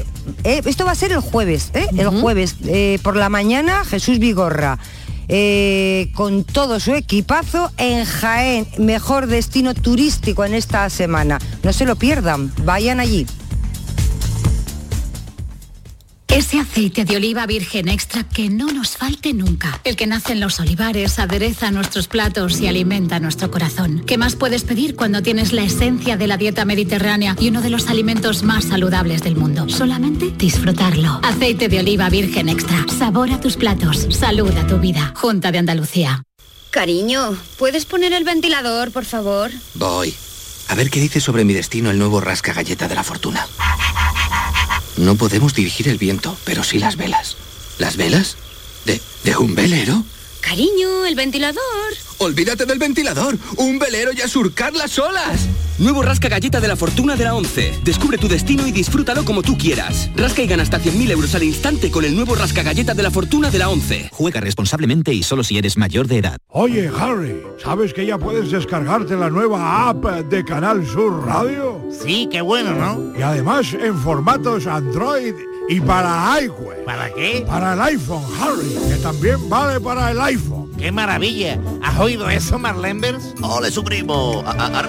eh, 0.44 0.62
esto 0.64 0.84
va 0.84 0.92
a 0.92 0.96
ser 0.96 1.12
el 1.12 1.20
jueves, 1.20 1.70
¿eh? 1.74 1.86
el 1.96 2.08
jueves 2.08 2.56
eh, 2.66 2.98
por 3.02 3.16
la 3.16 3.28
mañana 3.28 3.84
Jesús 3.84 4.18
Vigorra. 4.18 4.78
con 6.14 6.44
todo 6.44 6.80
su 6.80 6.92
equipazo 6.94 7.70
en 7.76 8.04
Jaén, 8.04 8.66
mejor 8.78 9.28
destino 9.28 9.74
turístico 9.74 10.44
en 10.44 10.54
esta 10.54 10.90
semana. 10.90 11.38
No 11.62 11.72
se 11.72 11.84
lo 11.84 11.96
pierdan, 11.96 12.52
vayan 12.64 12.98
allí. 12.98 13.26
Ese 16.32 16.60
aceite 16.60 17.04
de 17.04 17.16
oliva 17.16 17.44
virgen 17.44 17.88
extra 17.88 18.22
que 18.22 18.48
no 18.50 18.66
nos 18.68 18.96
falte 18.96 19.34
nunca. 19.34 19.80
El 19.82 19.96
que 19.96 20.06
nace 20.06 20.32
en 20.32 20.38
los 20.38 20.60
olivares, 20.60 21.18
adereza 21.18 21.72
nuestros 21.72 22.06
platos 22.06 22.60
y 22.60 22.68
alimenta 22.68 23.18
nuestro 23.18 23.50
corazón. 23.50 24.04
¿Qué 24.06 24.16
más 24.16 24.36
puedes 24.36 24.62
pedir 24.62 24.94
cuando 24.94 25.22
tienes 25.22 25.52
la 25.52 25.64
esencia 25.64 26.16
de 26.16 26.28
la 26.28 26.36
dieta 26.36 26.64
mediterránea 26.64 27.34
y 27.40 27.48
uno 27.48 27.62
de 27.62 27.70
los 27.70 27.88
alimentos 27.88 28.44
más 28.44 28.66
saludables 28.66 29.24
del 29.24 29.34
mundo? 29.34 29.68
Solamente 29.68 30.30
disfrutarlo. 30.30 31.18
Aceite 31.24 31.68
de 31.68 31.80
oliva 31.80 32.08
virgen 32.08 32.48
extra. 32.48 32.86
Sabor 32.96 33.32
a 33.32 33.40
tus 33.40 33.56
platos. 33.56 34.06
Salud 34.10 34.56
a 34.56 34.68
tu 34.68 34.78
vida. 34.78 35.12
Junta 35.16 35.50
de 35.50 35.58
Andalucía. 35.58 36.22
Cariño, 36.70 37.36
¿puedes 37.58 37.86
poner 37.86 38.12
el 38.12 38.22
ventilador, 38.22 38.92
por 38.92 39.04
favor? 39.04 39.50
Voy. 39.74 40.14
A 40.68 40.76
ver 40.76 40.90
qué 40.90 41.00
dice 41.00 41.20
sobre 41.20 41.44
mi 41.44 41.54
destino 41.54 41.90
el 41.90 41.98
nuevo 41.98 42.20
rasca 42.20 42.52
galleta 42.52 42.86
de 42.86 42.94
la 42.94 43.02
fortuna. 43.02 43.44
No 45.00 45.16
podemos 45.16 45.54
dirigir 45.54 45.88
el 45.88 45.96
viento, 45.96 46.36
pero 46.44 46.62
sí 46.62 46.78
las 46.78 46.96
velas. 46.96 47.36
¿Las 47.78 47.96
velas? 47.96 48.36
¿De, 48.84 49.00
un 49.36 49.54
velero? 49.54 50.04
Cariño, 50.40 51.06
el 51.06 51.14
ventilador. 51.14 51.60
Olvídate 52.18 52.66
del 52.66 52.78
ventilador. 52.78 53.38
Un 53.56 53.78
velero 53.78 54.12
y 54.12 54.20
a 54.20 54.28
surcar 54.28 54.74
las 54.74 54.98
olas. 54.98 55.46
Nuevo 55.78 56.02
Rasca 56.02 56.28
Galleta 56.28 56.60
de 56.60 56.68
la 56.68 56.76
Fortuna 56.76 57.16
de 57.16 57.24
la 57.24 57.34
11. 57.34 57.80
Descubre 57.82 58.18
tu 58.18 58.28
destino 58.28 58.66
y 58.66 58.72
disfrútalo 58.72 59.24
como 59.24 59.42
tú 59.42 59.56
quieras. 59.56 60.10
Rasca 60.14 60.42
y 60.42 60.46
gana 60.46 60.62
hasta 60.62 60.78
100.000 60.78 61.10
euros 61.10 61.34
al 61.34 61.42
instante 61.42 61.90
con 61.90 62.04
el 62.04 62.14
nuevo 62.14 62.34
Rasca 62.34 62.62
Galleta 62.62 62.92
de 62.92 63.02
la 63.02 63.10
Fortuna 63.10 63.50
de 63.50 63.58
la 63.58 63.70
11. 63.70 64.10
Juega 64.12 64.40
responsablemente 64.40 65.14
y 65.14 65.22
solo 65.22 65.42
si 65.42 65.56
eres 65.56 65.78
mayor 65.78 66.06
de 66.06 66.18
edad. 66.18 66.38
Oye, 66.48 66.90
Harry, 66.94 67.40
¿sabes 67.62 67.94
que 67.94 68.04
ya 68.04 68.18
puedes 68.18 68.50
descargarte 68.50 69.16
la 69.16 69.30
nueva 69.30 69.88
app 69.88 70.04
de 70.04 70.44
Canal 70.44 70.86
Sur 70.86 71.24
Radio? 71.24 71.82
Sí, 72.04 72.28
qué 72.30 72.42
bueno, 72.42 72.74
¿no? 72.74 73.18
Y 73.18 73.22
además 73.22 73.72
en 73.72 73.96
formatos 73.96 74.66
Android 74.66 75.34
y 75.70 75.80
para 75.80 76.32
iPhone. 76.34 76.74
¿Para 76.84 77.12
qué? 77.14 77.44
Para 77.46 77.74
el 77.74 77.80
iPhone, 77.80 78.24
Harry, 78.40 78.74
que 78.88 78.96
también 78.96 79.48
vale 79.48 79.80
para 79.80 80.10
el 80.10 80.20
iPhone. 80.20 80.70
¡Qué 80.76 80.90
maravilla! 80.92 81.60
¿Has 81.82 81.98
oído 82.00 82.28
eso, 82.28 82.58
Marlembers? 82.58 83.34
¡Ole, 83.42 83.70
su 83.70 83.84
primo! 83.84 84.42
A- 84.46 84.50
a- 84.52 84.66
Ahora 84.66 84.88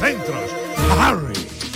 centros. 0.00 0.50
Harry. 0.98 1.34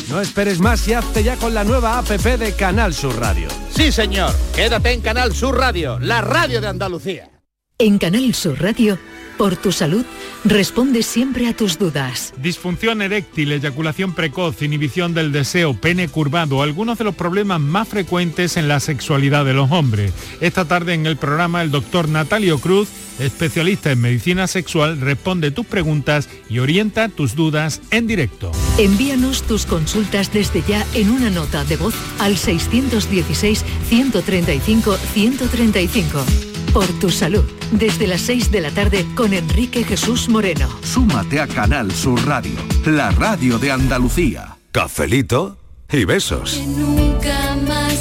No 0.08 0.20
esperes 0.20 0.60
más 0.60 0.86
y 0.88 0.94
hazte 0.94 1.22
ya 1.22 1.36
con 1.36 1.54
la 1.54 1.64
nueva 1.64 1.98
APP 1.98 2.38
de 2.38 2.52
Canal 2.52 2.94
Sur 2.94 3.18
Radio. 3.18 3.48
Sí, 3.70 3.92
señor. 3.92 4.34
Quédate 4.54 4.92
en 4.92 5.00
Canal 5.00 5.34
Sur 5.34 5.58
Radio, 5.58 5.98
la 5.98 6.20
radio 6.20 6.60
de 6.60 6.68
Andalucía. 6.68 7.33
En 7.76 7.98
Canal 7.98 8.32
Sur 8.36 8.62
Radio, 8.62 9.00
por 9.36 9.56
tu 9.56 9.72
salud, 9.72 10.04
responde 10.44 11.02
siempre 11.02 11.48
a 11.48 11.56
tus 11.56 11.76
dudas. 11.76 12.32
Disfunción 12.40 13.02
eréctil, 13.02 13.50
eyaculación 13.50 14.14
precoz, 14.14 14.62
inhibición 14.62 15.12
del 15.12 15.32
deseo, 15.32 15.74
pene 15.74 16.06
curvado, 16.06 16.62
algunos 16.62 16.98
de 16.98 17.04
los 17.04 17.16
problemas 17.16 17.58
más 17.58 17.88
frecuentes 17.88 18.56
en 18.56 18.68
la 18.68 18.78
sexualidad 18.78 19.44
de 19.44 19.54
los 19.54 19.72
hombres. 19.72 20.12
Esta 20.40 20.66
tarde 20.66 20.94
en 20.94 21.04
el 21.06 21.16
programa 21.16 21.62
el 21.62 21.72
doctor 21.72 22.08
Natalio 22.08 22.60
Cruz, 22.60 22.90
especialista 23.18 23.90
en 23.90 24.02
medicina 24.02 24.46
sexual, 24.46 25.00
responde 25.00 25.50
tus 25.50 25.66
preguntas 25.66 26.28
y 26.48 26.60
orienta 26.60 27.08
tus 27.08 27.34
dudas 27.34 27.80
en 27.90 28.06
directo. 28.06 28.52
Envíanos 28.78 29.42
tus 29.42 29.66
consultas 29.66 30.32
desde 30.32 30.62
ya 30.62 30.86
en 30.94 31.10
una 31.10 31.28
nota 31.28 31.64
de 31.64 31.76
voz 31.76 31.96
al 32.20 32.36
616 32.36 33.64
135 33.88 34.96
135. 34.96 36.53
Por 36.74 36.88
tu 36.98 37.08
salud, 37.08 37.44
desde 37.70 38.08
las 38.08 38.22
6 38.22 38.50
de 38.50 38.60
la 38.60 38.70
tarde 38.72 39.06
con 39.14 39.32
Enrique 39.32 39.84
Jesús 39.84 40.28
Moreno. 40.28 40.68
Súmate 40.82 41.38
a 41.38 41.46
Canal 41.46 41.92
Sur 41.92 42.26
Radio, 42.26 42.56
la 42.84 43.12
radio 43.12 43.60
de 43.60 43.70
Andalucía. 43.70 44.56
Cafelito 44.72 45.56
y 45.92 46.04
besos. 46.04 46.60
Nunca 46.66 47.56
más 47.64 47.93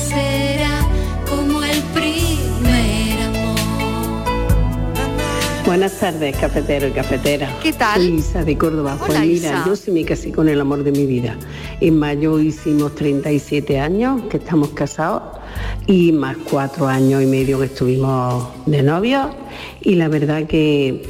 Buenas 5.83 5.99
tardes, 5.99 6.37
cafetero 6.37 6.87
y 6.87 6.91
cafetera. 6.91 7.59
¿Qué 7.61 7.73
tal? 7.73 8.01
Isa 8.01 8.45
de 8.45 8.57
Córdoba. 8.57 8.95
Hola, 8.95 9.05
pues 9.05 9.19
mira, 9.19 9.33
Isa. 9.33 9.63
yo 9.67 9.75
sí 9.75 9.91
me 9.91 10.05
casé 10.05 10.31
con 10.31 10.47
el 10.47 10.61
amor 10.61 10.85
de 10.85 10.93
mi 10.93 11.05
vida. 11.05 11.35
En 11.81 11.99
mayo 11.99 12.39
hicimos 12.39 12.95
37 12.95 13.81
años 13.81 14.21
que 14.29 14.37
estamos 14.37 14.69
casados 14.69 15.23
y 15.85 16.13
más 16.13 16.37
cuatro 16.49 16.87
años 16.87 17.21
y 17.21 17.25
medio 17.25 17.59
que 17.59 17.65
estuvimos 17.65 18.47
de 18.65 18.81
novios 18.81 19.27
y 19.81 19.95
la 19.95 20.07
verdad 20.07 20.47
que 20.47 21.03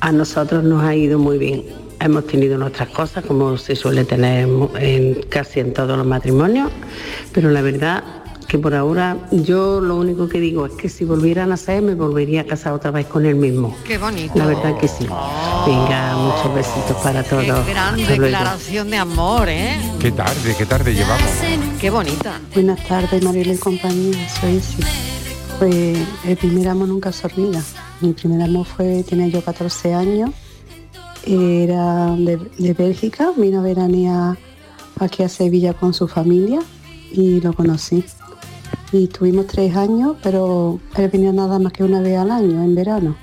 a 0.00 0.12
nosotros 0.12 0.64
nos 0.64 0.84
ha 0.84 0.94
ido 0.94 1.18
muy 1.18 1.38
bien. 1.38 1.64
Hemos 1.98 2.26
tenido 2.26 2.58
nuestras 2.58 2.90
cosas 2.90 3.24
como 3.24 3.56
se 3.56 3.74
suele 3.74 4.04
tener 4.04 4.46
en 4.80 5.22
casi 5.30 5.60
en 5.60 5.72
todos 5.72 5.96
los 5.96 6.06
matrimonios, 6.06 6.70
pero 7.32 7.50
la 7.50 7.62
verdad 7.62 8.19
que 8.50 8.58
por 8.58 8.74
ahora 8.74 9.16
yo 9.30 9.80
lo 9.80 9.94
único 9.94 10.28
que 10.28 10.40
digo 10.40 10.66
es 10.66 10.72
que 10.72 10.88
si 10.88 11.04
volviera 11.04 11.44
a 11.44 11.46
nacer 11.46 11.82
me 11.82 11.94
volvería 11.94 12.40
a 12.40 12.44
casar 12.44 12.72
otra 12.72 12.90
vez 12.90 13.06
con 13.06 13.24
él 13.24 13.36
mismo. 13.36 13.76
Qué 13.84 13.96
bonito. 13.96 14.32
La 14.34 14.46
verdad 14.46 14.76
que 14.76 14.88
sí. 14.88 15.06
Venga, 15.66 16.16
muchos 16.16 16.52
besitos 16.52 16.96
para 17.00 17.22
todos. 17.22 17.44
Qué 17.44 17.70
gran 17.70 17.94
Hasta 17.94 18.16
luego. 18.16 18.22
declaración 18.24 18.90
de 18.90 18.96
amor, 18.96 19.48
¿eh? 19.48 19.80
Qué 20.00 20.10
tarde, 20.10 20.56
qué 20.58 20.66
tarde 20.66 20.92
llevamos. 20.92 21.30
Qué 21.80 21.90
bonita. 21.90 22.40
Buenas 22.52 22.84
tardes, 22.88 23.22
Mariela 23.22 23.52
y 23.52 23.56
compañía, 23.56 24.28
soy 24.40 24.56
Isi. 24.56 24.82
Pues 25.60 25.98
el 26.24 26.36
primer 26.36 26.70
amor 26.70 26.88
nunca 26.88 27.12
se 27.12 27.28
olvida. 27.28 27.62
Mi 28.00 28.14
primer 28.14 28.42
amor 28.42 28.66
fue, 28.66 29.04
tenía 29.04 29.28
yo 29.28 29.44
14 29.44 29.94
años, 29.94 30.30
era 31.24 32.16
de, 32.16 32.36
de 32.58 32.74
Bélgica, 32.74 33.30
vino 33.36 33.60
a 33.60 33.62
veranear 33.62 34.38
aquí 34.98 35.22
a 35.22 35.28
Sevilla 35.28 35.72
con 35.72 35.94
su 35.94 36.08
familia 36.08 36.58
y 37.12 37.40
lo 37.40 37.52
conocí. 37.52 38.04
Y 38.92 39.06
tuvimos 39.06 39.46
tres 39.46 39.76
años, 39.76 40.16
pero 40.22 40.80
él 40.96 41.08
venía 41.08 41.32
nada 41.32 41.58
más 41.58 41.72
que 41.72 41.84
una 41.84 42.00
vez 42.00 42.18
al 42.18 42.30
año, 42.30 42.62
en 42.62 42.74
verano, 42.74 43.16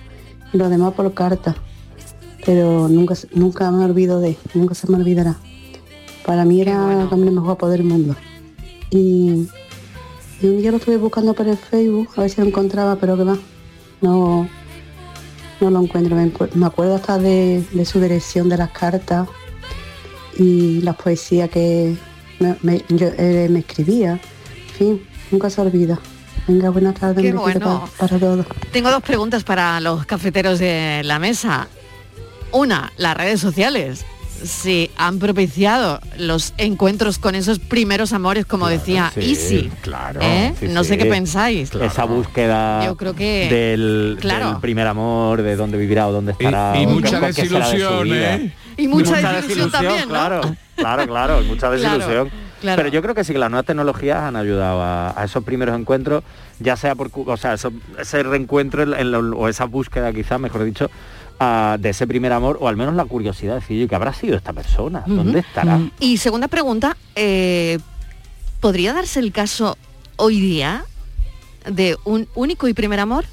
y 0.54 0.58
lo 0.58 0.70
demás 0.70 0.94
por 0.94 1.14
carta. 1.14 1.56
Pero 2.46 2.88
nunca, 2.88 3.16
nunca 3.34 3.70
me 3.72 3.84
olvido 3.84 4.22
de 4.22 4.38
nunca 4.54 4.74
se 4.76 4.88
me 4.90 4.96
olvidará. 4.98 5.36
Para 6.26 6.46
mí 6.46 6.62
era 6.62 7.02
el 7.04 7.14
hombre 7.14 7.32
más 7.32 7.44
guapo 7.44 7.68
del 7.68 7.84
mundo. 7.84 8.16
Y, 8.92 9.48
y 10.42 10.48
un 10.48 10.58
día 10.62 10.72
lo 10.72 10.78
estuve 10.78 10.96
buscando 10.98 11.34
por 11.34 11.48
el 11.48 11.58
Facebook, 11.58 12.10
a 12.16 12.22
ver 12.22 12.30
si 12.30 12.40
lo 12.40 12.48
encontraba, 12.48 12.96
pero 12.96 13.18
que 13.18 13.24
va, 13.26 13.38
no, 14.02 14.48
no 15.60 15.70
lo 15.70 15.82
encuentro. 15.84 16.16
Me, 16.56 16.66
acuerdo 16.66 16.96
hasta 16.96 17.18
de, 17.18 17.62
de 17.74 17.86
su 17.86 18.00
dirección 18.00 18.48
de 18.48 18.56
las 18.58 18.72
cartas 18.72 19.28
y 20.40 20.80
las 20.82 20.96
poesías 20.96 21.50
que 21.50 21.98
me, 22.40 22.56
me- 22.62 22.84
yo- 22.90 23.12
él 23.18 23.50
me 23.52 23.60
escribía. 23.60 24.14
En 24.14 24.74
fin, 24.78 25.02
nunca 25.32 25.50
se 25.50 25.62
olvida. 25.62 26.00
Venga, 26.48 26.70
buenas 26.70 26.96
tardes, 26.96 27.24
Qué 27.24 27.34
bueno. 27.34 27.90
para, 28.00 28.08
para 28.10 28.20
todos. 28.20 28.46
Tengo 28.72 28.90
dos 28.90 29.04
preguntas 29.04 29.44
para 29.44 29.80
los 29.82 30.06
cafeteros 30.06 30.60
de 30.60 31.02
la 31.04 31.20
mesa. 31.20 31.68
Una, 32.52 32.92
las 32.98 33.18
redes 33.18 33.40
sociales. 33.42 34.06
Si 34.42 34.92
han 34.98 35.18
propiciado 35.18 36.00
los 36.20 36.54
encuentros 36.60 37.18
con 37.18 37.34
esos 37.34 37.58
primeros 37.58 38.14
amores, 38.14 38.46
como 38.46 38.68
decía 38.68 39.12
sí, 39.16 39.32
Easy. 39.32 39.72
claro. 39.82 40.20
¿eh? 40.22 40.54
Sí, 40.60 40.68
no 40.68 40.84
sé 40.84 40.92
sí. 40.94 41.00
qué 41.00 41.06
pensáis. 41.08 41.72
Esa 41.74 42.06
búsqueda 42.06 42.86
Yo 42.86 42.96
creo 42.96 43.16
que- 43.16 43.50
del, 43.50 44.18
claro. 44.22 44.52
del 44.52 44.60
primer 44.60 44.86
amor, 44.86 45.42
de 45.42 45.56
dónde 45.56 45.78
vivirá 45.80 46.08
o 46.08 46.12
dónde 46.12 46.34
estará. 46.34 46.80
y 46.80 46.86
o 46.86 46.90
mucha 46.90 47.20
de 47.20 47.28
desilusión. 47.28 48.08
¿eh? 48.14 48.54
Y 48.78 48.88
mucha 48.88 49.16
desilusión 49.34 49.72
también, 49.72 50.02
¿no? 50.02 50.10
Claro, 50.10 50.42
claro, 50.76 51.08
claro, 51.08 51.42
y 51.42 51.46
mucha 51.48 51.68
Claro, 51.76 51.76
desilusión. 51.98 52.30
Claro. 52.62 52.78
Pero 52.82 52.90
yo 52.90 53.02
creo 53.02 53.16
que 53.16 53.24
sí 53.24 53.34
que 53.34 53.40
las 53.40 53.50
nuevas 53.50 53.66
tecnologías 53.66 54.20
han 54.24 54.36
ayudado 54.36 54.82
a, 54.82 55.20
a 55.20 55.26
esos 55.26 55.44
primeros 55.44 55.78
encuentros, 55.80 56.24
ya 56.60 56.76
sea 56.76 56.96
por, 56.96 57.10
o 57.14 57.38
sea, 57.38 57.54
eso- 57.54 57.72
ese 58.00 58.24
reencuentro 58.24 58.82
en 58.84 59.12
lo- 59.12 59.38
o 59.38 59.48
esa 59.48 59.66
búsqueda 59.66 60.12
quizás, 60.14 60.40
mejor 60.40 60.64
dicho, 60.64 60.90
de 61.78 61.90
ese 61.90 62.08
primer 62.08 62.34
amor, 62.34 62.58
o 62.60 62.68
al 62.68 62.76
menos 62.78 62.96
la 62.96 63.06
curiosidad 63.06 63.54
de 63.54 63.60
decir, 63.60 63.78
"Oye, 63.78 63.88
¿qué 63.88 63.96
habrá 63.96 64.12
sido 64.14 64.36
esta 64.36 64.54
persona? 64.54 65.04
¿Dónde 65.06 65.40
Ujú. 65.40 65.48
estará? 65.48 65.80
Y 66.00 66.18
segunda 66.18 66.48
pregunta, 66.48 66.98
eh, 67.16 67.78
¿podría 68.60 68.94
darse 68.94 69.20
el 69.20 69.32
caso 69.32 69.78
hoy 70.16 70.40
día 70.42 70.84
de 71.70 71.96
un 72.06 72.28
único 72.34 72.68
y 72.68 72.74
primer 72.74 73.00
amor? 73.00 73.26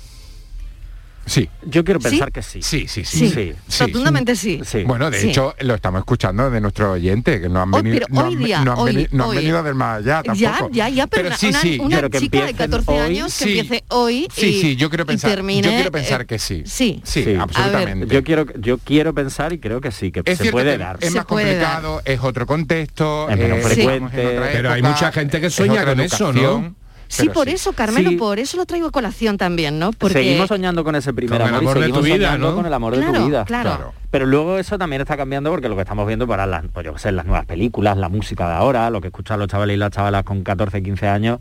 Sí. 1.27 1.49
Yo 1.65 1.85
quiero 1.85 2.01
¿Sí? 2.01 2.09
pensar 2.11 2.31
que 2.33 2.43
sí. 2.43 2.61
Sí, 2.63 2.87
sí, 2.87 3.05
sí. 3.05 3.29
Sí. 3.31 3.55
Rotundamente 3.81 4.37
sí. 4.37 4.61
Bueno, 4.87 5.11
de 5.11 5.21
Sí. 5.21 5.31
hecho, 5.31 5.55
lo 5.61 5.75
estamos 5.75 6.01
escuchando 6.01 6.51
de 6.51 6.61
nuestro 6.61 6.93
oyente, 6.93 7.41
que 7.41 7.49
no 7.49 7.63
han 7.63 7.71
venido, 7.71 7.95
pero 8.01 8.07
no 8.11 8.27
hoy 8.29 8.35
han, 8.35 8.45
día, 8.45 8.65
no 8.65 8.73
han 8.73 8.79
hoy, 8.79 8.93
veni- 8.95 9.09
no 9.13 9.25
han 9.25 9.31
hoy. 9.31 9.37
venido 9.37 9.63
del 9.63 9.75
más 9.75 9.99
allá 9.99 10.23
Ya, 10.35 10.51
tampoco. 10.53 10.71
ya, 10.75 10.89
ya, 10.89 11.07
pero, 11.07 11.29
una, 11.29 11.37
sí, 11.37 11.49
una- 11.49 11.61
sí, 11.61 11.79
una 11.81 11.89
quiero 11.97 12.11
que 12.11 12.19
chica 12.21 12.37
de 12.39 12.43
empiecen 12.51 12.57
14 12.71 12.91
hoy. 12.93 12.99
años 12.99 13.39
que 13.39 13.45
Sí. 13.45 13.59
empiece 13.59 13.85
hoy 13.89 14.29
Sí, 14.35 14.47
y, 14.47 14.61
sí, 14.61 14.77
yo 14.77 14.89
quiero 14.91 15.07
pensar, 15.07 15.31
termine, 15.31 15.63
yo 15.69 15.75
quiero 15.75 15.93
pensar 15.93 16.21
eh, 16.23 16.27
que 16.27 16.39
sí. 16.39 16.63
Sí. 16.67 17.01
Sí, 17.05 17.35
absolutamente. 17.39 18.15
Yo 18.15 18.23
quiero, 18.23 18.47
yo 18.59 18.79
quiero 18.79 19.15
pensar 19.15 19.53
y 19.53 19.59
creo 19.59 19.81
que 19.81 19.93
sí, 19.93 20.13
que 20.13 20.23
Es 20.25 20.39
se 20.39 20.51
puede 20.51 20.73
que 20.73 20.79
dar. 20.79 20.99
es 21.01 21.15
más 21.15 21.25
complicado, 21.25 22.03
es 22.05 22.21
otro 22.23 22.47
contexto, 22.47 23.29
Es 23.31 23.39
menos 23.39 23.61
frecuente. 23.63 24.39
Pero 24.53 24.73
hay 24.73 24.83
mucha 24.83 25.11
gente 25.13 25.41
que 25.41 25.49
sueña 25.51 25.85
con 25.85 26.01
eso, 26.01 26.33
¿no? 26.33 26.75
Sí, 27.23 27.29
por 27.29 27.49
eso, 27.49 27.73
Carmelo, 27.73 28.11
Sí. 28.11 28.17
por 28.17 28.39
eso 28.39 28.57
lo 28.57 28.67
traigo 28.67 28.89
a 28.89 28.91
colación 28.91 29.37
también, 29.39 29.79
¿no? 29.79 29.93
Porque 29.93 30.15
Seguimos 30.15 30.49
soñando 30.49 30.83
con 30.85 30.95
ese 30.97 31.13
primer 31.15 31.41
Con 31.41 31.49
el 31.49 31.55
amor, 31.55 31.63
y 31.63 31.65
amor 31.67 31.75
de 31.77 31.81
seguimos 31.83 32.01
tu 32.01 32.05
vida, 32.07 32.27
soñando 32.27 32.51
¿no? 32.51 32.57
con 32.57 32.67
el 32.67 32.75
amor 32.75 32.95
de 32.97 33.03
Claro, 33.03 33.19
tu 33.21 33.27
vida. 33.27 33.45
claro. 33.45 33.71
Claro. 33.77 33.93
Pero 34.11 34.27
luego 34.27 34.59
eso 34.59 34.79
también 34.79 35.01
está 35.03 35.17
cambiando 35.17 35.51
porque 35.51 35.69
lo 35.69 35.75
que 35.77 35.83
estamos 35.83 36.07
viendo 36.07 36.27
para 36.27 36.47
las, 36.47 36.65
pues 36.73 36.85
yo 36.87 36.97
sé, 36.99 37.13
las 37.13 37.25
nuevas 37.27 37.47
películas, 37.47 37.97
la 37.97 38.09
música 38.09 38.47
de 38.49 38.55
ahora, 38.55 38.89
lo 38.91 39.01
que 39.01 39.09
escuchan 39.09 39.39
los 39.39 39.49
chavales 39.49 39.75
y 39.75 39.79
las 39.79 39.91
chavalas 39.91 40.25
con 40.25 40.43
14, 40.43 40.83
15 40.83 41.09
años, 41.09 41.39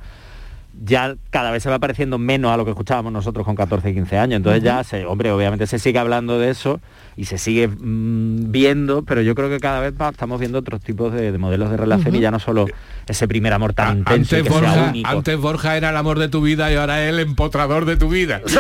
ya 0.84 1.16
cada 1.30 1.52
vez 1.52 1.62
se 1.62 1.70
va 1.70 1.78
pareciendo 1.78 2.18
menos 2.18 2.52
a 2.52 2.58
lo 2.58 2.66
que 2.66 2.72
escuchábamos 2.72 3.14
nosotros 3.14 3.46
con 3.46 3.56
14 3.56 3.92
y 3.92 3.94
15 3.94 4.18
años. 4.18 4.38
Entonces 4.38 4.64
ya, 4.64 4.84
se, 4.84 5.06
hombre, 5.06 5.32
obviamente 5.32 5.68
se 5.68 5.78
sigue 5.78 6.00
hablando 6.00 6.40
de 6.40 6.50
eso 6.50 6.80
y 7.16 7.26
se 7.26 7.38
sigue 7.38 7.68
mm, 7.68 8.52
viendo, 8.52 9.04
pero 9.04 9.22
yo 9.22 9.36
creo 9.36 9.50
que 9.50 9.60
cada 9.60 9.80
vez 9.80 9.94
va- 10.00 10.10
estamos 10.10 10.40
viendo 10.40 10.60
otros 10.60 10.82
tipos 10.82 11.14
de, 11.14 11.32
de 11.32 11.38
modelos 11.38 11.70
de 11.72 11.78
relación 11.78 12.16
y 12.16 12.20
ya 12.20 12.32
no 12.32 12.40
solo 12.40 12.66
ese 13.08 13.28
primer 13.28 13.54
amor 13.54 13.74
tan 13.74 14.00
intenso 14.00 14.36
y 14.36 14.40
Antes 14.40 14.54
que 14.54 14.60
sea 14.60 14.70
Borja, 14.72 14.90
único. 14.90 15.10
antes 15.10 15.38
Borja 15.38 15.78
era 15.78 15.90
el 15.90 15.98
amor 15.98 16.20
de 16.20 16.30
tu 16.30 16.42
vida 16.42 16.72
y 16.72 16.76
ahora 16.76 17.08
el 17.08 17.20
empotrador 17.20 17.86
de 17.86 17.98
tu 17.98 18.10
vida. 18.10 18.42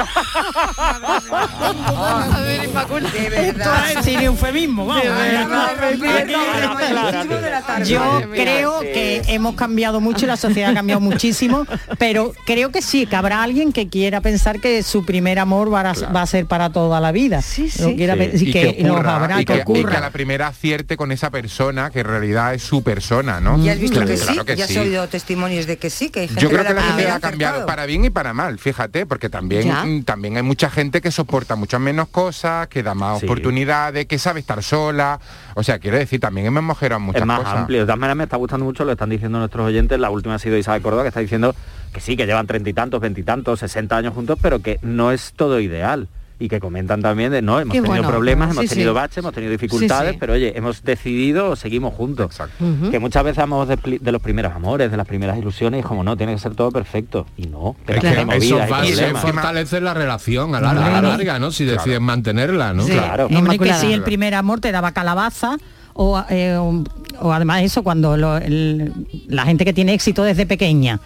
A 0.83 2.41
ver, 2.41 2.63
Inmaculada. 2.65 3.13
Esto 3.17 3.69
es 3.99 4.05
sin 4.05 4.19
eufemismo, 4.21 4.85
vamos. 4.85 5.03
Yo 7.85 8.21
creo 8.31 8.79
que 8.81 9.21
hemos 9.27 9.55
cambiado 9.55 10.01
mucho 10.01 10.25
y 10.25 10.27
la 10.27 10.37
sociedad 10.37 10.71
ha 10.71 10.73
cambiado 10.73 11.01
muchísimo, 11.01 11.65
pero 11.97 12.33
creo 12.45 12.71
que 12.71 12.81
sí, 12.81 13.05
que 13.05 13.15
habrá 13.15 13.43
alguien 13.43 13.71
que 13.71 13.87
quiera 13.87 14.21
pensar 14.21 14.59
que 14.59 14.83
su 14.83 15.05
primer 15.05 15.39
amor 15.39 15.73
va 15.73 15.81
a, 15.81 15.93
va 16.11 16.21
a 16.21 16.27
ser 16.27 16.45
para 16.45 16.69
toda 16.71 16.99
la 16.99 17.11
vida. 17.11 17.41
Sí, 17.41 17.69
Sí. 17.69 17.95
Y 18.49 18.51
que, 18.51 18.85
ocurra, 18.85 19.15
habrá 19.15 19.41
y 19.41 19.45
que, 19.45 19.53
que, 19.53 19.59
y 19.59 19.61
ocurra. 19.61 19.91
que 19.91 19.97
a 19.97 20.01
la 20.01 20.09
primera 20.11 20.47
acierte 20.47 20.97
con 20.97 21.11
esa 21.11 21.29
persona 21.31 21.89
que 21.89 21.99
en 22.01 22.05
realidad 22.07 22.53
es 22.53 22.63
su 22.63 22.83
persona, 22.83 23.39
¿no? 23.41 23.57
¿Ya 23.63 23.73
has 23.73 23.79
visto 23.79 23.95
Claro, 23.95 24.07
que 24.11 24.17
sí? 24.17 24.25
claro 24.25 24.45
que 24.45 24.55
¿Ya 24.55 24.65
has 24.65 24.69
sí. 24.71 24.79
oído 24.79 25.07
testimonios 25.07 25.65
de 25.67 25.77
que 25.77 25.89
sí? 25.89 26.09
Que 26.09 26.21
hay 26.21 26.27
gente 26.27 26.41
Yo 26.41 26.49
creo 26.49 26.65
que 26.65 26.73
la 26.73 26.81
sociedad 26.89 27.15
ha 27.15 27.19
cambiado 27.19 27.65
para 27.65 27.85
bien 27.85 28.05
y 28.05 28.09
para 28.09 28.33
mal, 28.33 28.59
fíjate, 28.59 29.05
porque 29.05 29.29
también, 29.29 29.63
Ya. 29.67 29.83
mm, 29.85 30.03
también 30.03 30.37
hay 30.37 30.43
mucha 30.43 30.69
gente 30.69 31.01
que 31.01 31.11
soporta 31.11 31.55
muchas 31.55 31.79
menos 31.81 32.07
cosas, 32.09 32.67
que 32.67 32.83
da 32.83 32.93
más 32.93 33.19
Sí. 33.19 33.25
oportunidades, 33.25 34.05
que 34.05 34.17
sabe 34.19 34.39
estar 34.39 34.61
sola. 34.63 35.19
O 35.55 35.63
sea, 35.63 35.79
quiero 35.79 35.97
decir, 35.97 36.19
también 36.19 36.47
hemos 36.47 36.63
mejorado 36.63 36.99
muchas 36.99 37.21
es 37.21 37.27
más 37.27 37.39
cosas. 37.39 37.57
amplio. 37.59 37.79
De 37.79 37.85
todas 37.85 37.99
maneras 37.99 38.17
me 38.17 38.23
está 38.23 38.37
gustando 38.37 38.65
mucho, 38.65 38.85
lo 38.85 38.91
están 38.91 39.09
diciendo 39.09 39.39
nuestros 39.39 39.65
oyentes. 39.67 39.99
La 39.99 40.09
última 40.09 40.35
ha 40.35 40.39
sido 40.39 40.57
Isabel 40.57 40.81
Córdoba, 40.81 41.03
que 41.03 41.09
está 41.09 41.19
diciendo 41.19 41.55
que 41.93 41.99
sí, 42.01 42.17
que 42.17 42.25
llevan 42.25 42.47
treinta 42.47 42.69
y 42.69 42.73
tantos, 42.73 42.99
veintitantos, 43.01 43.59
sesenta 43.59 43.97
años 43.97 44.13
juntos, 44.13 44.39
pero 44.41 44.59
que 44.59 44.79
no 44.81 45.11
es 45.11 45.33
todo 45.35 45.59
ideal. 45.59 46.07
Y 46.43 46.49
que 46.49 46.59
comentan 46.59 47.01
también 47.01 47.31
de 47.31 47.41
no, 47.41 47.57
hemos 47.61 47.71
Qué 47.71 47.77
tenido 47.79 48.01
bueno. 48.01 48.09
problemas, 48.09 48.49
Sí, 48.51 48.57
hemos 48.59 48.69
tenido 48.69 48.91
sí. 48.91 48.95
baches, 48.95 49.17
hemos 49.19 49.33
tenido 49.33 49.51
dificultades, 49.51 50.09
Sí, 50.09 50.13
sí. 50.15 50.17
pero 50.19 50.33
oye, 50.33 50.51
hemos 50.57 50.83
decidido 50.83 51.51
o 51.51 51.55
seguimos 51.55 51.93
juntos. 51.93 52.37
Que 52.91 52.99
muchas 52.99 53.23
veces 53.23 53.37
hablamos 53.39 53.69
de, 53.69 54.11
los 54.11 54.21
primeros 54.21 54.51
amores, 54.53 54.91
de 54.91 54.97
las 54.97 55.07
primeras 55.07 55.37
ilusiones, 55.37 55.79
y 55.79 55.83
como 55.83 56.03
no, 56.03 56.17
tiene 56.17 56.33
que 56.33 56.39
ser 56.39 56.53
todo 56.53 56.69
perfecto. 56.69 57.25
Y 57.37 57.45
no, 57.47 57.77
Es 57.87 58.01
que 58.01 58.25
movidas 58.25 58.43
eso 58.43 58.57
va 59.13 59.19
a 59.19 59.21
fortalecer 59.21 59.83
la 59.83 59.93
relación 59.93 60.53
a 60.53 60.59
la, 60.59 60.71
a 60.71 60.73
la 60.73 60.81
Claro. 60.89 61.07
larga, 61.07 61.39
¿no? 61.39 61.49
Si 61.51 61.63
deciden 61.63 62.03
mantenerla, 62.03 62.73
¿no? 62.73 62.85
Claro. 62.85 63.27
Hombre, 63.27 63.57
que 63.57 63.73
si 63.75 63.93
el 63.93 64.01
primer 64.03 64.33
amor 64.35 64.59
te 64.59 64.73
daba 64.73 64.91
calabaza 64.91 65.55
o, 65.93 66.21
eh, 66.29 66.57
o- 66.59 66.83
o 67.21 67.31
además 67.31 67.61
eso 67.61 67.83
cuando 67.83 68.17
lo- 68.17 68.35
el- 68.37 68.91
la 69.27 69.43
gente 69.45 69.63
que 69.63 69.71
tiene 69.71 69.93
éxito 69.93 70.23
desde 70.23 70.45
pequeña 70.45 70.99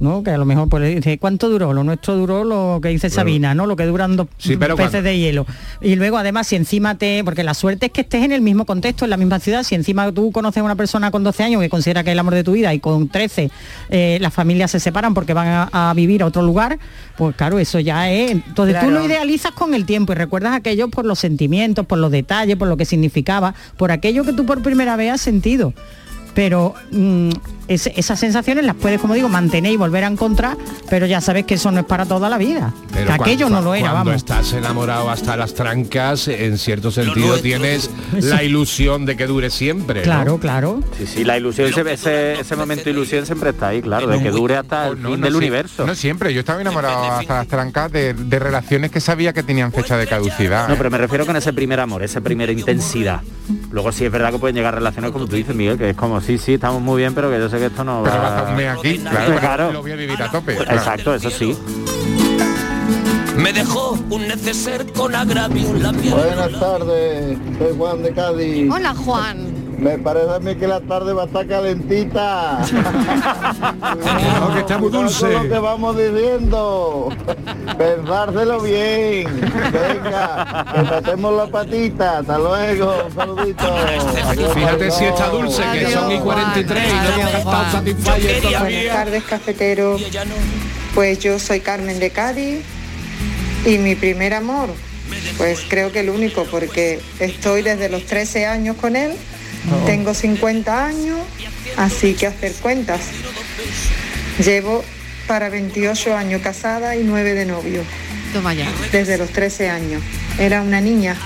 ¿no? 0.00 0.22
Que 0.22 0.30
a 0.30 0.38
lo 0.38 0.44
mejor 0.44 0.68
pues, 0.68 0.94
dice, 0.94 1.18
¿cuánto 1.18 1.48
duró? 1.48 1.72
Lo 1.72 1.82
nuestro 1.84 2.16
duró 2.16 2.44
lo 2.44 2.78
que 2.82 2.88
dice 2.90 3.10
Sabina, 3.10 3.54
¿no? 3.54 3.66
Lo 3.66 3.76
que 3.76 3.84
duran 3.86 4.16
dos 4.16 4.28
Sí, 4.38 4.56
pero 4.56 4.76
peces 4.76 4.90
cuando- 4.92 5.08
de 5.08 5.18
hielo. 5.18 5.46
Y 5.80 5.96
luego 5.96 6.18
además 6.18 6.46
si 6.46 6.56
encima 6.56 6.96
te, 6.96 7.22
porque 7.24 7.42
la 7.42 7.54
suerte 7.54 7.86
es 7.86 7.92
que 7.92 8.02
estés 8.02 8.24
en 8.24 8.32
el 8.32 8.40
mismo 8.40 8.64
contexto, 8.64 9.04
en 9.04 9.10
la 9.10 9.16
misma 9.16 9.40
ciudad, 9.40 9.62
si 9.62 9.74
encima 9.74 10.10
tú 10.12 10.30
conoces 10.32 10.60
a 10.60 10.64
una 10.64 10.76
persona 10.76 11.10
con 11.10 11.24
12 11.24 11.42
años 11.42 11.60
que 11.62 11.68
considera 11.68 12.04
que 12.04 12.10
es 12.10 12.12
el 12.12 12.18
amor 12.18 12.34
de 12.34 12.44
tu 12.44 12.52
vida 12.52 12.72
y 12.74 12.80
con 12.80 13.08
13 13.08 13.50
eh, 13.90 14.18
las 14.20 14.32
familias 14.32 14.70
se 14.70 14.80
separan 14.80 15.14
porque 15.14 15.34
van 15.34 15.48
a, 15.72 15.90
a 15.90 15.94
vivir 15.94 16.22
a 16.22 16.26
otro 16.26 16.42
lugar, 16.42 16.78
pues 17.16 17.34
claro, 17.36 17.58
eso 17.58 17.80
ya 17.80 18.10
es. 18.10 18.30
Entonces 18.30 18.78
tú 18.80 18.90
lo 18.90 19.04
idealizas 19.04 19.52
con 19.52 19.74
el 19.74 19.84
tiempo 19.84 20.12
y 20.12 20.16
recuerdas 20.16 20.54
aquello 20.54 20.88
por 20.88 21.04
los 21.04 21.18
sentimientos, 21.18 21.86
por 21.86 21.98
los 21.98 22.10
detalles, 22.10 22.56
por 22.56 22.68
lo 22.68 22.76
que 22.76 22.84
significaba, 22.84 23.54
por 23.76 23.90
aquello 23.90 24.24
que 24.24 24.32
tú 24.32 24.46
por 24.46 24.62
primera 24.62 24.96
vez 24.96 25.12
has 25.12 25.20
sentido. 25.20 25.72
Pero 26.34 26.74
mm, 26.92 27.30
esas 27.68 28.18
sensaciones 28.18 28.64
las 28.64 28.74
puedes, 28.74 29.00
como 29.00 29.14
digo, 29.14 29.28
mantener 29.28 29.72
y 29.72 29.76
volver 29.76 30.04
a 30.04 30.06
encontrar, 30.08 30.56
pero 30.88 31.06
ya 31.06 31.20
sabes 31.20 31.44
que 31.44 31.54
eso 31.54 31.70
no 31.70 31.80
es 31.80 31.86
para 31.86 32.06
toda 32.06 32.28
la 32.28 32.38
vida. 32.38 32.72
Pero 32.92 33.06
que 33.06 33.12
aquello 33.12 33.46
cuando- 33.46 33.58
no 33.60 33.64
lo 33.66 33.74
era, 33.74 33.90
cuando 33.90 34.10
vamos. 34.10 34.16
estás 34.16 34.52
enamorado 34.54 35.10
hasta 35.10 35.36
las 35.36 35.54
trancas, 35.54 36.28
en 36.28 36.58
cierto 36.58 36.90
sentido 36.90 37.38
tienes 37.38 37.90
la 38.20 38.42
ilusión 38.42 39.04
de 39.06 39.16
que 39.16 39.26
dure 39.26 39.50
siempre. 39.50 40.00
¿no? 40.00 40.04
Claro, 40.04 40.38
claro. 40.38 40.80
Sí, 40.98 41.06
sí, 41.06 41.24
la 41.24 41.36
ilusión, 41.36 41.68
ese, 41.68 41.92
ese, 41.92 42.40
ese 42.40 42.56
momento 42.56 42.84
de 42.84 42.90
ilusión 42.90 43.26
siempre 43.26 43.50
está 43.50 43.68
ahí, 43.68 43.82
claro, 43.82 44.06
de 44.08 44.22
que 44.22 44.30
dure 44.30 44.56
hasta 44.56 44.88
el 44.88 44.96
fin 44.98 45.20
del 45.20 45.32
sí- 45.32 45.36
universo. 45.38 45.86
No 45.86 45.94
siempre, 45.94 46.32
yo 46.32 46.40
estaba 46.40 46.60
enamorado 46.60 47.04
hasta 47.12 47.34
las 47.34 47.46
trancas 47.48 47.92
de, 47.92 48.14
de 48.14 48.38
relaciones 48.38 48.90
que 48.90 49.00
sabía 49.00 49.32
que 49.32 49.42
tenían 49.42 49.72
fecha 49.72 49.96
de 49.96 50.06
caducidad. 50.06 50.68
No, 50.68 50.76
pero 50.76 50.90
me 50.90 50.98
refiero 50.98 51.26
con 51.26 51.36
ese 51.36 51.52
primer 51.52 51.80
amor, 51.80 52.02
esa 52.02 52.20
primera 52.20 52.50
intensidad. 52.52 53.20
Luego 53.70 53.92
sí 53.92 54.04
es 54.04 54.12
verdad 54.12 54.32
que 54.32 54.38
pueden 54.38 54.56
llegar 54.56 54.74
relaciones 54.74 55.10
como 55.10 55.26
tú 55.26 55.36
dices, 55.36 55.54
Miguel, 55.54 55.78
que 55.78 55.90
es 55.90 55.96
como, 55.96 56.20
sí, 56.20 56.38
sí, 56.38 56.54
estamos 56.54 56.80
muy 56.82 56.98
bien, 57.02 57.14
pero 57.14 57.30
que 57.30 57.38
yo 57.38 57.48
sé 57.48 57.57
que 57.58 57.66
esto 57.66 57.84
no 57.84 58.02
Pero 58.04 58.16
va... 58.16 58.22
va 58.22 58.26
a 58.28 58.38
estar 58.38 58.50
un 58.50 58.56
mes 58.56 58.68
aquí, 58.78 58.98
claro, 58.98 59.38
Claro. 59.40 59.72
lo 59.72 59.82
voy 59.82 59.92
a 59.92 59.96
vivir 59.96 60.22
a 60.22 60.30
tope. 60.30 60.56
claro. 60.56 60.72
Exacto, 60.76 61.14
eso 61.14 61.30
sí. 61.30 61.56
Me 63.36 63.52
dejó 63.52 63.96
un 64.10 64.26
neceser 64.26 64.92
con 64.92 65.14
agravio 65.14 65.68
en 65.70 65.82
la 65.82 65.92
piel. 65.92 66.12
Buenas 66.14 66.58
tardes, 66.58 67.38
soy 67.58 67.76
Juan 67.76 68.02
de 68.02 68.12
Cádiz. 68.12 68.70
Hola 68.72 68.94
Juan. 68.94 69.57
Me 69.78 69.96
parece 69.98 70.30
a 70.34 70.38
mí 70.40 70.56
que 70.56 70.66
la 70.66 70.80
tarde 70.80 71.12
va 71.12 71.22
a 71.22 71.26
estar 71.26 71.46
calentita. 71.46 72.58
No, 74.38 74.54
que 74.54 74.60
está 74.60 74.78
muy 74.78 74.90
dulce. 74.90 75.32
con 75.32 75.48
lo 75.48 75.54
que 75.54 75.58
vamos 75.58 75.96
diciendo. 75.96 77.08
Pensárselo 77.76 78.60
bien. 78.60 79.40
Venga, 79.72 80.64
que 80.74 80.82
metemos 80.82 81.34
la 81.34 81.46
patita. 81.46 82.18
Hasta 82.18 82.38
luego. 82.38 83.04
Un 83.06 83.14
saludito. 83.14 83.64
Adiós, 84.26 84.54
Fíjate 84.54 84.90
si 84.90 85.04
está 85.04 85.28
dulce, 85.28 85.62
que 85.72 85.86
son 85.92 86.12
y 86.12 86.18
43 86.18 86.84
y 86.84 86.94
no 86.94 87.08
hemos 87.08 87.32
gastado 87.32 87.72
Satisfyer 87.72 88.42
Buenas 88.42 88.86
tardes, 88.86 89.24
cafetero. 89.24 89.96
Pues 90.94 91.18
yo 91.18 91.38
soy 91.38 91.60
Carmen 91.60 91.98
de 92.00 92.10
Cádiz 92.10 92.60
y 93.64 93.78
mi 93.78 93.94
primer 93.94 94.34
amor, 94.34 94.70
pues 95.36 95.60
creo 95.68 95.92
que 95.92 96.00
el 96.00 96.10
único, 96.10 96.44
porque 96.44 97.00
estoy 97.20 97.62
desde 97.62 97.88
los 97.88 98.04
13 98.04 98.46
años 98.46 98.76
con 98.76 98.96
él, 98.96 99.12
tengo 99.86 100.14
50 100.14 100.84
años, 100.84 101.18
así 101.76 102.14
que 102.14 102.26
hacer 102.26 102.52
cuentas. 102.54 103.00
Llevo 104.44 104.84
para 105.26 105.48
28 105.48 106.16
años 106.16 106.42
casada 106.42 106.96
y 106.96 107.04
9 107.04 107.34
de 107.34 107.44
novio. 107.46 107.82
Toma 108.32 108.54
ya. 108.54 108.68
Desde 108.92 109.18
los 109.18 109.30
13 109.30 109.70
años. 109.70 110.02
Era 110.38 110.62
una 110.62 110.80
niña. 110.80 111.16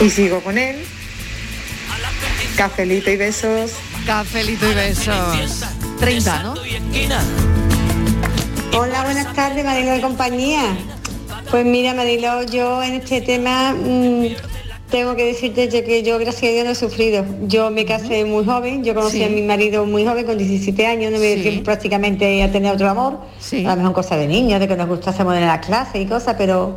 Y 0.00 0.10
sigo 0.10 0.40
con 0.40 0.58
él. 0.58 0.84
Cafelito 2.56 3.10
y 3.10 3.16
besos. 3.16 3.72
Cafelito 4.06 4.70
y 4.70 4.74
besos. 4.74 5.64
30, 5.98 6.42
¿no? 6.42 6.54
Hola, 8.76 9.04
buenas 9.04 9.34
tardes, 9.34 9.64
Marilo 9.64 9.92
de 9.92 10.00
compañía. 10.00 10.76
Pues 11.50 11.64
mira, 11.64 11.94
Marilo, 11.94 12.42
yo 12.44 12.82
en 12.82 12.94
este 12.94 13.20
tema 13.20 13.72
mm, 13.72 14.26
tengo 14.90 15.14
que 15.16 15.24
decirte 15.24 15.68
que 15.68 16.02
yo, 16.02 16.18
gracias 16.18 16.50
a 16.50 16.54
Dios, 16.54 16.64
no 16.64 16.70
he 16.72 16.74
sufrido. 16.74 17.24
Yo 17.46 17.70
me 17.70 17.84
casé 17.84 18.24
muy 18.24 18.44
joven, 18.44 18.82
yo 18.84 18.94
conocí 18.94 19.18
Sí. 19.18 19.24
a 19.24 19.28
mi 19.28 19.42
marido 19.42 19.86
muy 19.86 20.04
joven, 20.04 20.26
con 20.26 20.36
17 20.36 20.86
años, 20.86 21.12
no 21.12 21.18
me 21.18 21.26
dio 21.26 21.36
Sí. 21.36 21.42
tiempo 21.42 21.64
prácticamente 21.64 22.42
a 22.42 22.50
tener 22.50 22.72
otro 22.74 22.88
amor. 22.90 23.18
Sí. 23.38 23.64
A 23.64 23.70
lo 23.70 23.76
mejor 23.76 23.92
cosas 23.94 24.18
de 24.18 24.26
niños, 24.26 24.60
de 24.60 24.68
que 24.68 24.76
nos 24.76 24.88
gustásemos 24.88 25.34
de 25.34 25.40
la 25.40 25.60
clase 25.60 26.00
y 26.00 26.06
cosas, 26.06 26.34
pero 26.36 26.76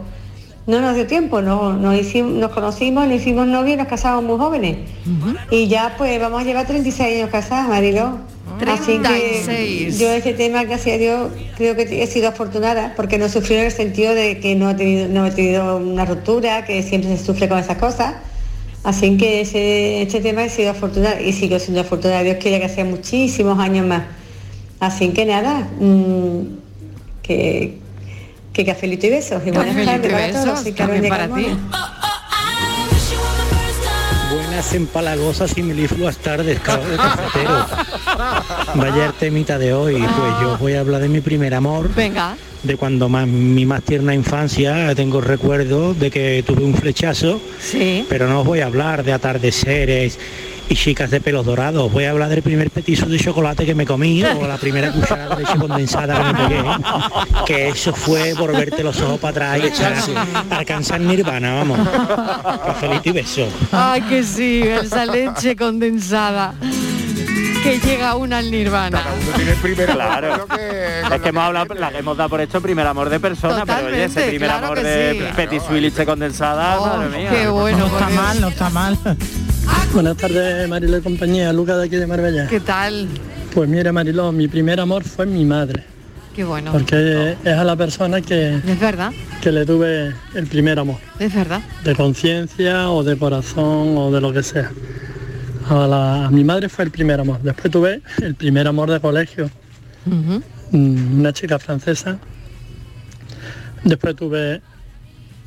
no 0.68 0.80
nos 0.80 0.96
dio 0.96 1.06
tiempo, 1.08 1.42
no, 1.42 1.74
nos, 1.74 1.96
hicimos, 2.00 2.32
nos 2.34 2.52
conocimos, 2.52 3.06
nos 3.08 3.16
hicimos 3.18 3.48
novios 3.48 3.74
y 3.76 3.78
nos 3.78 3.88
casamos 3.88 4.24
muy 4.24 4.38
jóvenes. 4.38 4.78
Y 5.52 5.68
ya 5.68 5.96
pues 5.98 6.20
vamos 6.22 6.42
a 6.42 6.46
llevar 6.46 6.66
36 6.68 7.18
años 7.18 7.30
casadas, 7.30 7.68
Marilo. 7.68 8.20
Así 8.68 9.00
36. 9.00 9.96
que 9.96 10.04
yo 10.04 10.12
ese 10.12 10.34
tema, 10.34 10.64
gracias 10.64 10.96
a 10.96 11.00
Dios, 11.00 11.32
creo 11.58 11.76
que 11.76 12.04
he 12.04 12.08
sido 12.08 12.30
afortunada 12.30 12.94
porque 12.96 13.18
no 13.18 13.30
sufrí 13.30 13.56
en 13.56 13.66
el 13.66 13.72
sentido 13.72 14.14
de 14.14 14.40
que 14.40 14.56
no 14.56 14.72
he 14.72 14.76
tenido, 14.76 15.08
no 15.08 15.26
he 15.26 15.32
tenido 15.32 15.78
una 15.78 16.06
ruptura, 16.06 16.66
que 16.66 16.84
siempre 16.84 17.18
se 17.18 17.24
sufre 17.24 17.48
con 17.50 17.60
esas 17.60 17.78
cosas. 17.78 18.16
Así 18.84 19.18
que 19.18 19.42
ese, 19.42 20.02
este 20.02 20.20
tema 20.20 20.44
he 20.44 20.50
sido 20.50 20.72
afortunada 20.72 21.22
y 21.22 21.32
sigo 21.32 21.58
siendo 21.60 21.82
afortunada. 21.82 22.22
Dios 22.24 22.38
quiere 22.40 22.60
que 22.60 22.70
sea 22.70 22.84
muchísimos 22.84 23.58
años 23.60 23.86
más. 23.86 24.04
Así 24.80 25.10
que 25.10 25.26
nada, 25.26 25.68
mm, 25.80 26.42
que, 27.22 27.78
que 28.52 28.66
cafelito 28.66 29.08
y 29.08 29.10
besos. 29.10 29.42
Y 29.46 29.52
buenas 29.52 29.86
tardes 29.86 30.12
para 30.12 30.32
todos. 30.32 30.76
También 30.76 31.08
para 31.08 31.28
ti. 31.34 31.46
Buenas 34.54 34.76
empalagosas 34.76 35.58
y 35.58 35.64
melifluas 35.64 36.16
tardes, 36.18 36.60
ca- 36.60 36.80
cafetero. 36.80 37.66
Vaya 38.76 39.06
el 39.08 39.14
temita 39.14 39.58
de 39.58 39.74
hoy, 39.74 39.94
pues 39.96 40.32
yo 40.44 40.58
voy 40.60 40.74
a 40.74 40.82
hablar 40.82 41.02
de 41.02 41.10
mi 41.10 41.22
primer 41.22 41.56
amor, 41.56 41.90
Venga. 41.96 42.38
de 42.62 42.78
cuando 42.78 43.10
más 43.10 43.26
mi 43.26 43.66
más 43.66 43.82
tierna 43.82 44.14
infancia, 44.14 44.94
tengo 44.94 45.22
recuerdos 45.22 46.00
de 46.00 46.12
que 46.12 46.44
tuve 46.46 46.64
un 46.64 46.76
flechazo, 46.76 47.42
Sí. 47.60 48.06
pero 48.08 48.28
no 48.30 48.42
os 48.42 48.46
voy 48.46 48.60
a 48.60 48.68
hablar 48.68 49.04
de 49.04 49.14
atardeceres 49.14 50.20
y 50.70 50.76
chicas 50.76 51.12
de 51.12 51.22
pelos 51.22 51.46
dorados, 51.46 51.92
voy 51.92 52.06
a 52.06 52.12
hablar 52.12 52.30
del 52.30 52.42
primer 52.42 52.72
petiso 52.72 53.06
de 53.06 53.20
chocolate 53.20 53.66
que 53.66 53.76
me 53.76 53.86
comí 53.86 54.24
o 54.24 54.48
la 54.48 54.58
primera 54.58 54.92
cucharada 54.92 55.36
de 55.36 55.44
leche 55.44 55.58
condensada 55.58 56.16
que 56.18 56.34
me 56.34 56.48
pegué, 56.48 56.64
que 57.46 57.68
eso 57.70 57.94
fue 57.94 58.34
por 58.38 58.52
verte 58.54 58.84
los 58.84 59.00
ojos 59.02 59.20
para 59.20 59.54
atrás 59.54 59.60
y 59.64 59.68
echar, 59.68 59.94
alcanzar 60.50 61.00
nirvana, 61.02 61.56
vamos. 61.56 61.80
Cafelito 62.66 63.10
y 63.10 63.12
beso. 63.12 63.48
Ay, 63.72 64.02
que 64.04 64.24
sí, 64.24 64.62
esa 64.64 65.06
leche 65.06 65.56
condensada. 65.56 66.54
Que 67.64 67.80
llega 67.80 68.16
una 68.18 68.40
al 68.40 68.52
nirvana. 68.52 69.02
Claro. 69.94 70.46
Es 71.14 71.22
que 71.22 71.30
hemos 71.30 71.44
hablado, 71.44 71.74
la 71.76 71.92
que 71.92 72.00
hemos 72.00 72.18
dado 72.18 72.30
por 72.30 72.42
hecho 72.42 72.60
primer 72.62 72.86
amor 72.86 73.10
de 73.10 73.22
persona, 73.22 73.66
pero 73.66 73.88
oye, 73.88 74.04
ese 74.04 74.22
primer 74.24 74.50
claro 74.50 74.66
amor 74.66 74.78
que 74.80 74.84
de 74.84 75.14
sí. 75.14 75.34
Petit 75.34 75.70
leche 75.70 76.06
condensada, 76.06 76.78
Oh, 76.82 76.88
madre 76.88 77.18
mía. 77.18 77.30
qué 77.32 77.48
bueno, 77.48 77.78
No 77.78 77.86
está 77.86 78.10
mal, 78.10 78.42
no 78.42 78.48
está 78.50 78.70
mal. 78.70 78.98
Buenas 79.94 80.18
tardes, 80.18 80.68
Marilo 80.68 80.98
y 80.98 81.02
compañía, 81.02 81.54
Lucas 81.54 81.78
de 81.78 81.86
aquí 81.86 81.96
de 81.98 82.08
Marbella. 82.08 82.48
¿Qué 82.48 82.60
tal? 82.60 83.08
Pues 83.54 83.70
mira, 83.70 83.92
Marilo, 83.92 84.32
mi 84.32 84.48
primer 84.48 84.80
amor 84.80 85.04
fue 85.04 85.26
mi 85.28 85.46
madre, 85.46 85.84
Qué 86.36 86.44
bueno. 86.44 86.72
porque 86.72 87.36
es 87.44 87.54
a 87.54 87.64
la 87.64 87.76
persona 87.76 88.20
que, 88.22 88.56
Es 88.56 88.80
verdad, 88.80 89.12
que 89.42 89.52
le 89.52 89.66
tuve 89.66 90.14
el 90.34 90.48
primer 90.48 90.80
amor, 90.80 90.98
es 91.20 91.34
verdad. 91.34 91.62
de 91.84 91.96
conciencia 91.96 92.90
o 92.90 93.04
de 93.04 93.18
corazón 93.18 93.96
o 93.98 94.12
de 94.12 94.20
lo 94.22 94.34
que 94.34 94.42
sea. 94.42 94.72
A, 95.70 95.88
la- 95.88 96.26
a 96.26 96.32
mi 96.32 96.44
madre 96.44 96.68
fue 96.70 96.86
el 96.86 96.92
primer 96.92 97.20
amor. 97.20 97.40
Después 97.42 97.72
tuve 97.72 98.02
el 98.22 98.36
primer 98.36 98.68
amor 98.68 98.90
de 98.92 99.00
colegio, 99.00 99.50
mm, 100.06 101.20
una 101.20 101.32
chica 101.34 101.60
francesa. 101.60 102.18
Después 103.84 104.16
tuve 104.16 104.62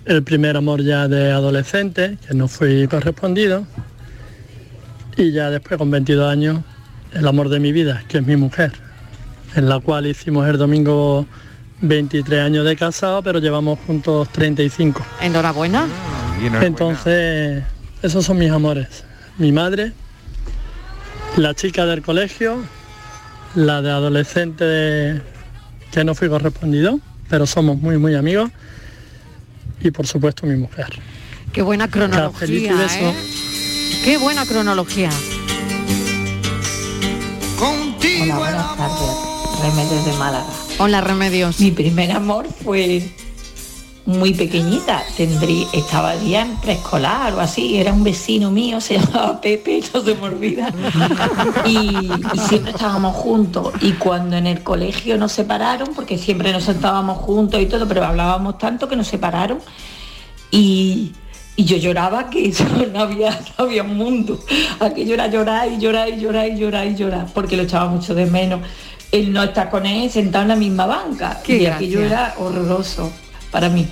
el 0.05 0.23
primer 0.23 0.57
amor 0.57 0.83
ya 0.83 1.09
de 1.09 1.33
adolescente, 1.33 2.17
que 2.27 2.35
no 2.35 2.47
fui 2.47 2.87
correspondido. 2.87 3.67
Y 5.17 5.33
ya 5.33 5.51
después, 5.51 5.79
con 5.79 5.91
22 5.91 6.31
años, 6.31 6.61
el 7.13 7.27
amor 7.27 7.49
de 7.49 7.59
mi 7.59 7.73
vida, 7.73 8.05
que 8.09 8.19
es 8.19 8.27
mi 8.27 8.37
mujer, 8.37 8.73
en 9.55 9.69
la 9.69 9.81
cual 9.81 10.07
hicimos 10.07 10.47
el 10.47 10.59
domingo 10.59 11.27
23 11.81 12.41
años 12.41 12.67
de 12.67 12.77
casado, 12.77 13.23
pero 13.23 13.39
llevamos 13.39 13.79
juntos 13.87 14.29
35. 14.31 15.05
Enhorabuena. 15.23 15.87
Entonces, 16.61 17.65
esos 18.03 18.27
son 18.27 18.39
mis 18.39 18.51
amores. 18.51 19.05
Mi 19.39 19.53
madre, 19.53 19.93
la 21.37 21.55
chica 21.55 21.87
del 21.87 22.03
colegio, 22.03 22.59
la 23.55 23.81
de 23.81 23.91
adolescente 23.91 25.23
que 25.93 26.05
no 26.05 26.15
fui 26.15 26.29
correspondido, 26.29 27.01
pero 27.31 27.47
somos 27.47 27.79
muy, 27.79 27.97
muy 27.97 28.15
amigos. 28.15 28.51
Y 29.81 29.91
por 29.91 30.07
supuesto 30.07 30.47
mi 30.47 30.57
mujer. 30.57 30.99
Qué 31.53 31.63
buena 31.63 31.89
cronología, 31.89 32.47
y 32.47 32.69
beso. 32.69 32.99
¿eh? 32.99 33.56
Qué 34.07 34.19
buena 34.19 34.47
cronología. 34.47 35.11
Hola, 37.59 38.39
buenas 38.39 38.77
tardes. 38.77 39.11
Remedios 39.61 40.05
de 40.05 40.13
Málaga. 40.13 40.47
Hola, 40.79 41.01
Remedios. 41.01 41.59
Mi 41.59 41.73
primer 41.73 42.13
amor 42.13 42.47
fue 42.63 43.03
muy 44.05 44.33
pequeñita, 44.33 45.03
tendría, 45.17 45.67
estaba 45.73 46.15
ya 46.15 46.43
en 46.43 46.55
preescolar 46.59 47.35
o 47.35 47.41
así, 47.41 47.79
era 47.79 47.93
un 47.93 48.05
vecino 48.05 48.53
mío, 48.53 48.81
se 48.81 48.95
llamaba 49.01 49.41
Pepe, 49.41 49.83
no 49.93 50.01
se 50.01 50.15
me 50.15 50.23
olvida. 50.23 50.73
Y, 51.65 52.09
y 52.33 52.39
siempre 52.49 52.71
estábamos 52.71 53.17
juntos. 53.17 53.73
Y 53.81 53.95
cuando 53.95 54.37
en 54.37 54.47
el 54.47 54.63
colegio 54.63 55.19
nos 55.19 55.33
separaron, 55.33 55.89
porque 55.97 56.17
siempre 56.17 56.53
nos 56.53 56.63
sentábamos 56.63 57.19
juntos 57.19 57.61
y 57.61 57.67
todo, 57.67 57.89
pero 57.89 58.05
hablábamos 58.05 58.57
tanto 58.57 58.87
que 58.87 58.95
nos 58.95 59.09
separaron. 59.09 59.59
Y, 60.53 61.11
y 61.57 61.65
yo 61.65 61.77
lloraba 61.79 62.29
que 62.31 62.49
eso 62.49 62.65
no 62.93 63.01
había, 63.01 63.31
no 63.31 63.65
había 63.65 63.83
mundo. 63.83 64.39
Aquello 64.79 65.15
era 65.15 65.27
llorar 65.27 65.69
y 65.73 65.79
llorar 65.79 66.09
y 66.09 66.21
llorar 66.21 66.49
y 66.49 66.57
llorar 66.57 66.87
y 66.87 66.95
llorar, 66.95 67.27
porque 67.33 67.57
lo 67.57 67.65
echaba 67.65 67.89
mucho 67.89 68.15
de 68.15 68.27
menos. 68.27 68.61
Él 69.11 69.33
no 69.33 69.43
está 69.43 69.71
con 69.71 69.87
él 69.87 70.11
sentado 70.11 70.43
en 70.43 70.49
la 70.49 70.57
misma 70.57 70.87
banca. 70.87 71.41
Qué 71.43 71.63
y 71.63 71.67
aquello 71.67 72.01
era 72.01 72.35
horroroso 72.39 73.11
para 73.51 73.69
mí. 73.69 73.89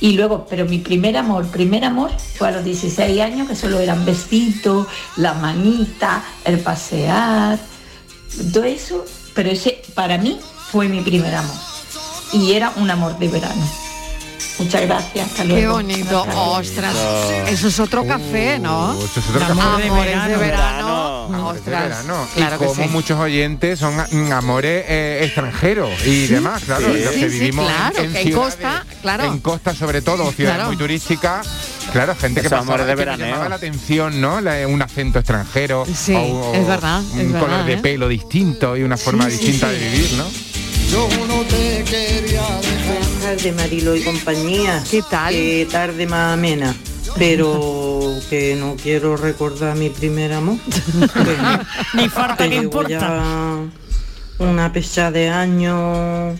Y 0.00 0.14
luego, 0.14 0.46
pero 0.48 0.64
mi 0.64 0.78
primer 0.78 1.16
amor, 1.16 1.46
primer 1.46 1.84
amor 1.84 2.10
fue 2.18 2.48
a 2.48 2.50
los 2.50 2.64
16 2.64 3.20
años, 3.20 3.48
que 3.48 3.54
solo 3.54 3.78
eran 3.78 4.04
besitos, 4.04 4.88
la 5.16 5.34
manita, 5.34 6.24
el 6.44 6.58
pasear, 6.58 7.58
todo 8.52 8.64
eso, 8.64 9.04
pero 9.34 9.50
ese 9.50 9.82
para 9.94 10.18
mí 10.18 10.40
fue 10.70 10.88
mi 10.88 11.02
primer 11.02 11.34
amor. 11.34 11.56
Y 12.32 12.52
era 12.52 12.72
un 12.76 12.90
amor 12.90 13.16
de 13.18 13.28
verano. 13.28 13.81
Muchas 14.58 14.82
gracias, 14.82 15.26
hasta 15.30 15.42
Qué 15.42 15.48
luego. 15.48 15.72
bonito, 15.74 16.26
ostras. 16.36 16.94
Eso 17.48 17.68
es 17.68 17.80
otro 17.80 18.06
café, 18.06 18.58
¿no? 18.58 18.92
Eso 18.92 19.20
es 19.20 19.28
otro 19.30 19.44
Amores 19.44 19.90
café. 19.90 20.28
de 20.30 20.36
verano. 20.36 21.24
Amores 21.32 21.64
de 21.64 21.70
verano. 21.70 22.26
claro 22.34 22.56
y 22.56 22.58
que 22.58 22.64
como 22.66 22.82
sí. 22.84 22.88
muchos 22.90 23.18
oyentes 23.18 23.78
son 23.78 23.94
mm, 23.96 24.32
amores 24.32 24.84
eh, 24.88 25.20
extranjeros 25.24 25.90
y 26.02 26.26
Sí, 26.26 26.34
demás, 26.34 26.62
claro. 26.64 26.86
sí, 26.92 27.00
los 27.00 27.12
que 27.14 27.30
sí, 27.30 27.38
vivimos 27.38 27.66
en- 27.68 27.74
claro, 27.76 27.98
en, 27.98 28.12
que 28.12 28.20
en 28.20 28.26
ciudades- 28.28 28.54
costa, 28.54 28.86
claro. 29.00 29.24
En 29.24 29.38
costa 29.40 29.74
sobre 29.74 30.02
todo, 30.02 30.24
o 30.26 30.32
ciudades 30.32 30.56
Claro. 30.58 30.68
muy 30.70 30.76
turísticas. 30.76 31.48
Claro, 31.92 32.14
gente 32.14 32.40
que 32.42 32.48
pasaba, 32.50 32.62
amores 32.62 32.86
de 32.86 32.94
veraneo. 32.94 33.26
llamaba 33.26 33.48
la 33.48 33.56
atención, 33.56 34.20
¿no? 34.20 34.40
La- 34.40 34.66
un 34.68 34.80
acento 34.82 35.18
extranjero. 35.18 35.84
Sí, 35.92 36.14
o- 36.14 36.52
es 36.54 36.66
verdad, 36.66 37.00
Un 37.14 37.20
es 37.20 37.26
color 37.32 37.48
verdad, 37.48 37.64
de 37.64 37.72
¿eh? 37.72 37.78
pelo 37.78 38.08
distinto 38.08 38.76
y 38.76 38.82
una 38.82 38.96
forma 38.96 39.24
sí, 39.26 39.32
distinta 39.32 39.68
sí. 39.70 39.74
de 39.78 39.88
vivir, 39.90 40.12
¿no? 40.14 40.24
Yo 40.90 41.08
no 41.26 41.40
te 41.44 41.82
quería 41.84 42.42
Tardes, 43.32 43.56
Marilo 43.56 43.96
y 43.96 44.02
compañía. 44.02 44.84
¿Qué 44.90 45.00
tal? 45.10 45.32
Qué 45.32 45.66
tarde 45.70 46.06
más 46.06 46.34
amena. 46.34 46.76
Pero 47.16 48.14
que 48.28 48.56
no 48.56 48.76
quiero 48.76 49.16
recordar 49.16 49.74
mi 49.74 49.88
primer 49.88 50.34
amor. 50.34 50.58
Ni 51.94 52.10
falta 52.10 52.46
que 52.46 52.56
importa. 52.56 52.90
ya 52.90 53.56
una 54.38 54.70
pesada 54.70 55.12
de 55.12 55.30
años 55.30 56.38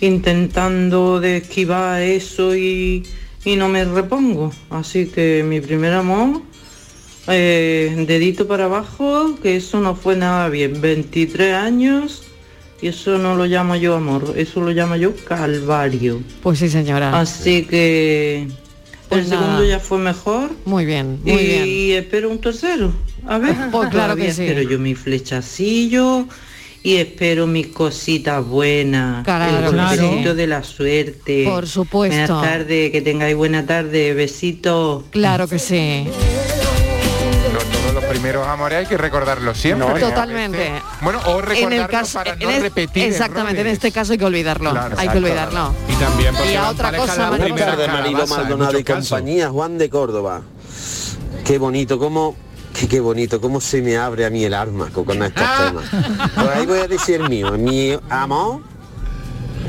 intentando 0.00 1.20
de 1.20 1.36
esquivar 1.36 2.02
eso 2.02 2.56
y, 2.56 3.06
y 3.44 3.54
no 3.54 3.68
me 3.68 3.84
repongo. 3.84 4.52
Así 4.68 5.06
que 5.06 5.44
mi 5.48 5.60
primer 5.60 5.92
amor, 5.92 6.42
eh, 7.28 8.04
dedito 8.08 8.48
para 8.48 8.64
abajo, 8.64 9.38
que 9.40 9.54
eso 9.54 9.80
no 9.80 9.94
fue 9.94 10.16
nada 10.16 10.48
bien. 10.48 10.80
23 10.80 11.54
años 11.54 12.24
eso 12.88 13.18
no 13.18 13.34
lo 13.36 13.44
llamo 13.46 13.76
yo 13.76 13.94
amor, 13.96 14.34
eso 14.36 14.60
lo 14.60 14.70
llamo 14.70 14.96
yo 14.96 15.14
calvario. 15.24 16.20
Pues 16.42 16.58
sí, 16.58 16.68
señora. 16.68 17.18
Así 17.18 17.64
que 17.64 18.48
Pues 19.08 19.24
el 19.24 19.30
nada. 19.30 19.42
segundo 19.42 19.64
ya 19.64 19.78
fue 19.80 19.98
mejor. 19.98 20.50
Muy 20.64 20.84
bien, 20.84 21.20
muy 21.22 21.32
y 21.32 21.46
bien. 21.86 21.98
espero 22.02 22.30
un 22.30 22.40
tercero. 22.40 22.92
A 23.26 23.38
ver, 23.38 23.54
Pues 23.70 23.88
claro 23.90 24.16
que 24.16 24.22
todavía 24.22 24.34
sí. 24.34 24.42
espero 24.42 24.62
yo 24.68 24.78
mi 24.78 24.94
flechacillo 24.94 26.26
y 26.82 26.96
espero 26.96 27.46
mis 27.46 27.68
cositas 27.68 28.44
buenas. 28.44 29.22
Claro, 29.24 29.68
el 29.68 29.72
claro. 29.72 30.34
de 30.34 30.46
la 30.48 30.64
suerte. 30.64 31.44
Por 31.44 31.68
supuesto. 31.68 32.16
Buenas 32.16 32.28
tardes, 32.58 32.90
que 32.90 33.00
tengáis 33.02 33.36
buena 33.36 33.64
tarde, 33.64 34.12
besitos. 34.14 35.04
Claro 35.10 35.46
que 35.46 35.60
sí. 35.60 36.04
No 37.52 37.58
todos 37.58 37.94
los 37.94 38.04
primeros 38.06 38.46
amores 38.48 38.78
hay 38.78 38.86
que 38.86 38.96
recordarlos 38.96 39.56
siempre. 39.58 39.86
No, 39.88 39.94
A 39.94 40.00
totalmente. 40.00 40.72
Bueno, 41.02 41.20
o 41.26 41.40
En 41.40 41.46
recordarlos 41.46 41.72
el 41.84 41.86
caso, 41.88 42.14
para 42.18 42.36
no 42.36 42.50
es- 42.50 42.62
repetir 42.62 43.04
exactamente, 43.04 43.60
en 43.60 43.66
este 43.66 43.90
caso 43.92 44.12
hay 44.12 44.18
que 44.18 44.24
olvidarlo. 44.24 44.70
Claro, 44.70 44.96
hay 44.98 45.08
que 45.08 45.18
olvidarlo. 45.18 45.74
Y 45.88 45.94
también 45.94 46.34
porque 46.34 46.52
Y 46.52 46.56
a 46.56 46.68
otra 46.70 46.96
cosa, 46.96 47.30
primeras 47.30 47.50
Buenas 47.50 47.66
tardes, 47.66 47.88
Marilo 47.88 48.26
Maldonado 48.26 48.78
y 48.78 48.84
compañía, 48.84 49.50
Juan 49.50 49.78
de 49.78 49.90
Córdoba. 49.90 50.42
Qué 51.44 51.58
bonito, 51.58 51.98
cómo, 51.98 52.36
qué, 52.78 52.86
qué 52.86 53.00
bonito, 53.00 53.40
cómo 53.40 53.60
se 53.60 53.82
me 53.82 53.96
abre 53.96 54.24
a 54.26 54.30
mí 54.30 54.44
el 54.44 54.54
alma 54.54 54.90
con, 54.92 55.04
con 55.04 55.22
estos 55.22 55.44
temas. 55.58 55.84
Pues 56.34 56.48
ahí 56.54 56.66
voy 56.66 56.78
a 56.78 56.86
decir 56.88 57.20
el 57.20 57.28
mío. 57.28 57.52
Mi 57.58 57.98
amor 58.08 58.60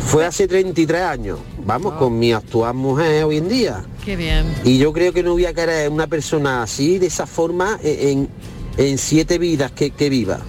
fue 0.06 0.26
hace 0.26 0.48
33 0.48 1.02
años. 1.02 1.40
Vamos, 1.66 1.94
con 1.94 2.20
mi 2.20 2.34
actual 2.34 2.74
mujer 2.76 3.24
hoy 3.24 3.38
en 3.38 3.48
día. 3.50 3.84
Qué 4.06 4.16
bien. 4.18 4.54
Y 4.66 4.78
yo 4.78 4.92
creo 4.94 5.14
que 5.14 5.24
no 5.24 5.32
voy 5.32 5.46
a 5.46 5.54
querer 5.54 5.90
una 5.90 6.08
persona 6.08 6.62
así, 6.62 7.00
de 7.00 7.08
esa 7.08 7.26
forma, 7.26 7.80
e, 7.82 8.12
en, 8.12 8.30
en 8.78 8.98
siete 8.98 9.38
vidas 9.40 9.72
que, 9.72 9.92
que 9.92 10.10
viva. 10.10 10.40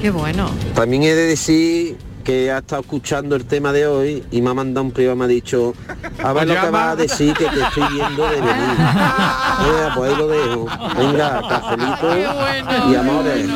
Qué 0.00 0.10
bueno. 0.10 0.50
También 0.74 1.02
he 1.04 1.14
de 1.14 1.26
decir 1.26 1.96
que 2.22 2.50
ha 2.50 2.58
estado 2.58 2.82
escuchando 2.82 3.36
el 3.36 3.44
tema 3.44 3.72
de 3.72 3.86
hoy 3.86 4.24
y 4.32 4.42
me 4.42 4.50
ha 4.50 4.54
mandado 4.54 4.84
un 4.84 4.90
privado, 4.90 5.14
me 5.16 5.26
ha 5.26 5.28
dicho, 5.28 5.74
a 6.22 6.32
ver 6.32 6.48
lo 6.48 6.60
que 6.60 6.70
vas 6.70 6.88
a 6.88 6.96
decir 6.96 7.32
que 7.34 7.44
te 7.46 7.60
estoy 7.60 7.84
viendo 7.94 8.24
de 8.28 8.40
venir. 8.40 8.76
Eh, 9.58 9.88
pues 9.94 10.10
ahí 10.12 10.18
lo 10.18 10.26
dejo. 10.28 10.66
Venga, 10.98 11.40
cafelito 11.48 12.18
y 12.90 12.94
amores. 12.96 13.46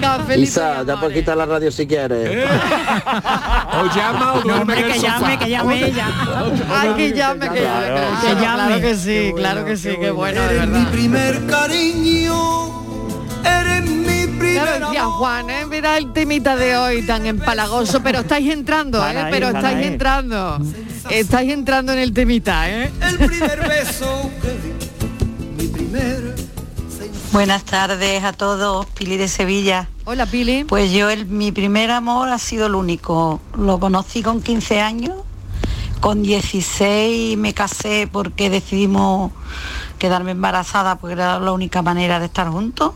Cafelito 0.00 0.42
Isa, 0.42 0.84
ya 0.86 1.00
puedes 1.00 1.16
quitar 1.16 1.36
la 1.36 1.46
radio 1.46 1.70
si 1.72 1.86
quieres. 1.86 2.46
O 3.74 3.94
llama 3.96 4.32
o 4.34 4.36
No, 4.36 4.42
duerme 4.42 4.60
hombre, 4.60 4.78
en 4.80 4.84
el 4.84 4.92
que 4.92 4.98
sofá. 5.00 5.18
llame, 5.18 5.38
que 5.38 5.50
llame 5.50 5.86
ella. 5.86 6.06
Ay, 6.70 6.90
que 6.94 7.12
llame, 7.12 7.48
que 7.48 7.60
llame. 7.62 7.86
Claro. 7.86 8.20
Que 8.20 8.34
llame. 8.34 8.40
claro 8.66 8.80
que 8.82 8.94
sí, 8.96 9.32
claro 9.34 9.64
que 9.64 9.76
sí, 9.78 9.96
qué 9.98 10.10
bueno, 10.10 10.42
Eres 10.42 10.68
mi 10.68 10.84
primer 10.86 11.46
cariño, 11.46 12.51
Claro, 14.62 14.86
decía 14.86 15.04
Juan, 15.06 15.50
¿eh? 15.50 15.66
mira 15.66 15.96
el 15.98 16.12
temita 16.12 16.56
de 16.56 16.76
hoy 16.76 17.06
tan 17.06 17.26
empalagoso, 17.26 18.02
pero 18.02 18.20
estáis 18.20 18.50
entrando, 18.52 19.06
¿eh? 19.06 19.26
Pero 19.30 19.48
estáis 19.48 19.76
ahí. 19.78 19.84
entrando. 19.86 20.58
Estáis 21.10 21.52
entrando 21.52 21.92
en 21.92 21.98
el 21.98 22.12
temita, 22.12 22.68
¿eh? 22.70 22.90
El 23.00 23.16
primer 23.18 23.68
beso 23.68 24.30
mi 25.58 25.66
primer 25.68 26.34
Buenas 27.32 27.64
tardes 27.64 28.22
a 28.24 28.32
todos, 28.34 28.84
Pili 28.86 29.16
de 29.16 29.26
Sevilla. 29.28 29.88
Hola 30.04 30.26
Pili. 30.26 30.64
Pues 30.64 30.90
yo, 30.92 31.08
el- 31.08 31.26
mi 31.26 31.50
primer 31.50 31.90
amor 31.90 32.28
ha 32.28 32.38
sido 32.38 32.66
el 32.66 32.74
único. 32.74 33.40
Lo 33.56 33.78
conocí 33.80 34.22
con 34.22 34.42
15 34.42 34.80
años, 34.82 35.14
con 36.00 36.22
16 36.22 37.38
me 37.38 37.54
casé 37.54 38.08
porque 38.12 38.50
decidimos 38.50 39.32
quedarme 39.98 40.32
embarazada 40.32 40.96
porque 40.96 41.14
era 41.14 41.38
la 41.38 41.52
única 41.52 41.80
manera 41.80 42.18
de 42.20 42.26
estar 42.26 42.48
juntos. 42.48 42.92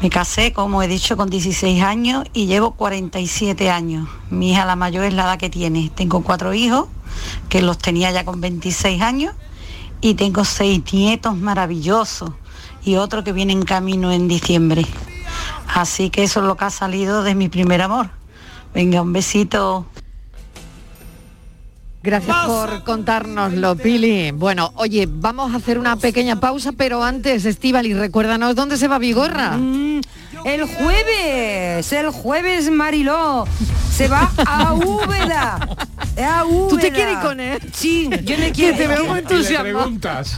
Me 0.00 0.10
casé, 0.10 0.52
como 0.52 0.80
he 0.80 0.86
dicho, 0.86 1.16
con 1.16 1.28
16 1.28 1.82
años 1.82 2.24
y 2.32 2.46
llevo 2.46 2.70
47 2.70 3.68
años. 3.68 4.08
Mi 4.30 4.52
hija 4.52 4.64
la 4.64 4.76
mayor 4.76 5.04
es 5.04 5.12
la 5.12 5.24
edad 5.24 5.38
que 5.38 5.50
tiene. 5.50 5.90
Tengo 5.92 6.22
cuatro 6.22 6.54
hijos, 6.54 6.86
que 7.48 7.62
los 7.62 7.78
tenía 7.78 8.12
ya 8.12 8.24
con 8.24 8.40
26 8.40 9.02
años, 9.02 9.34
y 10.00 10.14
tengo 10.14 10.44
seis 10.44 10.82
nietos 10.92 11.36
maravillosos 11.36 12.30
y 12.84 12.94
otro 12.94 13.24
que 13.24 13.32
viene 13.32 13.52
en 13.52 13.64
camino 13.64 14.12
en 14.12 14.28
diciembre. 14.28 14.86
Así 15.66 16.10
que 16.10 16.22
eso 16.22 16.40
es 16.40 16.46
lo 16.46 16.56
que 16.56 16.66
ha 16.66 16.70
salido 16.70 17.24
de 17.24 17.34
mi 17.34 17.48
primer 17.48 17.82
amor. 17.82 18.10
Venga, 18.72 19.02
un 19.02 19.12
besito. 19.12 19.84
Gracias 22.02 22.36
por 22.46 22.84
contárnoslo, 22.84 23.76
Pili. 23.76 24.30
Bueno, 24.30 24.72
oye, 24.76 25.08
vamos 25.10 25.52
a 25.52 25.56
hacer 25.56 25.78
una 25.78 25.96
pequeña 25.96 26.38
pausa, 26.40 26.72
pero 26.72 27.02
antes, 27.02 27.44
Estivali, 27.44 27.92
recuérdanos 27.92 28.54
dónde 28.54 28.76
se 28.76 28.86
va 28.88 28.98
Vigorra. 28.98 29.56
Mm, 29.56 30.00
el 30.44 30.62
jueves, 30.64 31.92
el 31.92 32.10
jueves 32.10 32.70
Mariló, 32.70 33.46
se 33.92 34.06
va 34.08 34.30
a 34.46 34.72
Úbeda. 34.74 35.58
A 36.18 36.44
Úbeda. 36.44 36.68
¿Tú 36.68 36.78
te 36.78 36.90
quieres 36.90 37.14
ir 37.14 37.20
con 37.20 37.38
él? 37.40 37.60
Sí, 37.72 38.08
yo 38.24 38.36
me 38.38 38.50
quiero. 38.52 38.76
te 38.76 38.86
veo 38.88 39.04
muy 39.04 39.18
entusiasmado. 39.20 39.90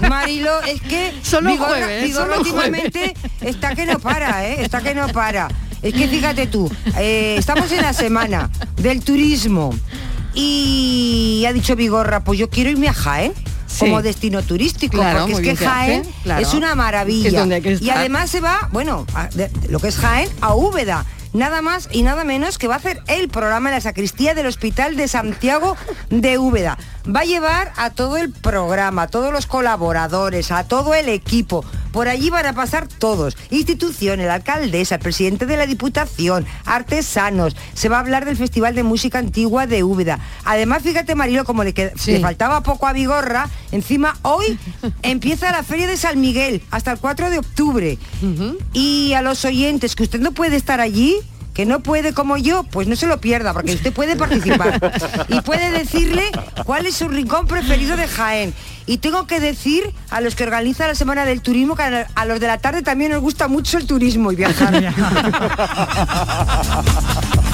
Mariló, 0.08 0.60
es 0.62 0.80
que 0.82 1.12
Solo 1.22 1.50
Vigorra- 1.50 1.68
jueves, 1.68 2.04
Vigorra 2.04 2.24
solo 2.26 2.38
últimamente 2.40 3.14
está 3.40 3.74
que 3.74 3.86
no 3.86 3.98
para, 3.98 4.46
¿eh? 4.46 4.62
Está 4.62 4.80
que 4.82 4.94
no 4.94 5.08
para. 5.08 5.48
Es 5.82 5.94
que 5.94 6.06
fíjate 6.08 6.46
tú, 6.48 6.70
eh, 6.98 7.36
estamos 7.38 7.72
en 7.72 7.80
la 7.80 7.94
semana 7.94 8.50
del 8.76 9.02
turismo 9.02 9.74
y 10.34 11.44
ha 11.46 11.52
dicho 11.52 11.76
Vigorra, 11.76 12.24
pues 12.24 12.38
yo 12.38 12.48
quiero 12.50 12.70
irme 12.70 12.88
a 12.88 12.92
Jaén. 12.94 13.32
Sí. 13.66 13.84
como 13.86 14.02
destino 14.02 14.42
turístico, 14.42 14.96
Claro, 14.96 15.28
porque 15.30 15.52
es 15.52 15.58
que 15.58 15.64
hace, 15.64 15.64
Jaén 15.64 16.02
claro. 16.24 16.42
es 16.42 16.54
una 16.54 16.74
maravilla. 16.74 17.44
Es 17.56 17.80
y 17.80 17.90
además 17.90 18.28
se 18.28 18.40
va, 18.40 18.68
bueno, 18.72 19.06
a- 19.14 19.28
de- 19.28 19.48
lo 19.68 19.78
que 19.78 19.86
es 19.88 19.96
Jaén 19.96 20.28
a 20.40 20.54
Úbeda. 20.56 21.06
Nada 21.32 21.62
más 21.62 21.88
y 21.92 22.02
nada 22.02 22.24
menos 22.24 22.58
que 22.58 22.66
va 22.66 22.74
a 22.74 22.78
hacer 22.78 23.00
el 23.06 23.28
programa 23.28 23.68
en 23.68 23.76
la 23.76 23.80
sacristía 23.80 24.34
del 24.34 24.46
Hospital 24.46 24.96
de 24.96 25.06
Santiago 25.06 25.76
de 26.10 26.36
Úbeda. 26.38 26.78
Va 27.14 27.20
a 27.20 27.24
llevar 27.24 27.72
a 27.76 27.90
todo 27.90 28.16
el 28.18 28.30
programa, 28.30 29.02
a 29.02 29.06
todos 29.08 29.32
los 29.32 29.46
colaboradores, 29.46 30.52
a 30.52 30.64
todo 30.64 30.94
el 30.94 31.08
equipo. 31.08 31.64
Por 31.92 32.06
allí 32.08 32.30
van 32.30 32.46
a 32.46 32.52
pasar 32.52 32.86
todos, 32.86 33.36
instituciones, 33.50 34.26
la 34.28 34.34
alcaldesa, 34.34 34.94
el 34.94 35.00
presidente 35.00 35.44
de 35.46 35.56
la 35.56 35.66
Diputación, 35.66 36.46
artesanos. 36.66 37.56
Se 37.74 37.88
va 37.88 37.96
a 37.96 38.00
hablar 38.00 38.24
del 38.26 38.36
Festival 38.36 38.76
de 38.76 38.84
Música 38.84 39.18
Antigua 39.18 39.66
de 39.66 39.82
Úbeda. 39.82 40.20
Además, 40.44 40.82
fíjate, 40.84 41.16
Marilo, 41.16 41.44
como 41.44 41.64
le, 41.64 41.74
Sí. 41.96 42.12
le 42.12 42.20
faltaba 42.20 42.62
poco 42.62 42.86
a 42.86 42.92
Vigorra, 42.92 43.48
encima 43.72 44.16
hoy 44.22 44.56
empieza 45.02 45.50
la 45.50 45.64
Feria 45.64 45.88
de 45.88 45.96
San 45.96 46.20
Miguel 46.20 46.62
hasta 46.70 46.92
el 46.92 46.98
4 46.98 47.30
de 47.30 47.38
octubre. 47.38 47.98
Y 48.72 49.14
a 49.14 49.22
los 49.22 49.44
oyentes, 49.44 49.96
que 49.96 50.04
usted 50.04 50.20
no 50.20 50.30
puede 50.32 50.54
estar 50.56 50.80
allí, 50.80 51.16
no 51.66 51.80
puede 51.80 52.12
como 52.12 52.36
yo, 52.36 52.64
pues 52.64 52.88
no 52.88 52.96
se 52.96 53.06
lo 53.06 53.20
pierda, 53.20 53.52
porque 53.52 53.74
usted 53.74 53.92
puede 53.92 54.16
participar. 54.16 54.80
y 55.28 55.40
puede 55.40 55.70
decirle 55.70 56.24
cuál 56.64 56.86
es 56.86 56.96
su 56.96 57.08
rincón 57.08 57.46
preferido 57.46 57.96
de 57.96 58.08
Jaén. 58.08 58.54
Y 58.86 58.98
tengo 58.98 59.26
que 59.26 59.40
decir 59.40 59.92
a 60.10 60.20
los 60.20 60.34
que 60.34 60.44
organizan 60.44 60.88
la 60.88 60.94
Semana 60.94 61.24
del 61.24 61.42
Turismo 61.42 61.76
que 61.76 61.82
a 61.82 62.08
a 62.14 62.24
los 62.24 62.40
de 62.40 62.46
la 62.46 62.58
tarde 62.58 62.82
también 62.82 63.12
nos 63.12 63.20
gusta 63.20 63.48
mucho 63.48 63.78
el 63.78 63.86
turismo 63.86 64.32
y 64.32 64.36
viajar. 64.36 64.70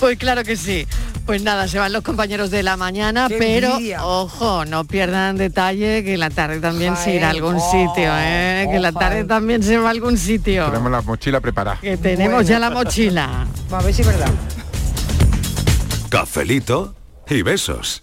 Pues 0.00 0.16
claro 0.16 0.42
que 0.44 0.56
sí. 0.56 0.86
Pues 1.30 1.44
nada, 1.44 1.68
se 1.68 1.78
van 1.78 1.92
los 1.92 2.02
compañeros 2.02 2.50
de 2.50 2.64
la 2.64 2.76
mañana, 2.76 3.28
Qué 3.28 3.36
pero 3.38 3.74
envidia. 3.74 4.04
ojo, 4.04 4.64
no 4.64 4.84
pierdan 4.84 5.36
detalle 5.36 6.02
que 6.02 6.16
la 6.16 6.28
tarde 6.28 6.58
también 6.58 6.96
se 6.96 7.14
irá 7.14 7.28
a 7.28 7.30
algún 7.30 7.54
oh, 7.54 7.70
sitio, 7.70 8.10
¿eh? 8.16 8.66
que 8.68 8.80
la 8.80 8.88
oh, 8.88 8.92
tarde 8.92 9.14
Jaén. 9.14 9.28
también 9.28 9.62
se 9.62 9.78
va 9.78 9.86
a 9.86 9.90
algún 9.92 10.18
sitio. 10.18 10.66
Tenemos 10.66 10.90
la 10.90 11.02
mochila 11.02 11.38
preparada. 11.38 11.78
Que 11.80 11.96
tenemos 11.96 12.48
ya 12.48 12.58
la 12.58 12.70
mochila. 12.70 13.46
A 13.70 13.80
ver 13.80 13.94
si 13.94 14.02
es 14.02 14.08
verdad. 14.08 14.28
Cafelito 16.08 16.96
y 17.28 17.42
besos. 17.42 18.02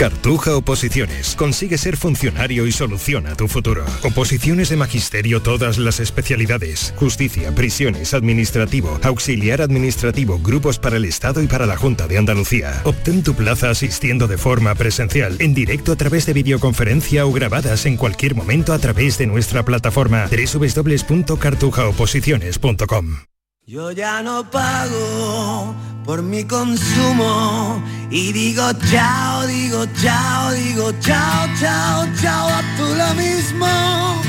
Cartuja 0.00 0.56
Oposiciones. 0.56 1.36
Consigue 1.36 1.76
ser 1.76 1.98
funcionario 1.98 2.66
y 2.66 2.72
soluciona 2.72 3.34
tu 3.34 3.48
futuro. 3.48 3.84
Oposiciones 4.02 4.70
de 4.70 4.78
magisterio 4.78 5.42
todas 5.42 5.76
las 5.76 6.00
especialidades. 6.00 6.94
Justicia, 6.96 7.54
prisiones, 7.54 8.14
administrativo, 8.14 8.98
auxiliar 9.02 9.60
administrativo, 9.60 10.38
grupos 10.38 10.78
para 10.78 10.96
el 10.96 11.04
Estado 11.04 11.42
y 11.42 11.48
para 11.48 11.66
la 11.66 11.76
Junta 11.76 12.08
de 12.08 12.16
Andalucía. 12.16 12.80
Obtén 12.84 13.22
tu 13.22 13.34
plaza 13.34 13.68
asistiendo 13.68 14.26
de 14.26 14.38
forma 14.38 14.74
presencial, 14.74 15.36
en 15.38 15.52
directo 15.52 15.92
a 15.92 15.96
través 15.96 16.24
de 16.24 16.32
videoconferencia 16.32 17.26
o 17.26 17.32
grabadas 17.32 17.84
en 17.84 17.98
cualquier 17.98 18.34
momento 18.34 18.72
a 18.72 18.78
través 18.78 19.18
de 19.18 19.26
nuestra 19.26 19.66
plataforma 19.66 20.30
www.cartujaoposiciones.com. 20.30 23.18
Yo 23.66 23.92
ya 23.92 24.22
no 24.22 24.50
pago 24.50 25.76
por 26.10 26.24
mi 26.24 26.42
consumo 26.42 27.80
y 28.10 28.32
digo 28.32 28.64
chao, 28.90 29.46
digo 29.46 29.86
chao, 30.02 30.50
digo 30.54 30.90
chao, 30.98 31.46
chao, 31.60 32.04
chao, 32.20 32.48
a 32.48 32.62
tú 32.76 32.86
lo 32.96 33.14
mismo. 33.14 34.20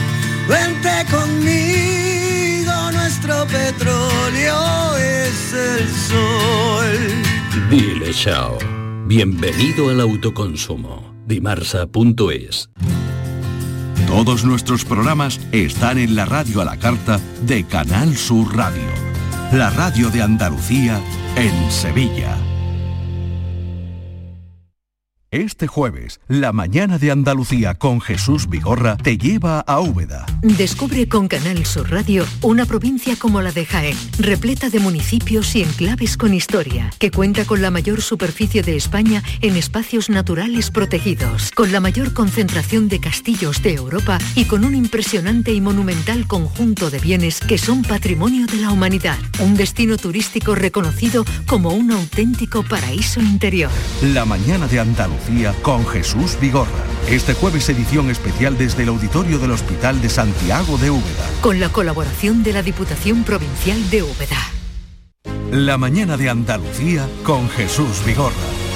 Vente 0.48 0.92
conmigo, 1.10 2.72
nuestro 2.92 3.48
petróleo 3.48 4.96
es 4.96 5.54
el 5.54 5.90
sol. 5.90 7.00
Dile 7.72 8.14
chao. 8.14 8.60
Bienvenido 9.08 9.90
al 9.90 10.02
autoconsumo. 10.02 11.16
Dimarsa.es. 11.26 12.70
Todos 14.06 14.46
nuestros 14.46 14.86
programas 14.86 15.40
están 15.52 15.98
en 15.98 16.16
la 16.16 16.26
radio 16.26 16.62
a 16.62 16.66
la 16.66 16.78
carta 16.78 17.20
de 17.42 17.64
Canal 17.66 18.16
Sur 18.16 18.56
Radio, 18.56 18.92
la 19.52 19.72
radio 19.72 20.12
de 20.12 20.22
Andalucía 20.22 21.02
en 21.36 21.72
Sevilla. 21.72 22.51
Este 25.34 25.66
jueves, 25.66 26.20
la 26.28 26.52
mañana 26.52 26.98
de 26.98 27.10
Andalucía 27.10 27.76
con 27.76 28.02
Jesús 28.02 28.50
Vigorra 28.50 28.98
te 28.98 29.18
lleva 29.18 29.62
a 29.62 29.80
Úbeda. 29.80 30.26
Descubre 30.42 31.08
con 31.08 31.30
Canal 31.30 31.66
Sur 31.66 31.90
Radio 31.90 32.26
una 32.42 32.66
provincia 32.66 33.16
como 33.16 33.42
la 33.42 33.54
de 33.54 33.66
Jaén, 33.66 33.96
repleta 34.20 34.70
de 34.70 34.82
municipios 34.82 35.56
y 35.56 35.64
enclaves 35.64 36.18
con 36.18 36.34
historia, 36.34 36.92
que 37.00 37.12
cuenta 37.12 37.46
con 37.46 37.62
la 37.62 37.72
mayor 37.72 38.02
superficie 38.02 38.62
de 38.62 38.76
España 38.76 39.24
en 39.40 39.56
espacios 39.56 40.10
naturales 40.10 40.70
protegidos, 40.70 41.52
con 41.52 41.72
la 41.72 41.80
mayor 41.80 42.12
concentración 42.12 42.90
de 42.90 43.00
castillos 43.00 43.64
de 43.64 43.76
Europa 43.76 44.18
y 44.36 44.44
con 44.44 44.66
un 44.66 44.76
impresionante 44.76 45.54
y 45.54 45.62
monumental 45.62 46.28
conjunto 46.28 46.90
de 46.90 47.00
bienes 47.00 47.40
que 47.40 47.58
son 47.58 47.84
patrimonio 47.84 48.48
de 48.48 48.58
la 48.58 48.72
humanidad, 48.72 49.18
un 49.40 49.56
destino 49.56 49.96
turístico 49.96 50.56
reconocido 50.56 51.24
como 51.48 51.70
un 51.70 51.92
auténtico 51.92 52.64
paraíso 52.64 53.22
interior. 53.22 53.72
La 54.02 54.26
mañana 54.26 54.68
de 54.68 54.82
Andalucía 54.82 55.21
con 55.62 55.86
Jesús 55.86 56.38
Vigorra. 56.42 56.84
Este 57.10 57.34
jueves 57.34 57.70
edición 57.70 58.10
especial 58.10 58.58
desde 58.58 58.84
el 58.84 58.90
auditorio 58.90 59.38
del 59.40 59.52
Hospital 59.52 60.02
de 60.02 60.10
Santiago 60.10 60.78
de 60.78 60.90
Úbeda. 60.90 61.30
Con 61.42 61.60
la 61.60 61.70
colaboración 61.70 62.44
de 62.44 62.54
la 62.54 62.64
Diputación 62.64 63.24
Provincial 63.24 63.90
de 63.90 64.04
Úbeda. 64.04 64.38
La 65.52 65.78
mañana 65.78 66.18
de 66.18 66.30
Andalucía 66.30 67.08
con 67.24 67.50
Jesús 67.50 68.04
Vigorra. 68.06 68.61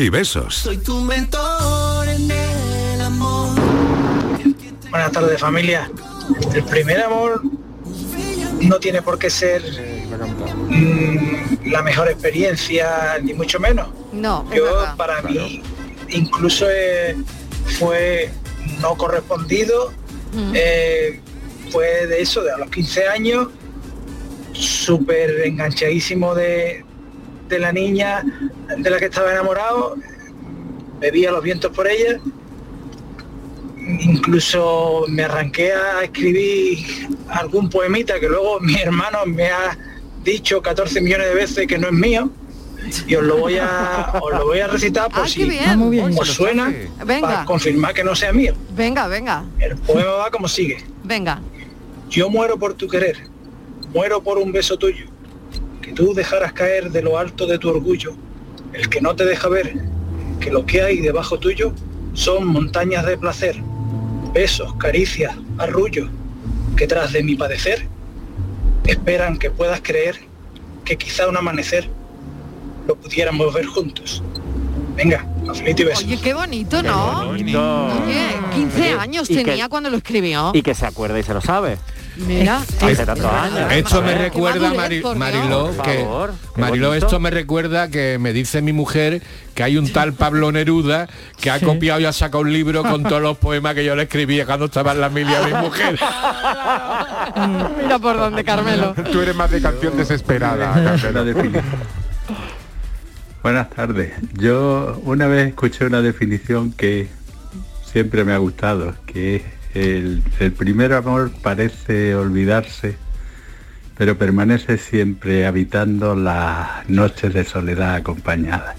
y 0.00 0.08
besos. 0.08 0.54
Soy 0.54 0.78
tu 0.78 1.00
mentor 1.00 2.08
en 2.08 2.30
el 2.30 3.00
amor. 3.00 3.50
Buenas 4.90 5.12
tardes 5.12 5.40
familia. 5.40 5.90
El 6.54 6.64
primer 6.64 7.00
amor 7.02 7.42
no 8.62 8.78
tiene 8.78 9.02
por 9.02 9.18
qué 9.18 9.28
ser 9.30 9.62
mm, 10.68 11.68
la 11.70 11.82
mejor 11.82 12.08
experiencia, 12.08 13.18
ni 13.22 13.34
mucho 13.34 13.60
menos. 13.60 13.88
No, 14.12 14.46
Yo 14.54 14.64
para 14.96 15.20
mí 15.22 15.62
incluso 16.08 16.66
eh, 16.70 17.16
fue 17.78 18.30
no 18.80 18.96
correspondido, 18.96 19.92
Mm. 20.32 20.52
eh, 20.54 21.20
fue 21.72 22.06
de 22.06 22.22
eso, 22.22 22.42
de 22.44 22.52
a 22.52 22.56
los 22.56 22.70
15 22.70 23.08
años, 23.08 23.48
súper 24.52 25.40
enganchadísimo 25.44 26.36
de, 26.36 26.84
de 27.50 27.58
la 27.58 27.72
niña 27.72 28.22
de 28.78 28.88
la 28.90 28.98
que 28.98 29.06
estaba 29.06 29.30
enamorado, 29.32 29.96
bebía 31.00 31.30
los 31.32 31.42
vientos 31.42 31.72
por 31.72 31.86
ella, 31.88 32.18
incluso 34.00 35.04
me 35.08 35.24
arranqué 35.24 35.72
a 35.72 36.02
escribir 36.04 36.78
algún 37.28 37.68
poemita 37.68 38.18
que 38.20 38.28
luego 38.28 38.60
mi 38.60 38.74
hermano 38.76 39.18
me 39.26 39.48
ha 39.50 39.76
dicho 40.24 40.62
14 40.62 41.00
millones 41.00 41.28
de 41.28 41.34
veces 41.34 41.66
que 41.66 41.78
no 41.78 41.88
es 41.88 41.92
mío 41.92 42.30
y 43.06 43.14
os 43.14 43.22
lo 43.24 43.36
voy 43.38 43.58
a 43.58 44.12
os 44.22 44.32
lo 44.32 44.46
voy 44.46 44.60
a 44.60 44.66
recitar 44.68 45.10
por 45.10 45.24
Ah, 45.24 45.28
si 45.28 45.44
bien. 45.44 45.64
Ah, 45.68 45.76
muy 45.76 45.96
bien. 45.96 46.14
os 46.18 46.28
suena 46.28 46.72
Venga. 47.04 47.28
para 47.28 47.44
confirmar 47.44 47.92
que 47.94 48.04
no 48.04 48.14
sea 48.14 48.32
mío. 48.32 48.54
Venga, 48.74 49.06
venga, 49.08 49.44
El 49.58 49.76
poema 49.76 50.12
va 50.12 50.30
como 50.30 50.48
sigue. 50.48 50.78
venga. 51.04 51.40
Yo 52.08 52.28
muero 52.30 52.58
por 52.58 52.74
tu 52.74 52.88
querer, 52.88 53.18
muero 53.94 54.20
por 54.22 54.38
un 54.38 54.50
beso 54.50 54.76
tuyo, 54.76 55.06
tú 56.00 56.14
dejaras 56.14 56.54
caer 56.54 56.90
de 56.90 57.02
lo 57.02 57.18
alto 57.18 57.46
de 57.46 57.58
tu 57.58 57.68
orgullo, 57.68 58.14
el 58.72 58.88
que 58.88 59.02
no 59.02 59.14
te 59.14 59.26
deja 59.26 59.48
ver 59.50 59.74
que 60.40 60.50
lo 60.50 60.64
que 60.64 60.80
hay 60.80 61.00
debajo 61.00 61.38
tuyo 61.38 61.74
son 62.14 62.46
montañas 62.46 63.04
de 63.04 63.18
placer, 63.18 63.56
besos, 64.32 64.74
caricias, 64.76 65.34
arrullos, 65.58 66.08
que 66.74 66.86
tras 66.86 67.12
de 67.12 67.22
mi 67.22 67.34
padecer 67.34 67.86
esperan 68.86 69.38
que 69.38 69.50
puedas 69.50 69.82
creer 69.82 70.16
que 70.86 70.96
quizá 70.96 71.28
un 71.28 71.36
amanecer 71.36 71.86
lo 72.88 72.96
pudiéramos 72.96 73.52
ver 73.52 73.66
juntos. 73.66 74.22
Venga, 74.96 75.26
cafelito 75.46 75.82
y 75.82 75.84
besos. 75.84 76.04
Oye, 76.04 76.16
qué 76.22 76.32
bonito, 76.32 76.82
¿no? 76.82 77.26
bonito. 77.26 77.86
Oye, 78.06 78.26
15 78.54 78.80
Oye, 78.80 78.92
años 78.98 79.28
que- 79.28 79.34
tenía 79.44 79.68
cuando 79.68 79.90
lo 79.90 79.98
escribió. 79.98 80.52
Y 80.54 80.62
que 80.62 80.74
se 80.74 80.86
acuerda 80.86 81.18
y 81.18 81.22
se 81.22 81.34
lo 81.34 81.42
sabe. 81.42 81.76
Mira, 82.26 82.62
años. 82.80 83.72
Esto 83.72 84.02
me 84.02 84.14
recuerda, 84.14 84.72
Mari-. 84.74 85.02
Mariló, 85.16 85.70
que 85.82 86.06
Mariló, 86.56 86.94
esto 86.94 87.18
me 87.20 87.30
recuerda 87.30 87.88
que 87.88 88.18
me 88.18 88.32
dice 88.32 88.62
mi 88.62 88.72
mujer 88.72 89.22
que 89.54 89.62
hay 89.62 89.76
un 89.76 89.92
tal 89.92 90.12
Pablo 90.12 90.52
Neruda 90.52 91.08
que 91.40 91.50
ha 91.50 91.60
copiado 91.60 92.00
y 92.00 92.04
ha 92.04 92.12
sacado 92.12 92.42
un 92.42 92.52
libro 92.52 92.82
con 92.82 93.02
todos 93.02 93.22
los 93.22 93.38
poemas 93.38 93.74
que 93.74 93.84
yo 93.84 93.94
le 93.94 94.04
escribía 94.04 94.46
cuando 94.46 94.66
estaba 94.66 94.92
en 94.92 95.00
la 95.00 95.08
milia 95.08 95.42
mi 95.42 95.52
mujer. 95.54 95.92
Mira 97.82 97.98
por 97.98 98.16
dónde, 98.16 98.44
Carmelo. 98.44 98.94
Tú 99.12 99.20
eres 99.20 99.34
más 99.34 99.50
de 99.50 99.60
canción 99.60 99.96
desesperada, 99.96 100.96
Carmelo. 101.00 101.62
Buenas 103.42 103.70
tardes. 103.70 104.12
Yo 104.34 105.00
una 105.04 105.26
vez 105.26 105.48
escuché 105.48 105.86
una 105.86 106.02
definición 106.02 106.72
que 106.72 107.08
siempre 107.90 108.24
me 108.24 108.32
ha 108.32 108.38
gustado, 108.38 108.94
que 109.06 109.36
es 109.36 109.42
el, 109.74 110.22
el 110.38 110.52
primer 110.52 110.92
amor 110.92 111.30
parece 111.42 112.14
olvidarse, 112.14 112.96
pero 113.96 114.16
permanece 114.16 114.78
siempre 114.78 115.46
habitando 115.46 116.14
las 116.14 116.88
noches 116.88 117.34
de 117.34 117.44
soledad 117.44 117.94
acompañada. 117.96 118.74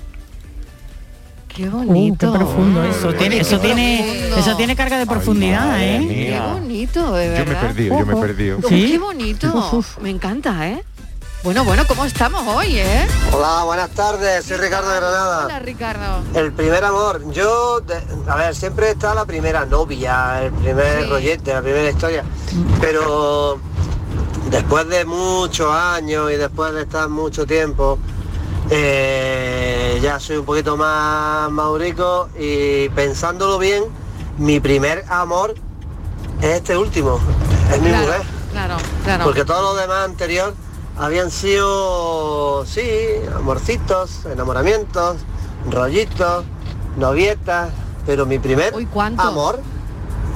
Qué 1.47 1.67
Uh, 1.67 1.71
bonito. 1.71 2.31
qué 2.31 2.37
profundo 2.39 2.83
eso. 2.83 3.13
Tiene, 3.13 3.35
qué 3.35 3.41
eso 3.41 3.59
tiene, 3.59 4.29
eso 4.37 4.55
tiene 4.55 4.75
carga 4.75 4.97
de 4.97 5.05
profundidad, 5.05 5.83
¿eh? 5.83 5.99
Qué 6.07 6.39
bonito, 6.39 7.13
de 7.13 7.27
verdad. 7.29 7.45
Yo 7.45 7.51
me 7.51 7.57
he 7.57 7.61
perdido, 7.61 7.99
yo 7.99 8.05
me 8.05 8.13
he 8.13 8.21
perdido. 8.21 8.59
Qué 8.61 8.97
bonito. 8.97 9.83
Me 10.01 10.09
encanta, 10.09 10.69
¿eh? 10.69 10.81
Bueno, 11.43 11.63
bueno, 11.65 11.87
¿cómo 11.87 12.05
estamos 12.05 12.43
hoy, 12.55 12.77
eh? 12.77 13.07
Hola, 13.31 13.63
buenas 13.63 13.89
tardes, 13.91 14.45
soy 14.45 14.57
Ricardo 14.57 14.89
de 14.91 14.95
Granada. 14.97 15.45
Hola, 15.45 15.59
Ricardo. 15.59 16.21
El 16.35 16.51
primer 16.53 16.83
amor, 16.85 17.31
yo, 17.31 17.79
de- 17.81 18.03
a 18.27 18.35
ver, 18.35 18.53
siempre 18.55 18.91
está 18.91 19.15
la 19.15 19.25
primera 19.25 19.65
novia, 19.65 20.43
el 20.43 20.51
primer 20.51 21.09
rollete, 21.09 21.51
la 21.53 21.61
primera 21.63 21.89
historia, 21.89 22.23
pero 22.79 23.59
después 24.51 24.87
de 24.87 25.03
muchos 25.05 25.71
años 25.73 26.31
y 26.31 26.35
después 26.35 26.73
de 26.73 26.83
estar 26.83 27.09
mucho 27.09 27.47
tiempo, 27.47 27.97
eh, 28.69 29.99
ya 29.99 30.19
soy 30.19 30.37
un 30.37 30.45
poquito 30.45 30.77
más 30.77 31.49
maurico 31.49 32.29
y 32.37 32.87
pensándolo 32.89 33.57
bien, 33.57 33.85
mi 34.37 34.59
primer 34.59 35.05
amor 35.09 35.55
es 36.39 36.49
este 36.57 36.77
último, 36.77 37.19
es 37.73 37.81
mi 37.81 37.89
Claro, 37.89 38.05
mujer. 38.05 38.21
Claro, 38.51 38.77
claro. 39.03 39.23
Porque 39.23 39.43
todo 39.43 39.73
lo 39.73 39.81
demás 39.81 40.05
anterior 40.05 40.53
habían 40.97 41.31
sido, 41.31 42.65
sí, 42.65 42.89
amorcitos, 43.35 44.25
enamoramientos, 44.25 45.17
rollitos, 45.69 46.45
novietas, 46.97 47.69
pero 48.05 48.25
mi 48.25 48.39
primer 48.39 48.73
amor, 49.27 49.59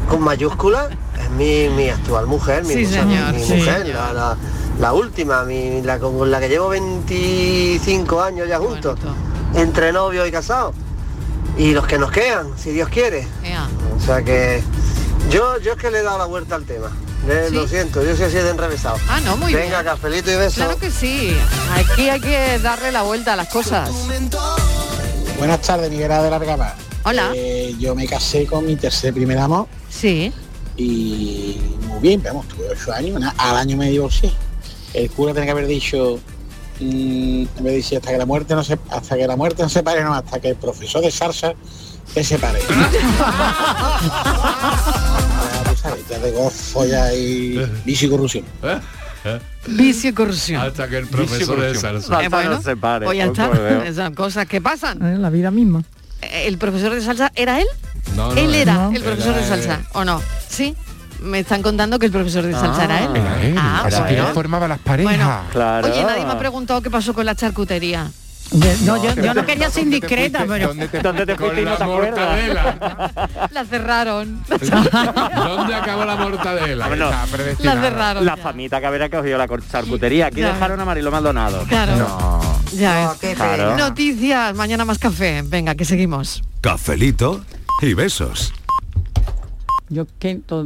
con 0.10 0.22
mayúscula, 0.22 0.89
es 1.20 1.30
mi, 1.32 1.68
mi 1.70 1.89
actual 1.89 2.28
mujer, 2.28 2.64
mi, 2.64 2.74
Sí, 2.74 2.86
mujer, 2.86 3.01
señor, 3.01 3.34
mi 3.34 3.43
sí, 3.43 3.53
mujer, 3.56 3.82
señor. 3.84 3.95
la, 3.95 4.14
la- 4.14 4.38
la 4.80 4.91
última, 4.93 5.43
mi- 5.45 5.82
la 5.82 5.99
con 5.99 6.30
la 6.30 6.39
que 6.41 6.49
llevo 6.49 6.68
25 6.70 8.22
años 8.22 8.47
ya 8.49 8.60
juntos, 8.60 8.99
entre 9.53 9.93
novios 9.93 10.28
y 10.28 10.32
casados. 10.32 10.76
Y 11.58 11.72
los 11.72 11.88
que 11.88 11.97
nos 11.97 12.12
quedan, 12.12 12.47
si 12.58 12.72
Dios 12.72 12.89
quiere. 12.89 13.26
O 13.97 14.01
sea 14.01 14.22
que 14.24 14.62
yo, 15.30 15.58
yo 15.60 15.72
es 15.74 15.78
que 15.78 15.89
le 15.91 15.99
he 15.99 16.03
dado 16.03 16.18
la 16.18 16.26
vuelta 16.26 16.56
al 16.56 16.66
tema. 16.66 16.89
Eh, 17.28 17.49
Lo 17.51 17.67
siento, 17.67 18.03
yo 18.03 18.15
soy 18.15 18.26
así 18.26 18.36
de 18.36 18.49
enrevesado. 18.49 18.97
Ah, 19.09 19.19
no, 19.21 19.36
muy 19.38 19.51
Venga, 19.53 19.82
bien. 19.82 19.91
cafelito 19.93 20.32
y 20.32 20.36
beso. 20.36 20.55
Claro 20.57 20.78
que 20.78 20.91
sí. 20.91 21.36
Aquí 21.73 22.07
hay 22.09 22.19
que 22.21 22.59
darle 22.59 22.91
la 22.91 23.01
vuelta 23.01 23.34
a 23.34 23.36
las 23.36 23.47
cosas. 23.47 23.89
Buenas 25.39 25.61
tardes, 25.61 25.89
Miguel 25.89 26.09
de 26.09 26.30
Largama. 26.30 26.76
Hola. 27.03 27.32
Eh, 27.36 27.76
yo 27.80 27.95
me 27.95 28.05
casé 28.07 28.45
con 28.45 28.65
mi 28.65 28.76
tercer 28.76 29.13
primer 29.13 29.38
amor. 29.39 29.67
Sí. 29.89 30.32
Y 30.78 31.59
muy 31.88 31.99
bien, 31.99 32.21
vamos, 32.21 32.47
tuve 32.47 32.67
ocho 32.69 32.93
años, 32.93 33.21
al 33.38 33.57
año 33.57 33.76
me 33.78 33.89
divorcié. 33.89 34.32
El 34.93 35.09
cura 35.11 35.32
tiene 35.34 35.45
que 35.47 35.51
haber 35.51 35.67
dicho, 35.67 36.19
mm, 36.80 37.43
vez 37.43 37.63
de 37.63 37.71
decir 37.71 37.97
hasta 37.97 38.11
que 38.11 38.17
la 38.17 38.26
muerte 38.26 38.55
no 38.55 38.63
se, 38.63 38.78
hasta 38.91 39.15
que 39.17 39.26
la 39.28 39.36
muerte 39.36 39.63
no 39.63 39.69
se 39.69 39.82
pare, 39.84 40.03
no, 40.03 40.13
hasta 40.13 40.39
que 40.39 40.49
el 40.49 40.55
profesor 40.57 41.01
de 41.01 41.11
salsa 41.11 41.53
se 42.13 42.23
separe. 42.23 42.59
Ah, 45.97 46.07
ya 46.09 46.19
de 46.19 46.31
gozo 46.31 46.85
ya 46.85 47.13
y 47.13 47.57
vicio 47.85 48.07
y 48.07 48.11
corrupción. 48.11 48.45
Vicio 49.67 50.09
y 50.11 50.13
corrupción. 50.13 50.61
Hasta 50.61 50.87
que 50.87 50.97
el 50.97 51.07
profesor 51.07 51.59
de 51.59 51.73
salsa. 51.75 52.23
Eh, 52.23 52.29
bueno, 52.29 52.61
se 52.61 52.77
pare, 52.77 53.05
pues 53.05 53.17
ya 53.17 53.25
está. 53.25 54.11
cosas 54.11 54.45
que 54.45 54.61
pasan. 54.61 55.01
Eh, 55.05 55.17
La 55.17 55.29
vida 55.29 55.49
misma. 55.51 55.81
Eh, 56.21 56.45
¿El 56.47 56.57
profesor 56.57 56.93
de 56.93 57.01
salsa 57.01 57.31
era 57.35 57.59
él? 57.59 57.67
No, 58.15 58.33
no, 58.33 58.39
él 58.39 58.53
era 58.53 58.73
No. 58.75 58.91
el 58.91 59.01
profesor 59.01 59.33
Era 59.33 59.41
de 59.41 59.47
salsa, 59.47 59.75
él. 59.75 59.85
¿o 59.93 60.05
no? 60.05 60.21
Sí. 60.47 60.75
Me 61.21 61.39
están 61.39 61.63
contando 61.63 61.97
que 61.97 62.05
el 62.05 62.11
profesor 62.11 62.43
de 62.45 62.51
salsa 62.53 62.83
era 62.83 63.03
él. 63.03 63.15
Era 63.15 63.41
él, 63.41 63.55
Ah, 63.57 63.83
así 63.85 64.01
que 64.03 64.17
él 64.19 64.25
formaba 64.33 64.67
las 64.67 64.79
parejas. 64.79 65.41
Claro. 65.51 65.87
Oye, 65.91 66.03
nadie 66.03 66.25
me 66.25 66.31
ha 66.33 66.37
preguntado 66.39 66.81
qué 66.81 66.91
pasó 66.91 67.13
con 67.13 67.25
la 67.25 67.33
charcutería. 67.35 68.11
No, 68.51 69.03
yo, 69.03 69.13
yo 69.15 69.33
no 69.33 69.45
quería 69.45 69.69
ser 69.69 69.83
indiscreta, 69.83 70.45
pero... 70.47 70.73
¿Dónde 71.01 71.25
te 71.25 71.35
fuiste 71.35 71.61
y 71.61 71.65
no 71.65 71.73
te 71.75 71.79
la 71.79 71.85
acuerdas? 71.85 73.51
La 73.51 73.65
cerraron. 73.65 74.43
¿Dónde 74.49 75.75
acabó 75.75 76.05
la 76.05 76.15
mortadela? 76.15 76.87
Bueno, 76.87 77.09
La 77.59 77.81
cerraron. 77.81 78.25
La 78.25 78.37
famita 78.37 78.79
que 78.79 78.85
habrá 78.85 79.09
cogido 79.09 79.37
la 79.37 79.47
charcutería. 79.71 80.27
Aquí 80.27 80.41
Ya. 80.41 80.53
dejaron 80.53 80.79
a 80.79 80.85
Marilo 80.85 81.11
Maldonado. 81.11 81.63
Claro. 81.63 82.39
Ya 82.73 83.17
ves. 83.21 83.35
Claro. 83.35 83.75
Noticias, 83.77 84.53
mañana 84.55 84.85
más 84.85 84.99
café. 84.99 85.41
Venga, 85.43 85.75
que 85.75 85.85
seguimos. 85.85 86.43
Cafelito 86.61 87.43
y 87.81 87.93
besos. 87.93 88.53
Yo 89.89 90.05
que 90.19 90.35
to- 90.35 90.65